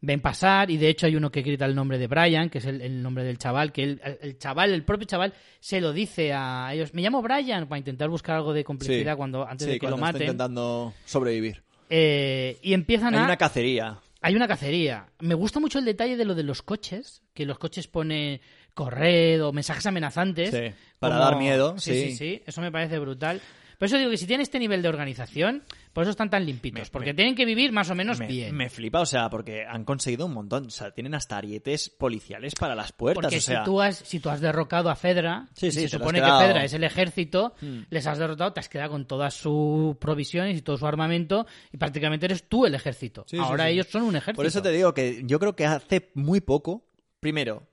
Ven 0.00 0.20
pasar 0.20 0.70
y 0.70 0.76
de 0.76 0.88
hecho 0.90 1.06
hay 1.06 1.16
uno 1.16 1.28
que 1.32 1.42
grita 1.42 1.64
el 1.64 1.74
nombre 1.74 1.98
de 1.98 2.06
Brian, 2.06 2.48
que 2.50 2.58
es 2.58 2.66
el, 2.66 2.80
el 2.80 3.02
nombre 3.02 3.24
del 3.24 3.36
chaval, 3.36 3.72
que 3.72 3.82
el, 3.82 4.00
el 4.22 4.38
chaval, 4.38 4.72
el 4.72 4.84
propio 4.84 5.06
chaval, 5.08 5.34
se 5.58 5.80
lo 5.80 5.92
dice 5.92 6.32
a 6.32 6.70
ellos. 6.72 6.94
Me 6.94 7.02
llamo 7.02 7.20
Brian 7.20 7.66
para 7.68 7.80
intentar 7.80 8.08
buscar 8.08 8.36
algo 8.36 8.52
de 8.52 8.62
complicidad 8.62 9.14
Sí. 9.14 9.16
cuando 9.16 9.44
antes 9.48 9.66
Sí, 9.66 9.72
de 9.72 9.78
que 9.80 9.86
lo 9.86 9.96
cuando 9.96 10.06
maten. 10.06 10.22
intentando 10.22 10.94
sobrevivir. 11.04 11.62
Eh, 11.90 12.58
y 12.62 12.74
empiezan 12.74 13.14
Hay 13.14 13.20
a 13.22 13.24
una 13.24 13.36
cacería. 13.36 13.98
Hay 14.20 14.34
una 14.34 14.48
cacería. 14.48 15.06
Me 15.20 15.34
gusta 15.34 15.60
mucho 15.60 15.78
el 15.78 15.84
detalle 15.84 16.16
de 16.16 16.24
lo 16.24 16.34
de 16.34 16.42
los 16.42 16.62
coches, 16.62 17.22
que 17.34 17.46
los 17.46 17.58
coches 17.58 17.86
pone 17.88 18.40
corred 18.74 19.44
o 19.44 19.52
mensajes 19.52 19.86
amenazantes. 19.86 20.50
Sí, 20.50 20.74
para 20.98 21.16
dar 21.16 21.36
miedo, 21.36 21.78
Sí, 21.78 21.92
sí. 21.92 22.10
sí, 22.10 22.16
sí. 22.16 22.42
Eso 22.46 22.60
me 22.60 22.70
parece 22.72 22.98
brutal. 22.98 23.40
Por 23.78 23.86
eso 23.86 23.96
digo 23.96 24.10
que 24.10 24.16
si 24.16 24.26
tienen 24.26 24.42
este 24.42 24.58
nivel 24.58 24.82
de 24.82 24.88
organización, 24.88 25.62
por 25.92 26.02
eso 26.02 26.10
están 26.10 26.30
tan 26.30 26.44
limpitos. 26.44 26.80
Me- 26.88 26.90
porque 26.90 27.10
me- 27.10 27.14
tienen 27.14 27.34
que 27.36 27.44
vivir 27.44 27.70
más 27.70 27.88
o 27.90 27.94
menos 27.94 28.18
me, 28.18 28.26
bien. 28.26 28.54
me 28.56 28.68
flipa, 28.68 29.00
o 29.00 29.06
sea, 29.06 29.30
porque 29.30 29.64
han 29.64 29.84
conseguido 29.84 30.26
un 30.26 30.34
montón. 30.34 30.66
O 30.66 30.70
sea, 30.70 30.90
tienen 30.90 31.14
hasta 31.14 31.36
arietes 31.36 31.88
policiales 31.88 32.54
para 32.56 32.74
las 32.74 32.90
puertas. 32.92 33.22
Porque 33.22 33.36
o 33.36 33.40
sea, 33.40 33.60
si, 33.60 33.64
tú 33.64 33.80
has, 33.80 33.96
si 33.98 34.18
tú 34.18 34.30
has 34.30 34.40
derrocado 34.40 34.90
a 34.90 34.96
Fedra, 34.96 35.46
Sí, 35.54 35.70
se 35.70 35.88
supone 35.88 36.18
que. 36.20 36.26
Fedra 36.26 36.64
es 36.64 36.72
el 36.74 36.82
ejército, 36.82 37.54
Mm. 37.60 37.78
les 37.90 38.06
has 38.06 38.18
derrotado, 38.18 38.52
te 38.52 38.60
has 38.60 38.68
quedado 38.68 38.90
con 38.90 39.06
todas 39.06 39.34
sus 39.34 39.96
provisiones 39.98 40.58
y 40.58 40.62
todo 40.62 40.76
su 40.76 40.86
armamento 40.86 41.46
y 41.72 41.76
prácticamente 41.76 42.26
eres 42.26 42.48
tú 42.48 42.66
el 42.66 42.74
ejército. 42.74 43.24
Sí, 43.28 43.38
Ahora 43.38 43.68
ellos 43.68 43.86
son 43.88 44.02
un 44.02 44.16
ejército. 44.16 44.36
Por 44.36 44.46
eso 44.46 44.60
te 44.60 44.72
digo 44.72 44.92
que 44.92 45.22
yo 45.24 45.38
creo 45.38 45.54
que 45.54 45.66
hace 45.66 46.10
muy 46.14 46.40
poco. 46.40 46.84
Primero, 47.20 47.66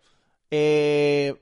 eh, 0.52 1.36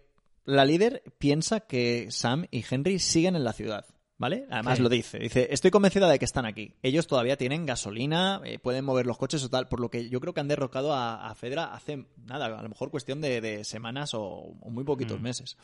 la 0.46 0.66
líder 0.66 1.04
piensa 1.18 1.62
que 1.62 2.08
Sam 2.10 2.46
y 2.52 2.64
Henry 2.70 3.00
siguen 3.00 3.36
en 3.36 3.44
la 3.44 3.54
ciudad. 3.54 3.86
¿Vale? 4.24 4.46
Además 4.50 4.78
Sí. 4.78 4.84
lo 4.84 4.90
dice. 4.90 5.20
Dice, 5.20 5.48
estoy 5.52 5.70
convencida 5.70 6.08
de 6.10 6.18
que 6.18 6.24
están 6.26 6.46
aquí. 6.46 6.74
Ellos 6.82 7.08
todavía 7.08 7.36
tienen 7.36 7.66
gasolina, 7.66 8.40
eh, 8.46 8.58
pueden 8.58 8.86
mover 8.86 9.06
los 9.06 9.18
coches 9.18 9.44
o 9.44 9.50
tal, 9.50 9.68
por 9.68 9.82
lo 9.82 9.90
que 9.90 10.08
yo 10.10 10.22
creo 10.22 10.34
que 10.34 10.40
han 10.40 10.48
derrocado 10.48 10.94
a, 10.94 11.30
a 11.30 11.36
Fedra 11.36 11.74
hace, 11.74 12.06
nada, 12.26 12.46
a 12.46 12.64
lo 12.64 12.70
mejor 12.70 12.90
cuestión 12.90 13.20
de, 13.20 13.42
de 13.42 13.66
semanas 13.66 14.14
o, 14.14 14.22
o 14.24 14.70
muy 14.70 14.86
poquitos 14.86 15.20
Mm. 15.20 15.24
meses. 15.24 15.58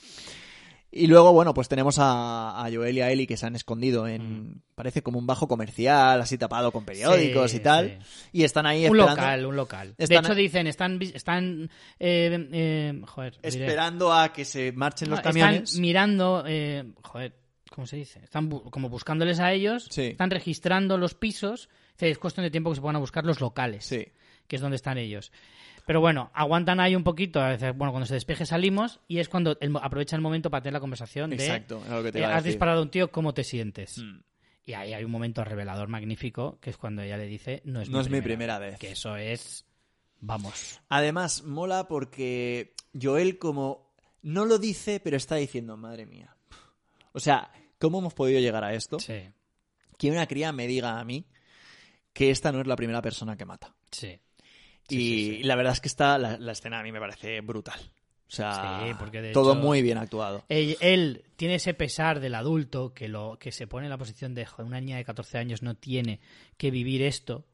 Y 0.91 1.06
luego, 1.06 1.32
bueno, 1.34 1.54
pues 1.54 1.67
tenemos 1.69 2.00
a, 2.00 2.65
a 2.65 2.72
Joel 2.72 2.98
y 2.98 3.02
a 3.02 3.12
Ellie 3.12 3.28
que 3.28 3.38
se 3.38 3.45
han 3.45 3.56
escondido 3.56 4.08
en, 4.08 4.63
parece 4.74 5.04
como 5.04 5.19
un 5.19 5.28
bajo 5.28 5.48
comercial, 5.48 6.19
así 6.19 6.36
tapado 6.39 6.72
con 6.72 6.84
periódicos 6.84 7.45
Mm. 7.45 7.48
Sí, 7.50 7.58
y 7.58 7.60
tal. 7.60 8.00
sí. 8.02 8.30
Y 8.39 8.43
están 8.43 8.65
ahí 8.65 8.88
Un 8.88 8.98
esperando. 9.00 9.15
local, 9.22 9.45
un 9.45 9.56
local. 9.56 9.95
Están- 10.00 10.24
de 10.24 10.28
hecho, 10.30 10.36
dicen, 10.36 10.65
están, 10.67 11.00
están 11.02 11.69
eh, 12.00 12.48
eh, 12.52 13.02
joder, 13.06 13.38
diré. 13.43 13.65
esperando 13.67 14.12
a 14.12 14.34
que 14.34 14.43
se 14.45 14.72
marchen 14.72 15.12
los 15.12 15.19
No, 15.19 15.24
camiones. 15.24 15.69
Están 15.69 15.82
mirando, 15.82 16.43
eh, 16.48 16.84
joder, 17.04 17.36
¿cómo 17.80 17.88
se 17.88 17.96
dice? 17.96 18.20
Están 18.22 18.52
bu- 18.52 18.70
como 18.70 18.89
buscándoles 18.89 19.39
a 19.39 19.54
ellos, 19.54 19.88
Sí. 19.89 20.08
están 20.08 20.30
registrando 20.32 20.98
los 20.98 21.13
pisos. 21.15 21.70
Es 21.98 22.18
cuestión 22.20 22.44
de 22.44 22.52
tiempo 22.52 22.70
que 22.72 22.76
se 22.76 22.82
pongan 22.82 22.98
a 22.98 23.00
buscar 23.00 23.24
los 23.26 23.39
locales, 23.39 23.86
Sí. 23.86 24.06
que 24.48 24.58
es 24.58 24.62
donde 24.62 24.76
están 24.76 24.98
ellos. 24.98 25.32
Pero 25.86 26.02
bueno, 26.02 26.30
aguantan 26.34 26.82
ahí 26.82 26.94
un 26.96 27.04
poquito. 27.06 27.39
a 27.39 27.50
veces, 27.50 27.76
Bueno, 27.78 27.92
cuando 27.94 28.06
se 28.06 28.13
despeje 28.15 28.46
salimos 28.46 29.00
y 29.08 29.20
es 29.20 29.30
cuando 29.30 29.58
el 29.62 29.74
aprovecha 29.82 30.15
el 30.18 30.22
momento 30.22 30.50
para 30.52 30.62
tener 30.62 30.74
la 30.74 30.80
conversación 30.82 31.30
de 31.30 31.38
Exacto, 31.38 31.82
es 31.86 31.89
lo 31.89 32.04
que 32.04 32.12
te 32.12 32.18
eh, 32.18 32.22
iba 32.22 32.30
a 32.30 32.36
has 32.36 32.44
decir. 32.44 32.56
disparado 32.58 32.80
a 32.80 32.84
un 32.84 32.92
tío, 32.92 33.12
¿cómo 33.12 33.34
te 33.34 33.44
sientes? 33.46 33.98
Mm. 33.98 34.20
Y 34.65 34.74
ahí 34.74 34.94
hay 34.94 35.04
un 35.06 35.12
momento 35.12 35.44
revelador 35.46 35.88
magnífico, 35.88 36.60
que 36.62 36.70
es 36.70 36.78
cuando 36.78 37.02
ella 37.02 37.15
le 37.18 37.26
dice, 37.28 37.62
no 37.63 37.82
es, 37.82 37.89
No 37.89 37.98
mi, 38.00 38.02
es 38.04 38.10
mi 38.10 38.20
primera, 38.22 38.58
primera 38.58 38.60
vez. 38.60 38.80
Que 38.80 38.92
eso 38.92 39.15
es, 39.15 39.65
vamos. 40.20 40.80
Además, 40.89 41.44
mola 41.44 41.88
porque 41.88 42.74
Joel 43.02 43.39
como 43.39 43.89
no 44.22 44.46
lo 44.46 44.58
dice, 44.60 45.00
pero 45.00 45.15
está 45.18 45.36
diciendo, 45.38 45.76
madre 45.78 46.06
mía. 46.06 46.36
O 47.13 47.20
sea, 47.20 47.52
¿cómo 47.80 48.00
hemos 48.00 48.13
podido 48.13 48.39
llegar 48.39 48.63
a 48.63 48.74
esto? 48.74 49.00
Sí, 49.00 49.30
Que 49.98 50.12
una 50.12 50.28
cría 50.28 50.52
me 50.52 50.68
diga 50.68 51.00
a 51.00 51.04
mí 51.04 51.26
que 52.13 52.30
esta 52.32 52.52
no 52.52 52.62
es 52.62 52.68
la 52.68 52.76
primera 52.76 53.02
persona 53.02 53.36
que 53.38 53.46
mata. 53.46 53.76
sí. 53.92 54.20
y 54.89 54.96
sí, 54.96 55.36
sí. 55.38 55.44
la 55.44 55.56
verdad 55.56 55.74
es 55.74 55.82
que 55.82 55.88
esta, 55.88 56.18
la, 56.18 56.38
la 56.38 56.52
escena 56.52 56.80
a 56.80 56.84
mí 56.84 56.92
me 56.92 57.00
parece 57.00 57.42
brutal. 57.42 57.80
O 58.28 58.32
sea, 58.32 58.82
Sí, 58.86 58.94
porque 59.00 59.22
de 59.22 59.32
todo 59.32 59.54
hecho- 59.54 59.62
muy 59.62 59.82
bien 59.82 59.98
actuado. 59.98 60.44
Él, 60.50 60.78
él 60.82 61.24
tiene 61.36 61.56
ese 61.56 61.74
pesar 61.74 62.20
del 62.20 62.36
adulto 62.36 62.94
que, 62.94 63.08
lo, 63.08 63.38
que 63.39 63.52
se 63.52 63.65
pone 63.68 63.86
en 63.88 63.89
la 63.89 63.98
posición 63.98 64.36
de 64.36 64.46
"Joder, 64.46 64.65
una 64.68 64.80
niña 64.80 64.98
de 64.98 65.06
14 65.06 65.38
años 65.39 65.63
no 65.63 65.76
tiene 65.76 66.20
que 66.58 66.70
vivir 66.72 67.02
esto. 67.02 67.46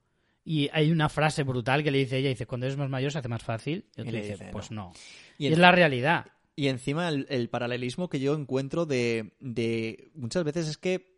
Y 0.43 0.69
hay 0.73 0.91
una 0.91 1.07
frase 1.09 1.43
brutal 1.43 1.81
que 1.83 1.91
le 1.91 1.97
dice 1.99 2.17
ella, 2.17 2.29
dice, 2.29 2.45
cuando 2.45 2.65
eres 2.67 2.77
más 2.77 2.89
mayor 2.89 3.11
se 3.11 3.19
hace 3.19 3.27
más 3.29 3.41
fácil. 3.43 3.85
Y 3.97 4.01
Y 4.01 4.11
le 4.11 4.21
dice, 4.21 4.31
dice, 4.33 4.49
pues 4.51 4.69
no. 4.71 4.91
Y 5.37 5.47
es 5.47 5.57
la 5.57 5.71
realidad. 5.71 6.25
Y 6.55 6.67
encima 6.69 7.09
el, 7.09 7.25
el 7.29 7.49
paralelismo 7.49 8.07
que 8.09 8.19
yo 8.19 8.33
encuentro 8.33 8.85
de, 8.85 9.33
de 9.39 10.09
muchas 10.15 10.43
veces 10.43 10.67
es 10.67 10.77
que 10.77 11.15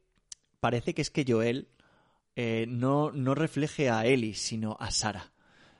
parece 0.60 0.94
que 0.94 1.02
es 1.02 1.12
que 1.12 1.26
Joel 1.28 1.68
eh, 2.36 2.66
no, 2.68 3.12
no 3.12 3.36
refleje 3.36 3.90
a 3.90 4.06
Ellie, 4.06 4.34
sino 4.34 4.78
a 4.80 4.90
Sara. 4.92 5.32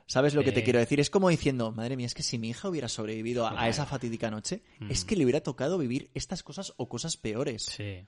¿Sabes 0.06 0.34
lo 0.34 0.42
que 0.42 0.52
te 0.52 0.64
quiero 0.64 0.78
decir? 0.78 1.00
Es 1.00 1.10
como 1.10 1.28
diciendo, 1.28 1.70
madre 1.70 1.94
mía, 1.96 2.06
es 2.06 2.14
que 2.14 2.22
si 2.22 2.38
mi 2.38 2.48
hija 2.48 2.68
hubiera 2.68 2.88
sobrevivido 2.88 3.46
a, 3.46 3.60
a 3.60 3.68
esa 3.68 3.84
fatídica 3.84 4.30
noche, 4.30 4.62
es 4.88 5.04
que 5.04 5.16
le 5.16 5.24
hubiera 5.24 5.42
tocado 5.42 5.76
vivir 5.76 6.08
estas 6.14 6.42
cosas 6.42 6.72
o 6.78 6.88
cosas 6.88 7.18
peores. 7.18 7.64
Sí. 7.64 8.06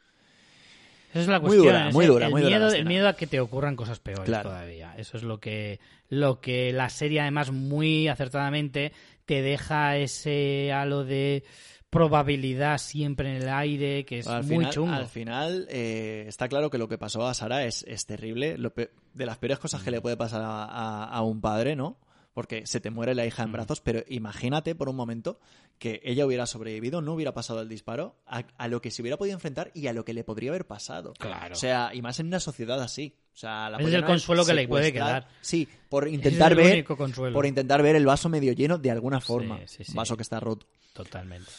Esa 1.10 1.20
es 1.22 1.26
la 1.26 1.40
Muy 1.40 1.48
cuestión. 1.48 1.66
dura, 1.74 1.88
es 1.88 1.94
muy 1.94 2.06
dura, 2.06 2.26
el 2.26 2.30
muy 2.32 2.40
dura 2.42 2.58
miedo, 2.58 2.72
el 2.72 2.86
miedo 2.86 3.08
a 3.08 3.16
que 3.16 3.26
te 3.26 3.40
ocurran 3.40 3.74
cosas 3.76 3.98
peores 3.98 4.24
Claro. 4.24 4.48
todavía. 4.50 4.94
Eso 4.96 5.16
es 5.18 5.24
lo 5.24 5.40
que, 5.40 5.78
lo 6.08 6.40
que 6.40 6.72
la 6.72 6.88
serie, 6.88 7.20
además, 7.20 7.50
muy 7.50 8.06
acertadamente 8.08 8.92
te 9.30 9.42
deja 9.42 9.96
ese 9.96 10.72
halo 10.72 11.04
de 11.04 11.44
probabilidad 11.88 12.78
siempre 12.78 13.30
en 13.30 13.42
el 13.42 13.48
aire, 13.48 14.04
que 14.04 14.18
es 14.18 14.26
al 14.26 14.42
muy 14.42 14.56
final, 14.56 14.72
chungo. 14.72 14.92
al 14.92 15.06
final, 15.06 15.68
eh, 15.70 16.24
está 16.26 16.48
claro 16.48 16.68
que 16.68 16.78
lo 16.78 16.88
que 16.88 16.98
pasó 16.98 17.24
a 17.24 17.32
Sara 17.34 17.64
es, 17.64 17.84
es 17.86 18.06
terrible. 18.06 18.58
Lo 18.58 18.72
de 18.74 19.26
las 19.26 19.38
peores 19.38 19.60
cosas 19.60 19.84
que 19.84 19.92
le 19.92 20.00
puede 20.00 20.16
pasar 20.16 20.42
a, 20.42 20.64
a- 20.64 21.04
a 21.04 21.22
un 21.22 21.40
padre, 21.40 21.76
¿no? 21.76 21.96
Porque 22.32 22.64
se 22.66 22.80
te 22.80 22.90
muere 22.90 23.14
la 23.14 23.26
hija 23.26 23.42
Mm. 23.42 23.46
en 23.46 23.52
brazos, 23.52 23.80
pero 23.80 24.04
imagínate 24.08 24.74
por 24.76 24.88
un 24.88 24.94
momento 24.96 25.40
que 25.78 26.00
ella 26.04 26.24
hubiera 26.26 26.46
sobrevivido, 26.46 27.02
no 27.02 27.14
hubiera 27.14 27.34
pasado 27.34 27.60
el 27.60 27.68
disparo, 27.68 28.16
a, 28.26 28.44
a 28.56 28.68
lo 28.68 28.80
que 28.80 28.90
se 28.92 29.02
hubiera 29.02 29.16
podido 29.16 29.34
enfrentar 29.34 29.72
y 29.74 29.88
a 29.88 29.92
lo 29.92 30.04
que 30.04 30.14
le 30.14 30.22
podría 30.22 30.50
haber 30.50 30.66
pasado. 30.66 31.12
Claro. 31.14 31.52
O 31.54 31.56
sea, 31.58 31.90
y 31.92 32.02
más 32.02 32.20
en 32.20 32.28
una 32.28 32.38
sociedad 32.38 32.80
así. 32.80 33.16
O 33.34 33.36
sea, 33.36 33.68
la 33.70 33.78
es 33.78 33.92
el 33.94 34.04
consuelo 34.04 34.44
que 34.44 34.54
le 34.54 34.68
puede 34.68 34.92
quedar. 34.92 35.26
Sí, 35.40 35.66
por 35.88 36.06
intentar 36.06 36.52
es 36.52 36.58
el 36.58 36.64
ver, 36.64 36.72
único 36.74 36.96
consuelo. 36.96 37.34
por 37.34 37.46
intentar 37.46 37.82
ver 37.82 37.96
el 37.96 38.06
vaso 38.06 38.28
medio 38.28 38.52
lleno 38.52 38.78
de 38.78 38.90
alguna 38.90 39.20
forma. 39.20 39.58
sí, 39.66 39.82
sí. 39.84 39.92
Un 39.92 39.96
vaso 39.96 40.16
que 40.16 40.22
está 40.22 40.38
roto. 40.38 40.66
Totalmente. 40.92 41.50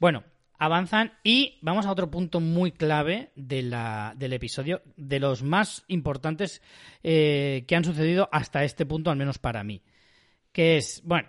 Bueno, 0.00 0.24
avanzan 0.58 1.12
y 1.22 1.58
vamos 1.60 1.86
a 1.86 1.92
otro 1.92 2.10
punto 2.10 2.40
muy 2.40 2.72
clave 2.72 3.30
de 3.36 3.62
la, 3.62 4.14
del 4.16 4.32
episodio, 4.32 4.82
de 4.96 5.20
los 5.20 5.42
más 5.42 5.84
importantes 5.88 6.62
eh, 7.04 7.64
que 7.68 7.76
han 7.76 7.84
sucedido 7.84 8.28
hasta 8.32 8.64
este 8.64 8.86
punto, 8.86 9.10
al 9.10 9.16
menos 9.16 9.38
para 9.38 9.62
mí. 9.62 9.82
Que 10.58 10.76
es, 10.76 11.02
bueno, 11.04 11.28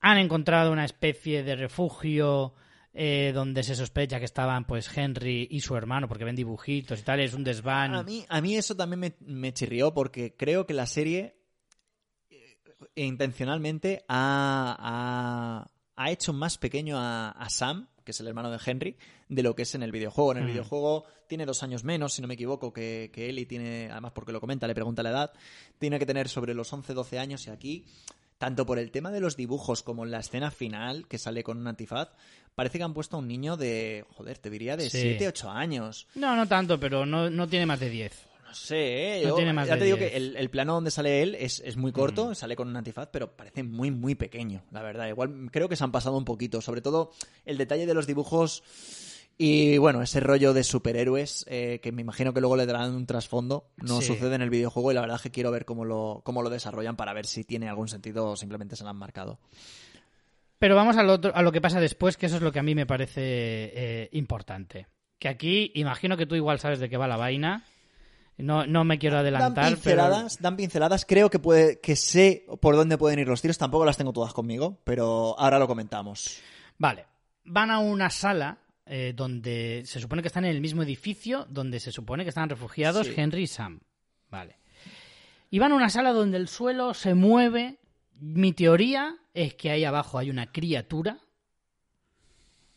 han 0.00 0.16
encontrado 0.16 0.72
una 0.72 0.86
especie 0.86 1.42
de 1.42 1.54
refugio 1.54 2.54
eh, 2.94 3.30
donde 3.34 3.62
se 3.62 3.74
sospecha 3.74 4.18
que 4.18 4.24
estaban 4.24 4.64
pues 4.66 4.88
Henry 4.96 5.46
y 5.50 5.60
su 5.60 5.76
hermano, 5.76 6.08
porque 6.08 6.24
ven 6.24 6.34
dibujitos 6.34 6.98
y 6.98 7.02
tal, 7.02 7.20
es 7.20 7.34
un 7.34 7.44
desván. 7.44 7.94
A 7.94 8.02
mí, 8.02 8.24
a 8.26 8.40
mí 8.40 8.56
eso 8.56 8.74
también 8.74 9.00
me, 9.00 9.14
me 9.20 9.52
chirrió 9.52 9.92
porque 9.92 10.34
creo 10.34 10.64
que 10.66 10.72
la 10.72 10.86
serie 10.86 11.36
eh, 12.30 12.56
intencionalmente 12.96 14.02
ha, 14.08 14.74
ha- 14.78 15.70
ha 15.96 16.10
hecho 16.10 16.32
más 16.32 16.56
pequeño 16.56 16.96
a, 16.98 17.32
a 17.32 17.50
Sam, 17.50 17.86
que 18.02 18.12
es 18.12 18.20
el 18.20 18.28
hermano 18.28 18.50
de 18.50 18.58
Henry, 18.64 18.96
de 19.28 19.42
lo 19.42 19.54
que 19.54 19.64
es 19.64 19.74
en 19.74 19.82
el 19.82 19.92
videojuego. 19.92 20.32
En 20.32 20.38
el 20.38 20.44
Mm. 20.44 20.52
videojuego 20.52 21.04
tiene 21.28 21.44
dos 21.44 21.62
años 21.62 21.84
menos, 21.84 22.14
si 22.14 22.22
no 22.22 22.28
me 22.28 22.34
equivoco, 22.34 22.72
que, 22.72 23.10
que 23.12 23.28
Ellie 23.28 23.44
tiene, 23.44 23.90
además 23.90 24.12
porque 24.14 24.32
lo 24.32 24.40
comenta, 24.40 24.66
le 24.66 24.74
pregunta 24.74 25.02
la 25.02 25.10
edad, 25.10 25.32
tiene 25.78 25.98
que 25.98 26.06
tener 26.06 26.30
sobre 26.30 26.54
los 26.54 26.72
11-12 26.72 27.18
años 27.18 27.46
y 27.46 27.50
aquí, 27.50 27.84
tanto 28.40 28.64
por 28.64 28.78
el 28.78 28.90
tema 28.90 29.10
de 29.12 29.20
los 29.20 29.36
dibujos 29.36 29.82
como 29.82 30.02
en 30.06 30.10
la 30.12 30.20
escena 30.20 30.50
final, 30.50 31.06
que 31.08 31.18
sale 31.18 31.44
con 31.44 31.58
un 31.58 31.66
antifaz, 31.68 32.08
parece 32.54 32.78
que 32.78 32.84
han 32.84 32.94
puesto 32.94 33.16
a 33.16 33.18
un 33.18 33.28
niño 33.28 33.58
de, 33.58 34.06
joder, 34.16 34.38
te 34.38 34.48
diría 34.48 34.78
de 34.78 34.88
Sí. 34.88 35.18
7-8 35.18 35.50
años. 35.50 36.06
No, 36.14 36.34
no 36.34 36.48
tanto, 36.48 36.80
pero 36.80 37.04
no, 37.04 37.28
no 37.28 37.46
tiene 37.46 37.66
más 37.66 37.80
de 37.80 37.90
10. 37.90 38.12
No 38.48 38.54
sé, 38.54 39.18
¿eh? 39.18 39.22
No 39.24 39.28
Yo- 39.28 39.34
tiene 39.36 39.52
más 39.52 39.68
ya 39.68 39.74
de 39.74 39.80
te 39.80 39.84
digo 39.84 39.98
10. 39.98 40.10
que 40.10 40.16
el, 40.16 40.36
el 40.36 40.48
plano 40.48 40.72
donde 40.72 40.90
sale 40.90 41.22
él 41.22 41.34
es, 41.38 41.60
es 41.60 41.76
muy 41.76 41.92
corto, 41.92 42.30
Mm. 42.30 42.34
sale 42.34 42.56
con 42.56 42.66
un 42.68 42.76
antifaz, 42.78 43.10
pero 43.12 43.30
parece 43.36 43.62
muy, 43.62 43.90
muy 43.90 44.14
pequeño, 44.14 44.64
la 44.70 44.80
verdad. 44.82 45.06
Igual 45.06 45.50
creo 45.52 45.68
que 45.68 45.76
se 45.76 45.84
han 45.84 45.92
pasado 45.92 46.16
un 46.16 46.24
poquito, 46.24 46.62
sobre 46.62 46.80
todo 46.80 47.12
el 47.44 47.58
detalle 47.58 47.84
de 47.84 47.92
los 47.94 48.06
dibujos 48.06 48.62
y, 49.42 49.78
bueno, 49.78 50.02
ese 50.02 50.20
rollo 50.20 50.52
de 50.52 50.62
superhéroes 50.64 51.46
eh, 51.48 51.80
que 51.82 51.92
me 51.92 52.02
imagino 52.02 52.34
que 52.34 52.40
luego 52.40 52.56
le 52.56 52.66
darán 52.66 52.94
un 52.94 53.06
trasfondo. 53.06 53.70
No 53.78 54.00
Sí. 54.00 54.08
sucede 54.08 54.34
en 54.34 54.42
el 54.42 54.50
videojuego 54.50 54.90
y 54.92 54.94
la 54.94 55.00
verdad 55.00 55.16
es 55.16 55.22
que 55.22 55.30
quiero 55.30 55.50
ver 55.50 55.64
cómo 55.64 55.84
lo, 55.86 56.20
cómo 56.24 56.42
lo 56.42 56.50
desarrollan 56.50 56.96
para 56.96 57.12
ver 57.14 57.24
si 57.26 57.44
tiene 57.44 57.68
algún 57.68 57.88
sentido 57.88 58.26
o 58.30 58.36
simplemente 58.36 58.76
se 58.76 58.84
lo 58.84 58.90
han 58.90 58.96
marcado. 58.96 59.38
Pero 60.58 60.76
vamos 60.76 60.96
a 60.98 61.02
lo, 61.02 61.14
otro- 61.14 61.34
a 61.34 61.42
lo 61.42 61.52
que 61.52 61.60
pasa 61.62 61.80
después, 61.80 62.16
que 62.18 62.26
eso 62.26 62.36
es 62.36 62.42
lo 62.42 62.52
que 62.52 62.58
a 62.58 62.62
mí 62.62 62.74
me 62.74 62.84
parece 62.86 63.22
eh, 63.22 64.08
importante. 64.12 64.86
Que 65.18 65.28
aquí, 65.28 65.72
imagino 65.74 66.16
que 66.16 66.26
tú 66.26 66.34
igual 66.34 66.58
sabes 66.58 66.78
de 66.78 66.88
qué 66.90 66.96
va 66.98 67.08
la 67.08 67.16
vaina. 67.16 67.64
No, 68.36 68.66
no 68.66 68.84
me 68.84 68.98
quiero 68.98 69.16
Dan 69.16 69.22
adelantar, 69.26 69.64
pero... 69.64 69.74
pinceladas, 69.76 70.40
dan 70.40 70.56
pinceladas. 70.56 71.04
Creo 71.06 71.28
que 71.30 71.38
puede, 71.38 71.78
que 71.80 71.96
sé 71.96 72.46
por 72.60 72.74
dónde 72.76 72.96
pueden 72.98 73.18
ir 73.18 73.28
los 73.28 73.40
tiros. 73.42 73.58
Tampoco 73.58 73.84
las 73.84 73.96
tengo 73.96 74.12
todas 74.12 74.32
conmigo, 74.32 74.78
pero 74.84 75.38
ahora 75.38 75.58
lo 75.58 75.66
comentamos. 75.66 76.40
Vale. 76.78 77.06
Van 77.44 77.70
a 77.70 77.78
una 77.80 78.08
sala 78.10 78.58
eh, 78.92 79.12
donde 79.14 79.82
se 79.86 80.00
supone 80.00 80.20
que 80.20 80.26
están 80.28 80.44
en 80.44 80.50
el 80.50 80.60
mismo 80.60 80.82
edificio, 80.82 81.46
donde 81.48 81.78
se 81.78 81.92
supone 81.92 82.24
que 82.24 82.30
están 82.30 82.48
refugiados 82.48 83.06
Sí. 83.06 83.14
Henry 83.16 83.42
y 83.44 83.46
Sam. 83.46 83.80
Vale. 84.30 84.56
Y 85.48 85.58
van 85.60 85.70
a 85.72 85.76
una 85.76 85.88
sala 85.90 86.12
donde 86.12 86.36
el 86.38 86.48
suelo 86.48 86.92
se 86.92 87.14
mueve. 87.14 87.78
Mi 88.18 88.52
teoría 88.52 89.16
es 89.32 89.54
que 89.54 89.70
ahí 89.70 89.84
abajo 89.84 90.18
hay 90.18 90.28
una 90.28 90.50
criatura 90.52 91.18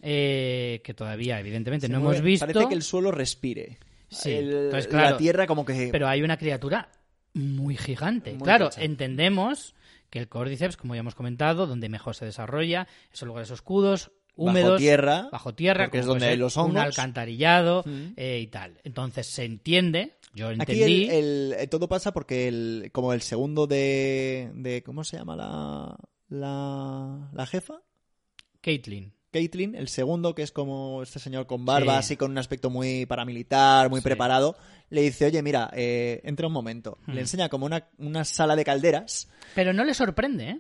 eh, 0.02 0.82
que 0.84 0.94
todavía, 0.94 1.40
evidentemente, 1.40 1.88
Se 1.88 1.94
no 1.94 2.00
mueve- 2.00 2.18
hemos 2.18 2.26
visto. 2.26 2.46
Parece 2.46 2.68
que 2.70 2.76
el 2.76 2.84
suelo 2.84 3.12
respire. 3.12 3.78
Sí, 4.10 4.32
El- 4.32 4.54
entonces, 4.66 4.88
claro, 4.88 5.12
la 5.12 5.18
tierra 5.18 5.48
como 5.48 5.66
que... 5.66 5.90
Pero 5.92 6.08
hay 6.08 6.22
una 6.22 6.38
criatura 6.38 6.90
muy 7.34 7.78
gigante. 7.78 8.34
Muy 8.34 8.44
claro, 8.44 8.70
entendemos 8.78 9.74
que 10.10 10.20
el 10.20 10.28
Cordyceps, 10.28 10.78
como 10.78 10.94
ya 10.94 11.00
hemos 11.00 11.16
comentado, 11.16 11.66
donde 11.66 11.90
mejor 11.90 12.16
se 12.16 12.26
desarrolla, 12.26 12.88
esos 13.12 13.28
lugares 13.28 13.50
oscuros, 13.50 14.12
húmedos. 14.36 14.70
Bajo 14.72 14.78
tierra. 14.78 15.30
Bajo 15.32 15.54
tierra, 15.56 15.86
porque 15.86 16.00
es 16.00 16.06
donde 16.06 16.28
hay 16.28 16.38
los 16.38 16.58
Un 16.58 16.64
hongos. 16.72 16.84
alcantarillado 16.84 17.84
Mm. 17.86 18.14
eh, 18.18 18.40
y 18.42 18.48
tal. 18.48 18.80
Entonces 18.84 19.28
se 19.28 19.46
entiende, 19.46 20.18
yo 20.34 20.48
Aquí 20.48 20.56
entendí. 20.60 21.04
el, 21.06 21.12
el- 21.12 21.56
eh, 21.60 21.68
todo 21.68 21.88
pasa 21.88 22.12
porque 22.14 22.48
el, 22.48 22.90
como 22.92 23.14
el 23.14 23.22
segundo 23.22 23.68
de, 23.68 24.52
de 24.56 24.82
¿cómo 24.84 25.04
se 25.04 25.18
llama 25.18 25.36
la, 25.36 25.98
la, 26.30 27.30
la 27.34 27.46
jefa? 27.46 27.82
Caitlyn. 28.62 29.14
Caitlyn, 29.32 29.74
el 29.76 29.88
segundo, 29.88 30.36
que 30.36 30.44
es 30.44 30.52
como 30.52 31.02
este 31.02 31.18
señor 31.20 31.48
con 31.48 31.66
barba, 31.66 31.94
Sí. 31.94 32.00
así 32.00 32.18
con 32.18 32.30
un 32.32 32.38
aspecto 32.38 32.70
muy 32.70 33.06
paramilitar, 33.08 33.90
muy 33.90 34.00
Sí. 34.00 34.04
preparado, 34.04 34.56
le 34.92 35.02
dice, 35.02 35.26
oye, 35.26 35.42
mira, 35.42 35.72
eh, 35.74 36.22
entra 36.24 36.46
un 36.48 36.54
momento. 36.54 37.00
Hmm. 37.08 37.14
Le 37.14 37.22
enseña 37.22 37.50
como 37.50 37.66
una, 37.66 37.88
una 37.98 38.26
sala 38.26 38.56
de 38.56 38.64
calderas. 38.64 39.28
Pero 39.56 39.74
no 39.74 39.84
le 39.86 39.96
sorprende, 39.96 40.50
¿eh? 40.50 40.60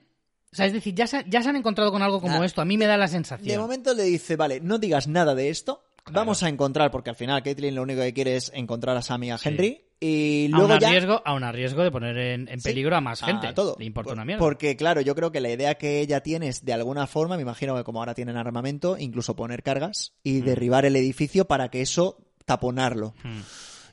O 0.53 0.55
sea, 0.55 0.65
es 0.67 0.73
decir, 0.73 0.93
ya 0.95 1.07
se, 1.07 1.25
ya 1.27 1.41
se 1.43 1.49
han 1.49 1.55
encontrado 1.57 1.91
con 1.91 2.01
algo 2.01 2.21
como 2.21 2.41
Ah. 2.41 2.45
esto. 2.45 2.61
A 2.61 2.65
mí 2.65 2.77
me 2.77 2.85
da 2.85 2.95
la 2.95 3.05
De 3.07 3.11
sensación. 3.11 3.59
momento 3.61 3.93
le 3.93 4.03
dice, 4.03 4.35
vale, 4.37 4.59
no 4.61 4.77
digas 4.77 5.07
nada 5.07 5.35
de 5.35 5.49
esto. 5.49 5.83
Claro. 6.03 6.19
Vamos 6.21 6.43
a 6.43 6.49
encontrar, 6.49 6.91
porque 6.91 7.09
al 7.09 7.15
final 7.15 7.41
Caitlyn 7.43 7.75
lo 7.75 7.81
único 7.81 8.01
que 8.01 8.13
quiere 8.13 8.35
es 8.35 8.51
encontrar 8.53 8.95
a 8.97 9.01
Sammy 9.01 9.27
y 9.27 9.31
a 9.31 9.37
Sí. 9.37 9.49
Henry. 9.49 9.81
Y 10.01 10.45
a 10.51 10.55
un 10.57 10.63
luego 10.67 10.77
ya... 10.79 10.89
riesgo, 10.89 11.21
a 11.23 11.33
un 11.33 11.53
riesgo 11.53 11.81
de 11.81 11.89
poner 11.91 12.17
en, 12.17 12.49
en 12.49 12.59
Sí, 12.59 12.69
peligro 12.69 12.95
a 12.97 12.99
más 13.01 13.23
a 13.23 13.27
gente. 13.27 13.53
todo. 13.53 13.77
Le 13.79 13.85
importa 13.85 14.09
Por- 14.09 14.15
una 14.17 14.25
mierda. 14.25 14.39
Porque, 14.39 14.75
claro, 14.75 14.99
yo 14.99 15.15
creo 15.15 15.31
que 15.31 15.39
la 15.39 15.49
idea 15.49 15.75
que 15.75 16.01
ella 16.01 16.19
tiene 16.21 16.49
es, 16.49 16.65
de 16.65 16.73
alguna 16.73 17.07
forma, 17.07 17.37
me 17.37 17.41
imagino 17.43 17.73
que 17.77 17.85
como 17.85 17.99
ahora 17.99 18.13
tienen 18.13 18.35
armamento, 18.35 18.97
incluso 18.99 19.35
poner 19.37 19.63
cargas 19.63 20.13
y 20.23 20.41
Mm. 20.41 20.45
derribar 20.45 20.85
el 20.85 20.97
edificio 20.97 21.45
para 21.45 21.69
que 21.69 21.81
eso 21.81 22.17
taponarlo. 22.43 23.13
Hmm. 23.23 23.39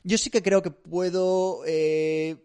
Yo 0.03 0.17
sí 0.17 0.29
que 0.29 0.43
creo 0.43 0.61
que 0.61 0.71
puedo 0.71 1.61
eh, 1.65 2.35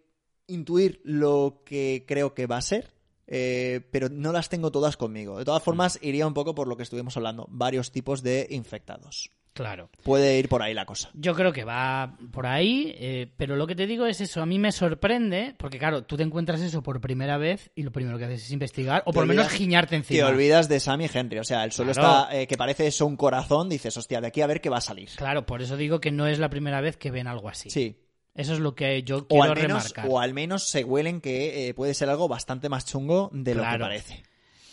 intuir 0.46 1.00
lo 1.02 1.62
que 1.66 2.04
creo 2.06 2.34
que 2.34 2.46
va 2.46 2.58
a 2.58 2.62
ser, 2.62 2.92
eh, 3.26 3.80
pero 3.90 4.08
no 4.08 4.32
las 4.32 4.48
tengo 4.48 4.70
todas 4.70 4.96
conmigo. 4.96 5.38
De 5.38 5.44
todas 5.44 5.62
formas, 5.62 5.98
Mm. 6.02 6.06
iría 6.06 6.26
un 6.26 6.34
poco 6.34 6.54
por 6.54 6.68
lo 6.68 6.76
que 6.76 6.82
estuvimos 6.84 7.16
hablando, 7.16 7.46
varios 7.50 7.90
tipos 7.92 8.22
de 8.22 8.46
infectados. 8.50 9.30
Claro. 9.52 9.88
Puede 10.02 10.38
ir 10.38 10.50
por 10.50 10.60
ahí 10.60 10.74
la 10.74 10.84
cosa. 10.84 11.08
Yo 11.14 11.34
creo 11.34 11.50
que 11.50 11.64
va 11.64 12.18
por 12.30 12.46
ahí, 12.46 12.94
eh, 12.98 13.32
pero 13.38 13.56
lo 13.56 13.66
que 13.66 13.74
te 13.74 13.86
digo 13.86 14.04
es 14.04 14.20
eso, 14.20 14.42
a 14.42 14.46
mí 14.46 14.58
me 14.58 14.70
sorprende, 14.70 15.54
porque 15.58 15.78
claro, 15.78 16.04
tú 16.04 16.18
te 16.18 16.24
encuentras 16.24 16.60
eso 16.60 16.82
por 16.82 17.00
primera 17.00 17.38
vez 17.38 17.70
y 17.74 17.82
lo 17.82 17.90
primero 17.90 18.18
que 18.18 18.26
haces 18.26 18.44
es 18.44 18.50
investigar, 18.52 19.02
o 19.06 19.12
Te 19.12 19.14
por 19.14 19.26
lo 19.26 19.28
menos 19.34 19.48
giñarte 19.50 19.90
Te 19.92 19.96
encima. 19.96 20.26
olvidas 20.28 20.68
de 20.68 20.78
Sammy 20.78 21.06
y 21.06 21.10
Henry. 21.12 21.38
O 21.38 21.44
sea, 21.44 21.64
el 21.64 21.72
suelo 21.72 21.92
Claro. 21.92 22.24
está 22.24 22.36
eh, 22.38 22.46
que 22.46 22.58
parece 22.58 22.86
eso 22.86 23.06
un 23.06 23.16
corazón. 23.16 23.70
Dices, 23.70 23.96
hostia, 23.96 24.20
de 24.20 24.26
aquí 24.26 24.42
a 24.42 24.46
ver 24.46 24.60
qué 24.60 24.68
va 24.68 24.76
a 24.76 24.82
salir. 24.82 25.08
Claro, 25.16 25.46
por 25.46 25.62
eso 25.62 25.78
digo 25.78 26.00
que 26.02 26.10
no 26.10 26.26
es 26.26 26.38
la 26.38 26.50
primera 26.50 26.82
vez 26.82 26.98
que 26.98 27.10
ven 27.10 27.26
algo 27.26 27.48
así. 27.48 27.70
Sí. 27.70 27.96
Eso 28.36 28.52
es 28.52 28.60
lo 28.60 28.74
que 28.74 29.02
yo 29.02 29.18
O 29.18 29.26
quiero 29.26 29.44
al, 29.44 29.54
menos, 29.56 29.90
remarcar. 29.90 30.06
o 30.08 30.20
al 30.20 30.34
menos 30.34 30.68
se 30.68 30.84
huelen 30.84 31.20
que 31.20 31.68
eh, 31.68 31.74
puede 31.74 31.94
ser 31.94 32.10
algo 32.10 32.28
bastante 32.28 32.68
más 32.68 32.84
chungo 32.84 33.30
de 33.32 33.54
lo 33.54 33.62
que 33.62 33.78
parece. 33.78 34.22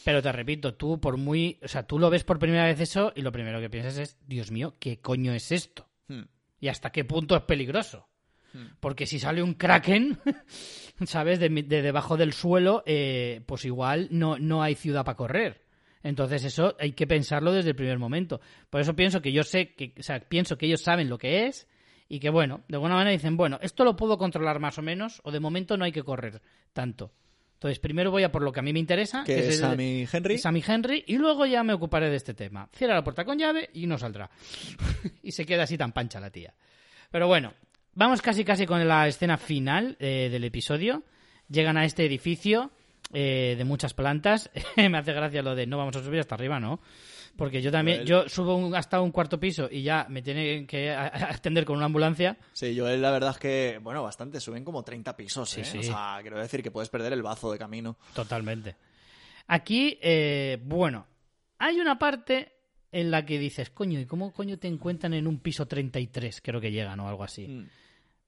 Pero 0.03 0.21
te 0.21 0.31
repito, 0.33 0.73
tú 0.73 0.99
por 0.99 1.17
muy, 1.17 1.59
o 1.63 1.67
sea, 1.67 1.83
tú 1.83 1.97
lo 1.97 2.09
ves 2.09 2.25
por 2.25 2.39
primera 2.39 2.65
vez 2.65 2.79
eso 2.81 3.13
y 3.15 3.21
lo 3.21 3.31
primero 3.31 3.61
que 3.61 3.69
piensas 3.69 3.97
es, 3.97 4.17
Dios 4.27 4.51
mío, 4.51 4.75
¿qué 4.79 4.99
coño 4.99 5.33
es 5.33 5.51
esto? 5.53 5.87
Hmm. 6.07 6.23
¿Y 6.59 6.67
hasta 6.67 6.91
qué 6.91 7.05
punto 7.05 7.37
es 7.37 7.43
peligroso? 7.43 8.09
Hmm. 8.51 8.65
Porque 8.81 9.05
si 9.05 9.17
sale 9.17 9.41
un 9.41 9.53
kraken, 9.53 10.19
¿sabes? 11.05 11.39
De, 11.39 11.47
de 11.47 11.81
debajo 11.81 12.17
del 12.17 12.33
suelo, 12.33 12.83
eh, 12.85 13.41
pues 13.45 13.63
igual 13.63 14.09
no, 14.11 14.37
no 14.37 14.61
hay 14.61 14.75
ciudad 14.75 15.05
para 15.05 15.15
correr. 15.15 15.63
Entonces 16.03 16.43
eso 16.43 16.75
hay 16.79 16.91
que 16.91 17.07
pensarlo 17.07 17.53
desde 17.53 17.69
el 17.69 17.75
primer 17.77 17.97
momento. 17.97 18.41
Por 18.69 18.81
eso 18.81 18.93
pienso 18.93 19.21
que 19.21 19.31
yo 19.31 19.43
sé 19.43 19.73
que, 19.73 19.93
o 19.97 20.03
sea, 20.03 20.19
pienso 20.19 20.57
que 20.57 20.65
ellos 20.65 20.81
saben 20.81 21.07
lo 21.07 21.17
que 21.17 21.45
es 21.45 21.65
y 22.13 22.19
que 22.19 22.29
bueno, 22.29 22.61
de 22.67 22.75
alguna 22.75 22.93
manera 22.93 23.09
dicen, 23.09 23.35
bueno, 23.35 23.57
esto 23.63 23.83
lo 23.83 23.95
puedo 23.95 24.19
controlar 24.19 24.59
más 24.59 24.77
o 24.77 24.83
menos 24.83 25.19
o 25.23 25.31
de 25.31 25.39
momento 25.39 25.77
no 25.77 25.83
hay 25.83 25.91
que 25.91 26.03
correr 26.03 26.43
tanto. 26.71 27.11
Entonces 27.55 27.79
primero 27.79 28.11
voy 28.11 28.21
a 28.21 28.31
por 28.31 28.43
lo 28.43 28.51
que 28.51 28.59
a 28.59 28.61
mí 28.61 28.71
me 28.71 28.77
interesa, 28.77 29.23
Que 29.23 29.47
es 29.47 29.57
Sammy 29.57 30.07
Henry. 30.11 30.37
Sammy 30.37 30.63
Henry 30.63 31.03
y 31.07 31.17
luego 31.17 31.47
ya 31.47 31.63
me 31.63 31.73
ocuparé 31.73 32.11
de 32.11 32.17
este 32.17 32.35
tema. 32.35 32.69
Cierra 32.71 32.93
la 32.93 33.03
puerta 33.03 33.25
con 33.25 33.39
llave 33.39 33.67
y 33.73 33.87
no 33.87 33.97
saldrá. 33.97 34.29
y 35.23 35.31
se 35.31 35.43
queda 35.43 35.63
así 35.63 35.75
tan 35.75 35.91
pancha 35.91 36.19
la 36.19 36.29
tía. 36.29 36.53
Pero 37.09 37.25
bueno, 37.25 37.55
vamos 37.95 38.21
casi 38.21 38.45
casi 38.45 38.67
con 38.67 38.87
la 38.87 39.07
escena 39.07 39.39
final 39.39 39.97
eh, 39.99 40.29
del 40.31 40.43
episodio. 40.43 41.01
Llegan 41.49 41.77
a 41.77 41.85
este 41.85 42.05
edificio 42.05 42.69
eh, 43.11 43.55
de 43.57 43.65
muchas 43.65 43.95
plantas. 43.95 44.51
me 44.77 44.99
hace 44.99 45.13
gracia 45.13 45.41
lo 45.41 45.55
de 45.55 45.65
no 45.65 45.79
vamos 45.79 45.95
a 45.95 46.03
subir 46.03 46.19
hasta 46.19 46.35
arriba, 46.35 46.59
¿no? 46.59 46.79
Porque 47.35 47.61
yo 47.63 47.71
también, 47.71 47.97
Joel. 47.99 48.07
yo 48.07 48.29
subo 48.29 48.55
un- 48.55 48.75
hasta 48.75 49.01
un 49.01 49.11
cuarto 49.11 49.39
piso 49.39 49.67
y 49.71 49.81
ya 49.81 50.05
me 50.09 50.21
tiene 50.21 50.67
que 50.67 50.91
atender 50.91 51.65
con 51.65 51.77
una 51.77 51.85
ambulancia. 51.87 52.37
Sí, 52.53 52.75
yo 52.75 52.87
la 52.95 53.11
verdad 53.11 53.31
es 53.31 53.37
que, 53.39 53.79
bueno, 53.81 54.03
bastante, 54.03 54.39
suben 54.39 54.63
como 54.63 54.83
30 54.83 55.15
pisos, 55.17 55.49
Sí, 55.49 55.61
¿eh? 55.61 55.65
sí. 55.65 55.77
O 55.79 55.83
sea, 55.83 56.19
quiero 56.21 56.39
decir 56.39 56.61
que 56.61 56.69
puedes 56.71 56.89
perder 56.89 57.11
el 57.13 57.23
bazo 57.23 57.51
de 57.51 57.57
camino. 57.57 57.97
Totalmente. 58.13 58.75
Aquí, 59.47 59.97
eh, 60.01 60.59
bueno, 60.63 61.07
hay 61.57 61.79
una 61.79 61.97
parte 61.97 62.51
en 62.91 63.09
la 63.09 63.25
que 63.25 63.39
dices, 63.39 63.71
coño, 63.71 63.99
¿y 63.99 64.05
cómo 64.05 64.31
coño 64.31 64.59
te 64.59 64.67
encuentran 64.67 65.13
en 65.15 65.25
un 65.27 65.39
piso 65.39 65.65
33? 65.65 66.39
Creo 66.41 66.61
que 66.61 66.71
llegan 66.71 66.99
o 66.99 67.07
algo 67.09 67.23
así. 67.23 67.47
Mm. 67.47 67.67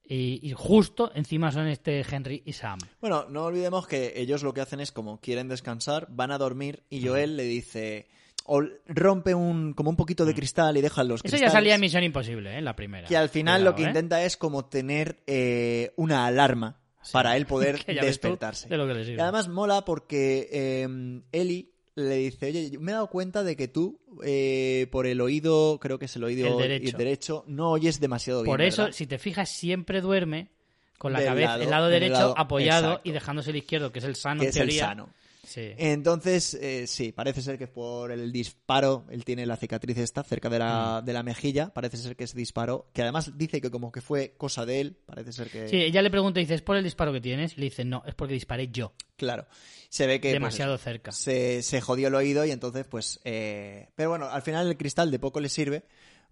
Y, 0.08 0.40
y 0.48 0.52
justo 0.54 1.12
encima 1.16 1.52
son 1.52 1.68
este 1.68 2.04
Henry 2.10 2.42
y 2.46 2.54
Sam. 2.54 2.80
Bueno, 3.02 3.26
no 3.30 3.46
olvidemos 3.46 3.88
que 3.88 4.14
ellos 4.16 4.44
lo 4.44 4.54
que 4.54 4.62
hacen 4.62 4.80
es 4.80 4.92
como 4.92 5.20
quieren 5.20 5.48
descansar, 5.48 6.08
van 6.10 6.32
a 6.32 6.38
dormir 6.38 6.84
y 6.90 7.06
Joel 7.08 7.38
le 7.38 7.44
dice... 7.44 8.08
O 8.48 8.62
rompe 8.88 9.34
un, 9.34 9.74
como 9.74 9.90
un 9.90 9.96
poquito 9.96 10.24
de 10.26 10.36
cristal 10.36 10.78
y 10.78 10.82
deja 10.82 11.04
los 11.04 11.22
Mm. 11.24 11.28
Eso 11.28 11.32
cristales. 11.34 11.52
ya 11.52 11.52
salía 11.52 11.76
en 11.76 11.82
Misión 11.82 12.04
Imposible, 12.04 12.58
¿eh? 12.58 12.62
La 12.62 12.76
primera. 12.76 13.08
Que 13.08 13.18
al 13.18 13.30
final 13.30 13.62
Cuidado, 13.62 13.72
lo 13.72 13.76
que 13.76 13.84
¿eh? 13.84 13.88
intenta 13.88 14.24
es 14.24 14.38
como 14.38 14.66
tener 14.66 15.18
eh, 15.28 15.92
una 15.96 16.26
alarma 16.28 16.78
Sí. 17.02 17.12
para 17.14 17.38
él 17.38 17.46
poder 17.46 17.84
despertarse. 17.86 18.68
de 18.70 18.78
lo 18.78 18.88
que 18.88 18.94
le 18.96 19.14
Y 19.14 19.20
además 19.20 19.48
mola 19.48 19.84
porque 19.86 20.48
eh, 20.52 21.22
Eli 21.32 21.72
le 21.96 22.16
dice, 22.18 22.48
oye, 22.48 22.70
yo 22.72 22.80
me 22.82 22.92
he 22.92 22.94
dado 22.94 23.08
cuenta 23.10 23.44
de 23.44 23.56
que 23.56 23.68
tú, 23.68 24.00
eh, 24.24 24.88
por 24.92 25.08
el 25.08 25.22
oído, 25.22 25.80
creo 25.80 25.98
que 25.98 26.06
es 26.06 26.16
el 26.16 26.24
oído 26.24 26.60
El 26.60 26.92
derecho. 26.92 27.44
no 27.48 27.72
oyes 27.72 28.00
demasiado 28.00 28.42
bien. 28.44 28.52
Por 28.52 28.62
eso, 28.62 28.84
¿verdad? 28.84 28.96
si 28.98 29.08
te 29.08 29.18
fijas, 29.18 29.50
siempre 29.50 30.02
duerme 30.02 30.50
con 30.98 31.14
la 31.14 31.20
Del 31.20 31.28
cabeza, 31.30 31.50
lado, 31.52 31.64
el 31.64 31.70
lado 31.70 31.86
el 31.88 31.92
derecho 31.94 32.14
lado- 32.14 32.34
apoyado 32.38 32.88
exacto. 32.90 33.10
y 33.10 33.12
dejándose 33.14 33.50
el 33.52 33.56
izquierdo, 33.58 33.92
que 33.92 34.00
es 34.00 34.06
el 34.06 34.16
sano 34.16 34.40
que 34.42 34.46
en 34.48 34.50
es 34.50 34.56
el 34.58 34.68
teoría. 34.68 34.86
sano. 34.86 35.10
Sí. 35.46 35.72
Entonces, 35.78 36.54
eh, 36.56 36.88
sí, 36.88 37.12
parece 37.12 37.42
ser 37.42 37.58
que 37.58 37.68
por 37.68 38.12
el 38.12 38.32
disparo, 38.32 39.06
él 39.10 39.24
tiene 39.24 39.46
la 39.46 39.56
cicatriz 39.58 39.98
esta 39.98 40.24
cerca 40.24 40.50
de 40.50 40.60
la, 40.60 41.00
Mm. 41.02 41.06
de 41.06 41.14
la 41.14 41.24
mejilla, 41.24 41.74
parece 41.74 41.98
ser 41.98 42.16
que 42.16 42.26
ese 42.26 42.38
disparo, 42.38 42.90
que 42.94 43.02
además 43.04 43.38
dice 43.38 43.62
que 43.62 43.72
como 43.72 43.92
que 43.92 44.02
fue 44.02 44.34
cosa 44.38 44.66
de 44.66 44.82
él, 44.82 44.98
parece 45.06 45.32
ser 45.32 45.50
que... 45.50 45.68
Sí, 45.70 45.78
ella 45.78 46.02
le 46.02 46.10
pregunta 46.10 46.40
y 46.40 46.44
dice, 46.44 46.56
¿es 46.56 46.62
por 46.62 46.76
el 46.78 46.84
disparo 46.84 47.14
que 47.14 47.22
tienes? 47.22 47.58
Le 47.58 47.66
dice, 47.66 47.86
no, 47.86 48.04
es 48.06 48.16
porque 48.16 48.34
disparé 48.34 48.70
yo, 48.70 48.94
Claro, 49.18 49.48
se 49.90 50.08
ve 50.08 50.20
que... 50.20 50.28
pues, 50.30 50.34
demasiado 50.34 50.78
cerca. 50.78 51.12
se, 51.14 51.64
se 51.64 51.80
jodió 51.80 52.10
el 52.10 52.16
oído 52.16 52.44
y 52.46 52.52
entonces 52.52 52.86
pues... 52.86 53.20
eh, 53.24 53.88
Pero 53.96 54.10
bueno, 54.10 54.26
al 54.30 54.42
final 54.42 54.68
el 54.68 54.76
cristal 54.78 55.10
de 55.12 55.20
poco 55.20 55.40
le 55.40 55.48
sirve 55.50 55.84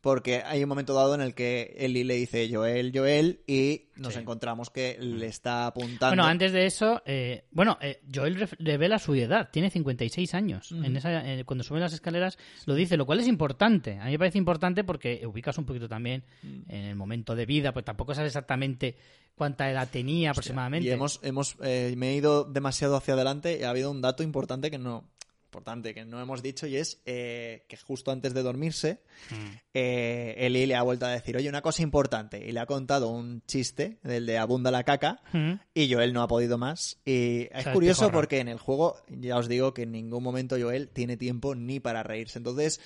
porque 0.03 0.43
hay 0.45 0.61
un 0.61 0.67
momento 0.67 0.93
dado 0.93 1.15
en 1.15 1.21
el 1.21 1.33
que 1.33 1.77
Eli 1.77 2.03
le 2.03 2.15
dice 2.15 2.49
Joel, 2.51 2.91
Joel 2.93 3.39
y 3.47 3.83
nos 3.95 4.13
Sí. 4.15 4.19
encontramos 4.19 4.69
que 4.69 4.97
le 4.99 5.27
está 5.27 5.65
apuntando. 5.65 6.07
Bueno, 6.09 6.25
antes 6.25 6.51
de 6.51 6.65
eso, 6.65 7.01
eh, 7.05 7.45
bueno, 7.51 7.77
eh, 7.81 8.01
Joel 8.13 8.35
revela 8.59 8.99
su 8.99 9.15
edad, 9.15 9.49
tiene 9.49 9.69
56 9.69 10.33
años. 10.33 10.73
en 10.73 10.97
esa, 10.97 11.31
eh, 11.31 11.45
cuando 11.45 11.63
sube 11.63 11.79
las 11.79 11.93
escaleras 11.93 12.37
lo 12.65 12.75
dice, 12.75 12.97
lo 12.97 13.05
cual 13.05 13.21
es 13.21 13.27
importante. 13.29 13.97
A 13.97 14.05
mí 14.05 14.11
me 14.11 14.19
parece 14.19 14.37
importante 14.39 14.83
porque 14.83 15.25
ubicas 15.25 15.57
un 15.57 15.65
poquito 15.65 15.87
también 15.87 16.25
en 16.67 16.83
el 16.83 16.95
momento 16.97 17.33
de 17.33 17.45
vida, 17.45 17.71
pues 17.71 17.85
tampoco 17.85 18.13
sabes 18.13 18.31
exactamente 18.31 18.97
cuánta 19.35 19.71
edad 19.71 19.87
tenía 19.89 20.31
aproximadamente. 20.31 20.87
Y 20.89 20.91
hemos, 20.91 21.19
hemos, 21.23 21.55
eh, 21.63 21.93
me 21.97 22.09
he 22.11 22.15
ido 22.17 22.43
demasiado 22.43 22.97
hacia 22.97 23.13
adelante 23.13 23.57
y 23.59 23.63
ha 23.63 23.69
habido 23.69 23.89
un 23.89 24.01
dato 24.01 24.21
importante 24.21 24.69
que 24.69 24.77
no, 24.77 25.09
importante 25.53 25.93
que 25.93 26.03
no 26.03 26.19
hemos 26.19 26.41
dicho 26.41 26.65
y 26.65 26.77
es 26.77 26.99
eh, 27.05 27.63
que 27.69 27.77
justo 27.77 28.09
antes 28.11 28.33
de 28.33 28.41
dormirse, 28.41 29.01
Mm. 29.29 29.35
eh, 29.75 30.33
Eli 30.39 30.65
le 30.65 30.75
ha 30.75 30.81
vuelto 30.81 31.05
a 31.05 31.09
decir, 31.09 31.37
oye, 31.37 31.47
una 31.47 31.61
cosa 31.61 31.83
importante, 31.83 32.43
y 32.43 32.51
le 32.51 32.59
ha 32.59 32.65
contado 32.65 33.09
un 33.09 33.43
chiste 33.45 33.99
del 34.03 34.25
de 34.25 34.39
abunda 34.39 34.71
la 34.71 34.83
caca, 34.83 35.21
Mm. 35.31 35.53
y 35.75 35.93
Joel 35.93 36.11
no 36.11 36.23
ha 36.23 36.27
podido 36.27 36.57
más. 36.57 36.97
Y 37.05 37.47
es 37.51 37.67
curioso 37.67 38.01
tijorra. 38.01 38.13
porque 38.17 38.39
en 38.39 38.47
el 38.47 38.57
juego, 38.57 38.95
ya 39.09 39.37
os 39.37 39.47
digo 39.47 39.73
que 39.75 39.83
en 39.83 39.91
ningún 39.91 40.23
momento 40.23 40.57
Joel 40.59 40.89
tiene 40.89 41.15
tiempo 41.17 41.53
ni 41.53 41.79
para 41.79 42.01
reírse. 42.01 42.39
Entonces, 42.39 42.81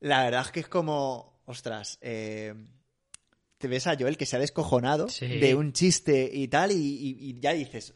la 0.00 0.22
verdad 0.24 0.42
es 0.44 0.52
que 0.52 0.60
es 0.60 0.68
como, 0.68 1.40
ostras, 1.46 1.98
eh, 2.02 2.52
te 3.56 3.66
ves 3.66 3.86
a 3.86 3.96
Joel 3.98 4.16
que 4.18 4.26
se 4.26 4.36
ha 4.36 4.40
descojonado 4.40 5.08
Sí. 5.08 5.26
de 5.26 5.54
un 5.54 5.72
chiste 5.72 6.30
y 6.32 6.48
tal, 6.48 6.70
y, 6.70 6.74
y- 6.76 7.30
y 7.30 7.40
ya 7.40 7.52
dices, 7.54 7.94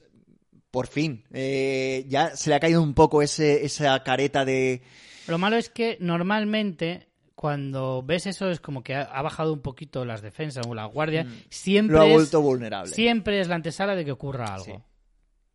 por 0.73 0.89
fin, 0.89 1.23
eh, 1.33 2.05
ya 2.09 2.35
se 2.35 2.51
le 2.51 2.57
ha 2.57 2.61
caído 2.61 2.83
un 2.83 2.95
poco 2.95 3.23
ese, 3.23 3.65
esa 3.65 4.03
careta 4.03 4.45
de... 4.45 4.83
Lo 5.29 5.39
malo 5.39 5.57
es 5.57 5.69
que 5.71 5.97
normalmente 6.01 7.07
cuando 7.35 8.03
ves 8.05 8.27
eso 8.27 8.51
es 8.51 8.59
como 8.61 8.83
que 8.83 8.95
ha, 8.95 9.23
bajado 9.23 9.53
un 9.53 9.61
poquito 9.61 10.05
las 10.05 10.23
defensas 10.23 10.67
o 10.67 10.75
la 10.75 10.87
guardia. 10.87 11.27
Siempre, 11.51 11.95
Mm. 11.97 11.99
Lo 11.99 12.03
ha 12.03 12.07
es, 12.09 12.13
vuelto 12.15 12.41
vulnerable. 12.43 12.93
siempre 12.93 13.41
es 13.41 13.49
la 13.49 13.57
antesala 13.57 13.95
de 13.95 14.05
que 14.05 14.13
ocurra 14.13 14.47
algo. 14.55 14.65
Sí. 14.65 14.73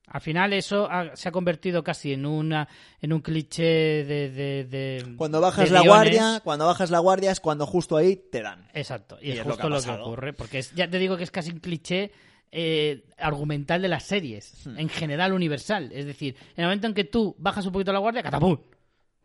Al 0.09 0.22
final 0.22 0.53
eso 0.53 0.88
ha- 0.89 1.15
se 1.18 1.28
ha 1.28 1.32
convertido 1.34 1.84
casi 1.84 2.13
en 2.13 2.26
una 2.26 2.68
en 3.01 3.11
un 3.11 3.20
cliché 3.22 3.63
de... 4.05 4.30
de- 4.30 4.63
de- 4.65 5.15
Cuando 5.18 5.41
bajas 5.41 5.65
de 5.68 5.74
la 5.74 5.82
guiones. 5.82 5.97
guardia, 6.20 6.41
cuando 6.43 6.65
bajas 6.65 6.91
la 6.91 6.99
guardia 6.99 7.32
es 7.32 7.39
cuando 7.41 7.65
justo 7.65 7.97
ahí 7.97 8.15
te 8.32 8.41
dan. 8.41 8.70
Exacto, 8.74 9.18
y, 9.22 9.30
Y 9.30 9.32
es 9.32 9.39
es 9.39 9.45
lo 9.45 9.51
justo 9.53 9.68
que 9.68 9.74
lo 9.74 9.82
que, 9.82 10.01
ocurre, 10.01 10.34
porque 10.34 10.59
es- 10.59 10.74
ya 10.76 10.89
te 10.89 10.97
digo 10.99 11.18
que 11.18 11.24
es 11.24 11.32
casi 11.32 11.51
un 11.51 11.59
cliché 11.59 12.11
eh, 12.51 13.03
argumental 13.17 13.81
de 13.81 13.87
las 13.87 14.03
series, 14.03 14.65
Hmm. 14.65 14.79
en 14.79 14.89
general 14.89 15.33
universal. 15.33 15.91
Es 15.93 16.05
decir, 16.05 16.35
en 16.55 16.63
el 16.63 16.65
momento 16.65 16.87
en 16.87 16.93
que 16.93 17.03
tú 17.03 17.35
bajas 17.37 17.65
un 17.65 17.71
poquito 17.73 17.91
la 17.93 17.99
guardia, 17.99 18.23
¡catapum! 18.23 18.57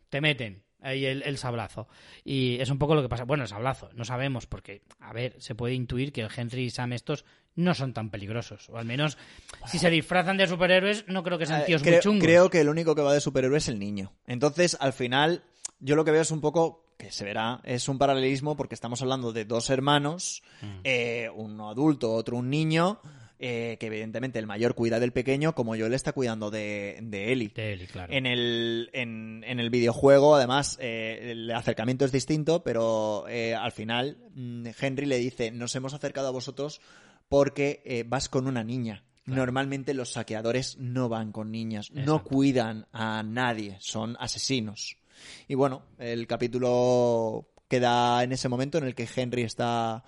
Te 0.09 0.21
meten. 0.21 0.61
ahí 0.85 1.05
el, 1.05 1.23
el 1.23 1.37
sablazo. 1.37 1.87
Y 2.25 2.59
es 2.59 2.69
un 2.69 2.77
poco 2.77 2.93
lo 2.93 3.01
que 3.01 3.07
pasa. 3.07 3.23
Bueno, 3.23 3.43
el 3.43 3.49
sablazo, 3.49 3.89
no 3.93 4.03
sabemos, 4.03 4.47
porque, 4.47 4.81
a 4.99 5.13
ver, 5.13 5.33
se 5.39 5.55
puede 5.55 5.73
intuir 5.75 6.11
que 6.11 6.19
el 6.19 6.29
Henry 6.35 6.63
y 6.65 6.69
Sam 6.71 6.91
estos 6.91 7.23
no 7.55 7.73
son 7.73 7.93
tan 7.93 8.09
peligrosos. 8.09 8.69
O 8.69 8.77
al 8.77 8.83
menos, 8.83 9.17
si 9.65 9.79
se 9.79 9.89
disfrazan 9.89 10.35
de 10.35 10.45
superhéroes, 10.45 11.05
no 11.07 11.23
creo 11.23 11.37
que 11.37 11.45
sean 11.45 11.61
Eh, 11.61 11.65
tíos 11.67 11.81
creo, 11.81 11.93
muy 11.93 12.01
chungos. 12.01 12.23
creo 12.25 12.49
que 12.49 12.59
el 12.59 12.67
único 12.67 12.95
que 12.95 13.01
va 13.01 13.13
de 13.13 13.21
superhéroe 13.21 13.59
es 13.59 13.69
el 13.69 13.79
niño. 13.79 14.11
Entonces, 14.27 14.75
al 14.81 14.91
final, 14.91 15.43
yo 15.79 15.95
lo 15.95 16.03
que 16.03 16.11
veo 16.11 16.21
es 16.21 16.31
un 16.31 16.41
poco, 16.41 16.83
que 16.97 17.11
se 17.11 17.23
verá, 17.25 17.59
es 17.63 17.87
un 17.89 17.97
paralelismo 17.97 18.55
porque 18.55 18.75
estamos 18.75 19.01
hablando 19.01 19.33
de 19.33 19.45
dos 19.45 19.69
hermanos, 19.69 20.41
Mm. 20.61 20.79
eh, 20.83 21.29
uno 21.35 21.69
adulto, 21.69 22.13
otro 22.13 22.37
un 22.37 22.49
niño, 22.49 22.99
eh, 23.39 23.75
que 23.79 23.87
evidentemente 23.87 24.39
el 24.39 24.47
mayor 24.47 24.73
cuida 24.73 24.99
del 25.01 25.11
pequeño, 25.11 25.53
como 25.53 25.75
Joel 25.75 25.93
está 25.93 26.13
cuidando 26.13 26.49
de, 26.49 26.99
de 27.01 27.33
Ellie. 27.33 27.49
De 27.53 27.87
claro. 27.91 28.13
En 28.13 28.25
el, 28.25 28.89
en, 28.93 29.43
en 29.45 29.59
el 29.59 29.69
videojuego, 29.69 30.35
además, 30.35 30.77
eh, 30.79 31.31
el 31.31 31.51
acercamiento 31.51 32.05
es 32.05 32.11
distinto, 32.13 32.63
pero 32.63 33.25
eh, 33.27 33.53
al 33.53 33.73
final 33.73 34.17
mm, 34.33 34.67
Henry 34.79 35.05
le 35.05 35.17
dice, 35.17 35.51
nos 35.51 35.75
hemos 35.75 35.93
acercado 35.93 36.29
a 36.29 36.31
vosotros 36.31 36.79
porque 37.27 38.05
vas 38.07 38.29
con 38.29 38.47
una 38.47 38.63
niña. 38.63 39.03
Normalmente 39.25 39.93
los 39.93 40.11
saqueadores 40.11 40.77
no 40.77 41.07
van 41.09 41.31
con 41.31 41.49
niñas, 41.49 41.91
no 41.91 42.23
cuidan 42.23 42.87
a 42.91 43.23
nadie, 43.23 43.77
son 43.79 44.17
asesinos. 44.19 44.97
Y 45.47 45.55
bueno, 45.55 45.83
el 45.97 46.27
capítulo 46.27 47.47
queda 47.67 48.23
en 48.23 48.31
ese 48.31 48.49
momento 48.49 48.77
en 48.77 48.83
el 48.85 48.95
que 48.95 49.07
Henry 49.15 49.43
está 49.43 50.03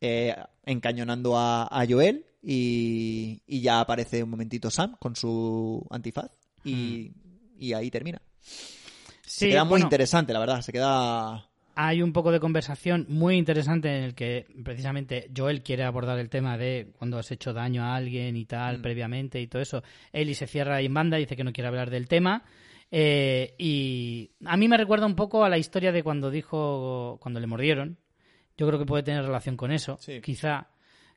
eh, 0.00 0.34
encañonando 0.64 1.36
a, 1.36 1.64
a 1.64 1.86
Joel 1.88 2.24
y, 2.42 3.42
y 3.46 3.60
ya 3.60 3.80
aparece 3.80 4.22
un 4.22 4.30
momentito 4.30 4.70
Sam 4.70 4.96
con 4.98 5.16
su 5.16 5.86
antifaz 5.90 6.30
y, 6.64 7.10
y 7.58 7.72
ahí 7.72 7.90
termina. 7.90 8.20
se 9.26 9.48
queda 9.48 9.64
muy 9.64 9.70
bueno, 9.70 9.86
interesante, 9.86 10.32
la 10.32 10.38
verdad, 10.40 10.60
se 10.62 10.72
queda... 10.72 11.46
hay 11.74 12.02
un 12.02 12.12
poco 12.12 12.30
de 12.32 12.40
conversación 12.40 13.06
muy 13.08 13.36
interesante 13.36 13.88
en 13.96 14.04
el 14.04 14.14
que 14.14 14.46
precisamente 14.64 15.30
Joel 15.36 15.62
quiere 15.62 15.84
abordar 15.84 16.18
el 16.18 16.28
tema 16.28 16.56
de 16.58 16.92
cuando 16.98 17.18
has 17.18 17.30
hecho 17.30 17.52
daño 17.52 17.82
a 17.84 17.94
alguien 17.96 18.36
y 18.36 18.44
tal 18.44 18.78
Mm. 18.78 18.82
previamente 18.82 19.40
y 19.40 19.46
todo 19.46 19.62
eso. 19.62 19.82
Ellie 20.12 20.34
se 20.34 20.46
cierra 20.46 20.80
en 20.80 20.92
banda, 20.94 21.16
dice 21.16 21.36
que 21.36 21.44
no 21.44 21.52
quiere 21.52 21.68
hablar 21.68 21.90
del 21.90 22.08
tema. 22.08 22.44
Eh, 22.90 23.54
y 23.58 24.32
a 24.44 24.56
mí 24.56 24.68
me 24.68 24.76
recuerda 24.76 25.06
un 25.06 25.14
poco 25.14 25.44
a 25.44 25.48
la 25.48 25.58
historia 25.58 25.92
de 25.92 26.02
cuando 26.02 26.30
dijo, 26.30 27.18
cuando 27.20 27.40
le 27.40 27.46
mordieron. 27.46 27.98
Yo 28.56 28.66
creo 28.66 28.78
que 28.78 28.86
puede 28.86 29.02
tener 29.02 29.24
relación 29.24 29.56
con 29.56 29.72
eso. 29.72 29.98
Sí. 30.00 30.20
Quizá 30.20 30.68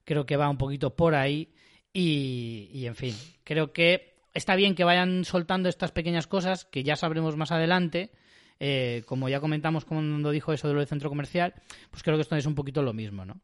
creo 0.05 0.25
que 0.25 0.37
va 0.37 0.49
un 0.49 0.57
poquito 0.57 0.95
por 0.95 1.15
ahí. 1.15 1.53
Y, 1.91 2.69
y, 2.73 2.87
en 2.87 2.95
fin, 2.95 3.15
creo 3.43 3.71
que 3.71 4.15
está 4.33 4.55
bien 4.55 4.75
que 4.75 4.83
vayan 4.83 5.25
soltando 5.25 5.69
estas 5.69 5.91
pequeñas 5.91 6.27
cosas 6.27 6.65
que 6.65 6.83
ya 6.83 6.95
sabremos 6.95 7.37
más 7.37 7.51
adelante. 7.51 8.11
Eh, 8.59 9.03
como 9.07 9.29
ya 9.29 9.39
comentamos 9.39 9.83
cuando 9.83 10.31
dijo 10.31 10.53
eso 10.53 10.67
de 10.67 10.73
lo 10.73 10.79
del 10.79 10.87
centro 10.87 11.09
comercial, 11.09 11.53
pues 11.89 12.01
creo 12.01 12.15
que 12.15 12.21
esto 12.21 12.35
es 12.35 12.45
un 12.45 12.55
poquito 12.55 12.81
lo 12.81 12.93
mismo, 12.93 13.25
¿no? 13.25 13.41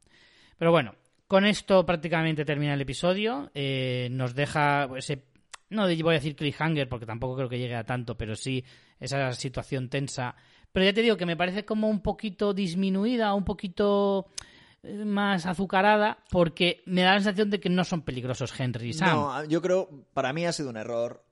Pero 0.58 0.72
bueno, 0.72 0.96
con 1.28 1.46
esto 1.46 1.86
prácticamente 1.86 2.46
termina 2.46 2.74
el 2.74 2.82
episodio. 2.82 3.52
Eh, 3.54 4.08
nos 4.12 4.34
deja 4.34 4.90
ese, 4.96 5.26
no 5.70 5.84
voy 5.84 6.10
a 6.10 6.20
decir 6.20 6.36
cliffhanger 6.36 6.90
porque 6.90 7.06
tampoco 7.06 7.36
creo 7.36 7.50
que 7.50 7.60
llegue 7.60 7.76
a 7.76 7.84
tanto, 7.84 8.18
pero 8.18 8.36
sí 8.36 8.64
esa 9.00 9.32
situación 9.34 9.90
tensa. 9.90 10.36
Pero 10.72 10.86
ya 10.86 10.94
te 10.94 11.02
digo 11.02 11.18
que 11.18 11.26
me 11.26 11.38
parece 11.38 11.66
como 11.66 11.90
un 11.90 12.02
poquito 12.02 12.54
disminuida, 12.54 13.34
un 13.34 13.44
poquito 13.46 14.28
eh, 14.84 15.04
más 15.06 15.46
azucarada, 15.46 16.20
porque 16.30 16.84
me 16.86 17.02
da 17.02 17.14
la 17.14 17.20
sensación 17.20 17.50
de 17.50 17.60
que 17.60 17.70
no 17.70 17.84
son 17.84 18.02
peligrosos 18.04 18.58
Henry 18.60 18.90
y 18.90 18.94
Sam. 18.94 19.18
No, 19.18 19.46
yo 19.46 19.62
creo, 19.62 20.06
para 20.14 20.32
mí 20.34 20.46
ha 20.46 20.52
sido 20.52 20.70
un 20.70 20.78
error, 20.78 21.26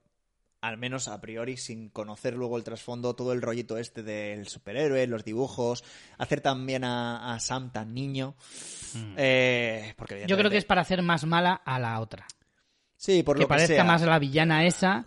al 0.62 0.78
menos 0.78 1.08
a 1.08 1.22
priori, 1.22 1.56
sin 1.58 1.90
conocer 1.90 2.34
luego 2.36 2.58
el 2.58 2.64
trasfondo, 2.64 3.16
todo 3.16 3.32
el 3.32 3.42
rollito 3.44 3.78
este 3.78 4.02
del 4.02 4.48
superhéroe, 4.48 5.06
los 5.06 5.24
dibujos, 5.24 5.84
hacer 6.18 6.42
también 6.42 6.84
a, 6.84 7.34
a 7.36 7.40
Sam 7.40 7.72
tan 7.72 7.94
niño. 7.94 8.36
eh, 9.18 9.94
porque 9.98 10.26
Mm. 10.26 10.28
Yo 10.28 10.38
creo 10.38 10.50
que 10.50 10.58
es 10.58 10.66
para 10.66 10.82
hacer 10.82 11.02
más 11.04 11.26
mala 11.26 11.54
a 11.54 11.80
la 11.80 12.00
otra. 12.00 12.26
Sí, 12.98 13.24
por 13.24 13.36
que 13.38 13.44
lo 13.44 13.48
que 13.48 13.50
parezca 13.50 13.76
sea. 13.76 13.84
más 13.84 14.02
la 14.02 14.20
villana 14.20 14.66
esa 14.66 15.06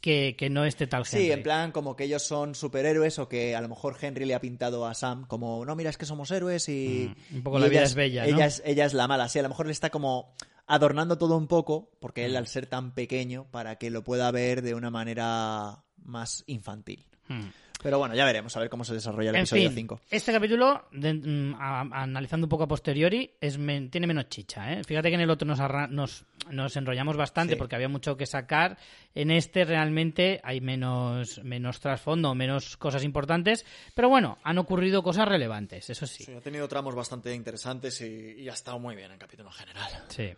que, 0.00 0.34
que 0.36 0.50
no 0.50 0.64
este 0.64 0.86
tal 0.86 1.04
Henry. 1.10 1.26
Sí, 1.26 1.32
en 1.32 1.42
plan 1.42 1.72
como 1.72 1.96
que 1.96 2.04
ellos 2.04 2.22
son 2.22 2.54
superhéroes 2.54 3.18
o 3.18 3.28
que 3.28 3.54
a 3.56 3.60
lo 3.60 3.68
mejor 3.68 3.96
Henry 4.00 4.24
le 4.24 4.34
ha 4.34 4.40
pintado 4.40 4.86
a 4.86 4.94
Sam 4.94 5.26
como, 5.26 5.64
no, 5.64 5.74
mira, 5.76 5.90
es 5.90 5.96
que 5.96 6.06
somos 6.06 6.30
héroes 6.30 6.68
y... 6.68 7.10
Mm, 7.30 7.36
un 7.36 7.42
poco 7.42 7.58
y 7.58 7.62
la 7.62 7.68
vida 7.68 7.80
ella 7.80 7.86
es 7.86 7.94
bella, 7.94 8.26
¿no? 8.26 8.36
Ella 8.36 8.46
es, 8.46 8.62
ella 8.66 8.84
es 8.84 8.94
la 8.94 9.06
mala, 9.08 9.28
sí, 9.28 9.38
a 9.38 9.42
lo 9.42 9.48
mejor 9.48 9.66
le 9.66 9.72
está 9.72 9.90
como 9.90 10.34
adornando 10.66 11.18
todo 11.18 11.36
un 11.36 11.46
poco, 11.48 11.90
porque 12.00 12.22
Mm. 12.22 12.24
él 12.26 12.36
al 12.36 12.46
ser 12.48 12.66
tan 12.66 12.94
pequeño, 12.94 13.46
para 13.50 13.76
que 13.76 13.90
lo 13.90 14.02
pueda 14.04 14.30
ver 14.30 14.62
de 14.62 14.74
una 14.74 14.90
manera 14.90 15.84
más 16.04 16.42
infantil. 16.46 17.06
Hmm. 17.28 17.48
Pero 17.82 17.98
bueno, 17.98 18.14
ya 18.14 18.24
veremos, 18.24 18.56
a 18.56 18.60
ver 18.60 18.70
cómo 18.70 18.84
se 18.84 18.94
desarrolla 18.94 19.30
el 19.30 19.36
En 19.36 19.40
episodio 19.40 19.68
fin, 19.70 19.76
5. 19.76 20.00
este 20.10 20.32
capítulo, 20.32 20.84
de- 20.92 21.14
mm, 21.14 21.54
a- 21.58 21.80
analizando 22.02 22.44
un 22.46 22.48
poco 22.48 22.64
a 22.64 22.68
posteriori, 22.68 23.32
es 23.40 23.58
men- 23.58 23.90
tiene 23.90 24.06
menos 24.06 24.28
chicha. 24.28 24.72
¿eh? 24.72 24.84
Fíjate 24.84 25.08
que 25.08 25.16
en 25.16 25.20
el 25.22 25.30
otro 25.30 25.46
nos, 25.48 25.58
arra- 25.58 25.88
nos, 25.88 26.24
nos 26.50 26.76
enrollamos 26.76 27.16
bastante 27.16 27.54
Sí. 27.54 27.58
porque 27.58 27.74
había 27.74 27.88
mucho 27.88 28.16
que 28.16 28.26
sacar. 28.26 28.78
En 29.14 29.30
este 29.30 29.64
realmente 29.64 30.40
hay 30.44 30.60
menos, 30.60 31.42
menos 31.42 31.80
trasfondo, 31.80 32.34
menos 32.34 32.76
cosas 32.76 33.02
importantes. 33.04 33.66
Pero 33.94 34.08
bueno, 34.08 34.38
han 34.44 34.58
ocurrido 34.58 35.02
cosas 35.02 35.26
relevantes, 35.28 35.90
eso 35.90 36.06
sí. 36.06 36.24
ha 36.32 36.40
tenido 36.40 36.68
tramos 36.68 36.94
bastante 36.94 37.34
interesantes 37.34 38.00
y, 38.00 38.48
ha 38.48 38.52
estado 38.52 38.78
muy 38.78 38.94
bien 38.94 39.10
el 39.10 39.18
capítulo 39.18 39.48
en 39.48 39.54
general. 39.54 39.90
Sí. 40.08 40.30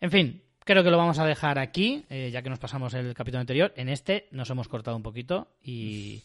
En 0.00 0.10
fin, 0.10 0.42
creo 0.64 0.82
que 0.82 0.90
lo 0.90 0.96
vamos 0.96 1.18
a 1.18 1.26
dejar 1.26 1.58
aquí, 1.58 2.04
eh, 2.08 2.30
ya 2.32 2.40
que 2.42 2.48
nos 2.50 2.58
pasamos 2.58 2.94
el 2.94 3.12
capítulo 3.14 3.40
anterior. 3.40 3.72
En 3.76 3.88
este 3.88 4.28
nos 4.30 4.48
hemos 4.50 4.68
cortado 4.68 4.96
un 4.96 5.02
poquito 5.02 5.48
y 5.62 6.22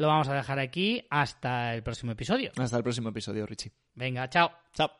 lo 0.00 0.08
vamos 0.08 0.28
a 0.28 0.34
dejar 0.34 0.58
aquí 0.58 1.06
hasta 1.10 1.74
el 1.74 1.82
próximo 1.82 2.12
episodio. 2.12 2.52
Hasta 2.56 2.78
el 2.78 2.82
próximo 2.82 3.10
episodio, 3.10 3.44
Richie. 3.44 3.70
Venga, 3.94 4.28
chao. 4.30 4.50
Chao. 4.72 4.90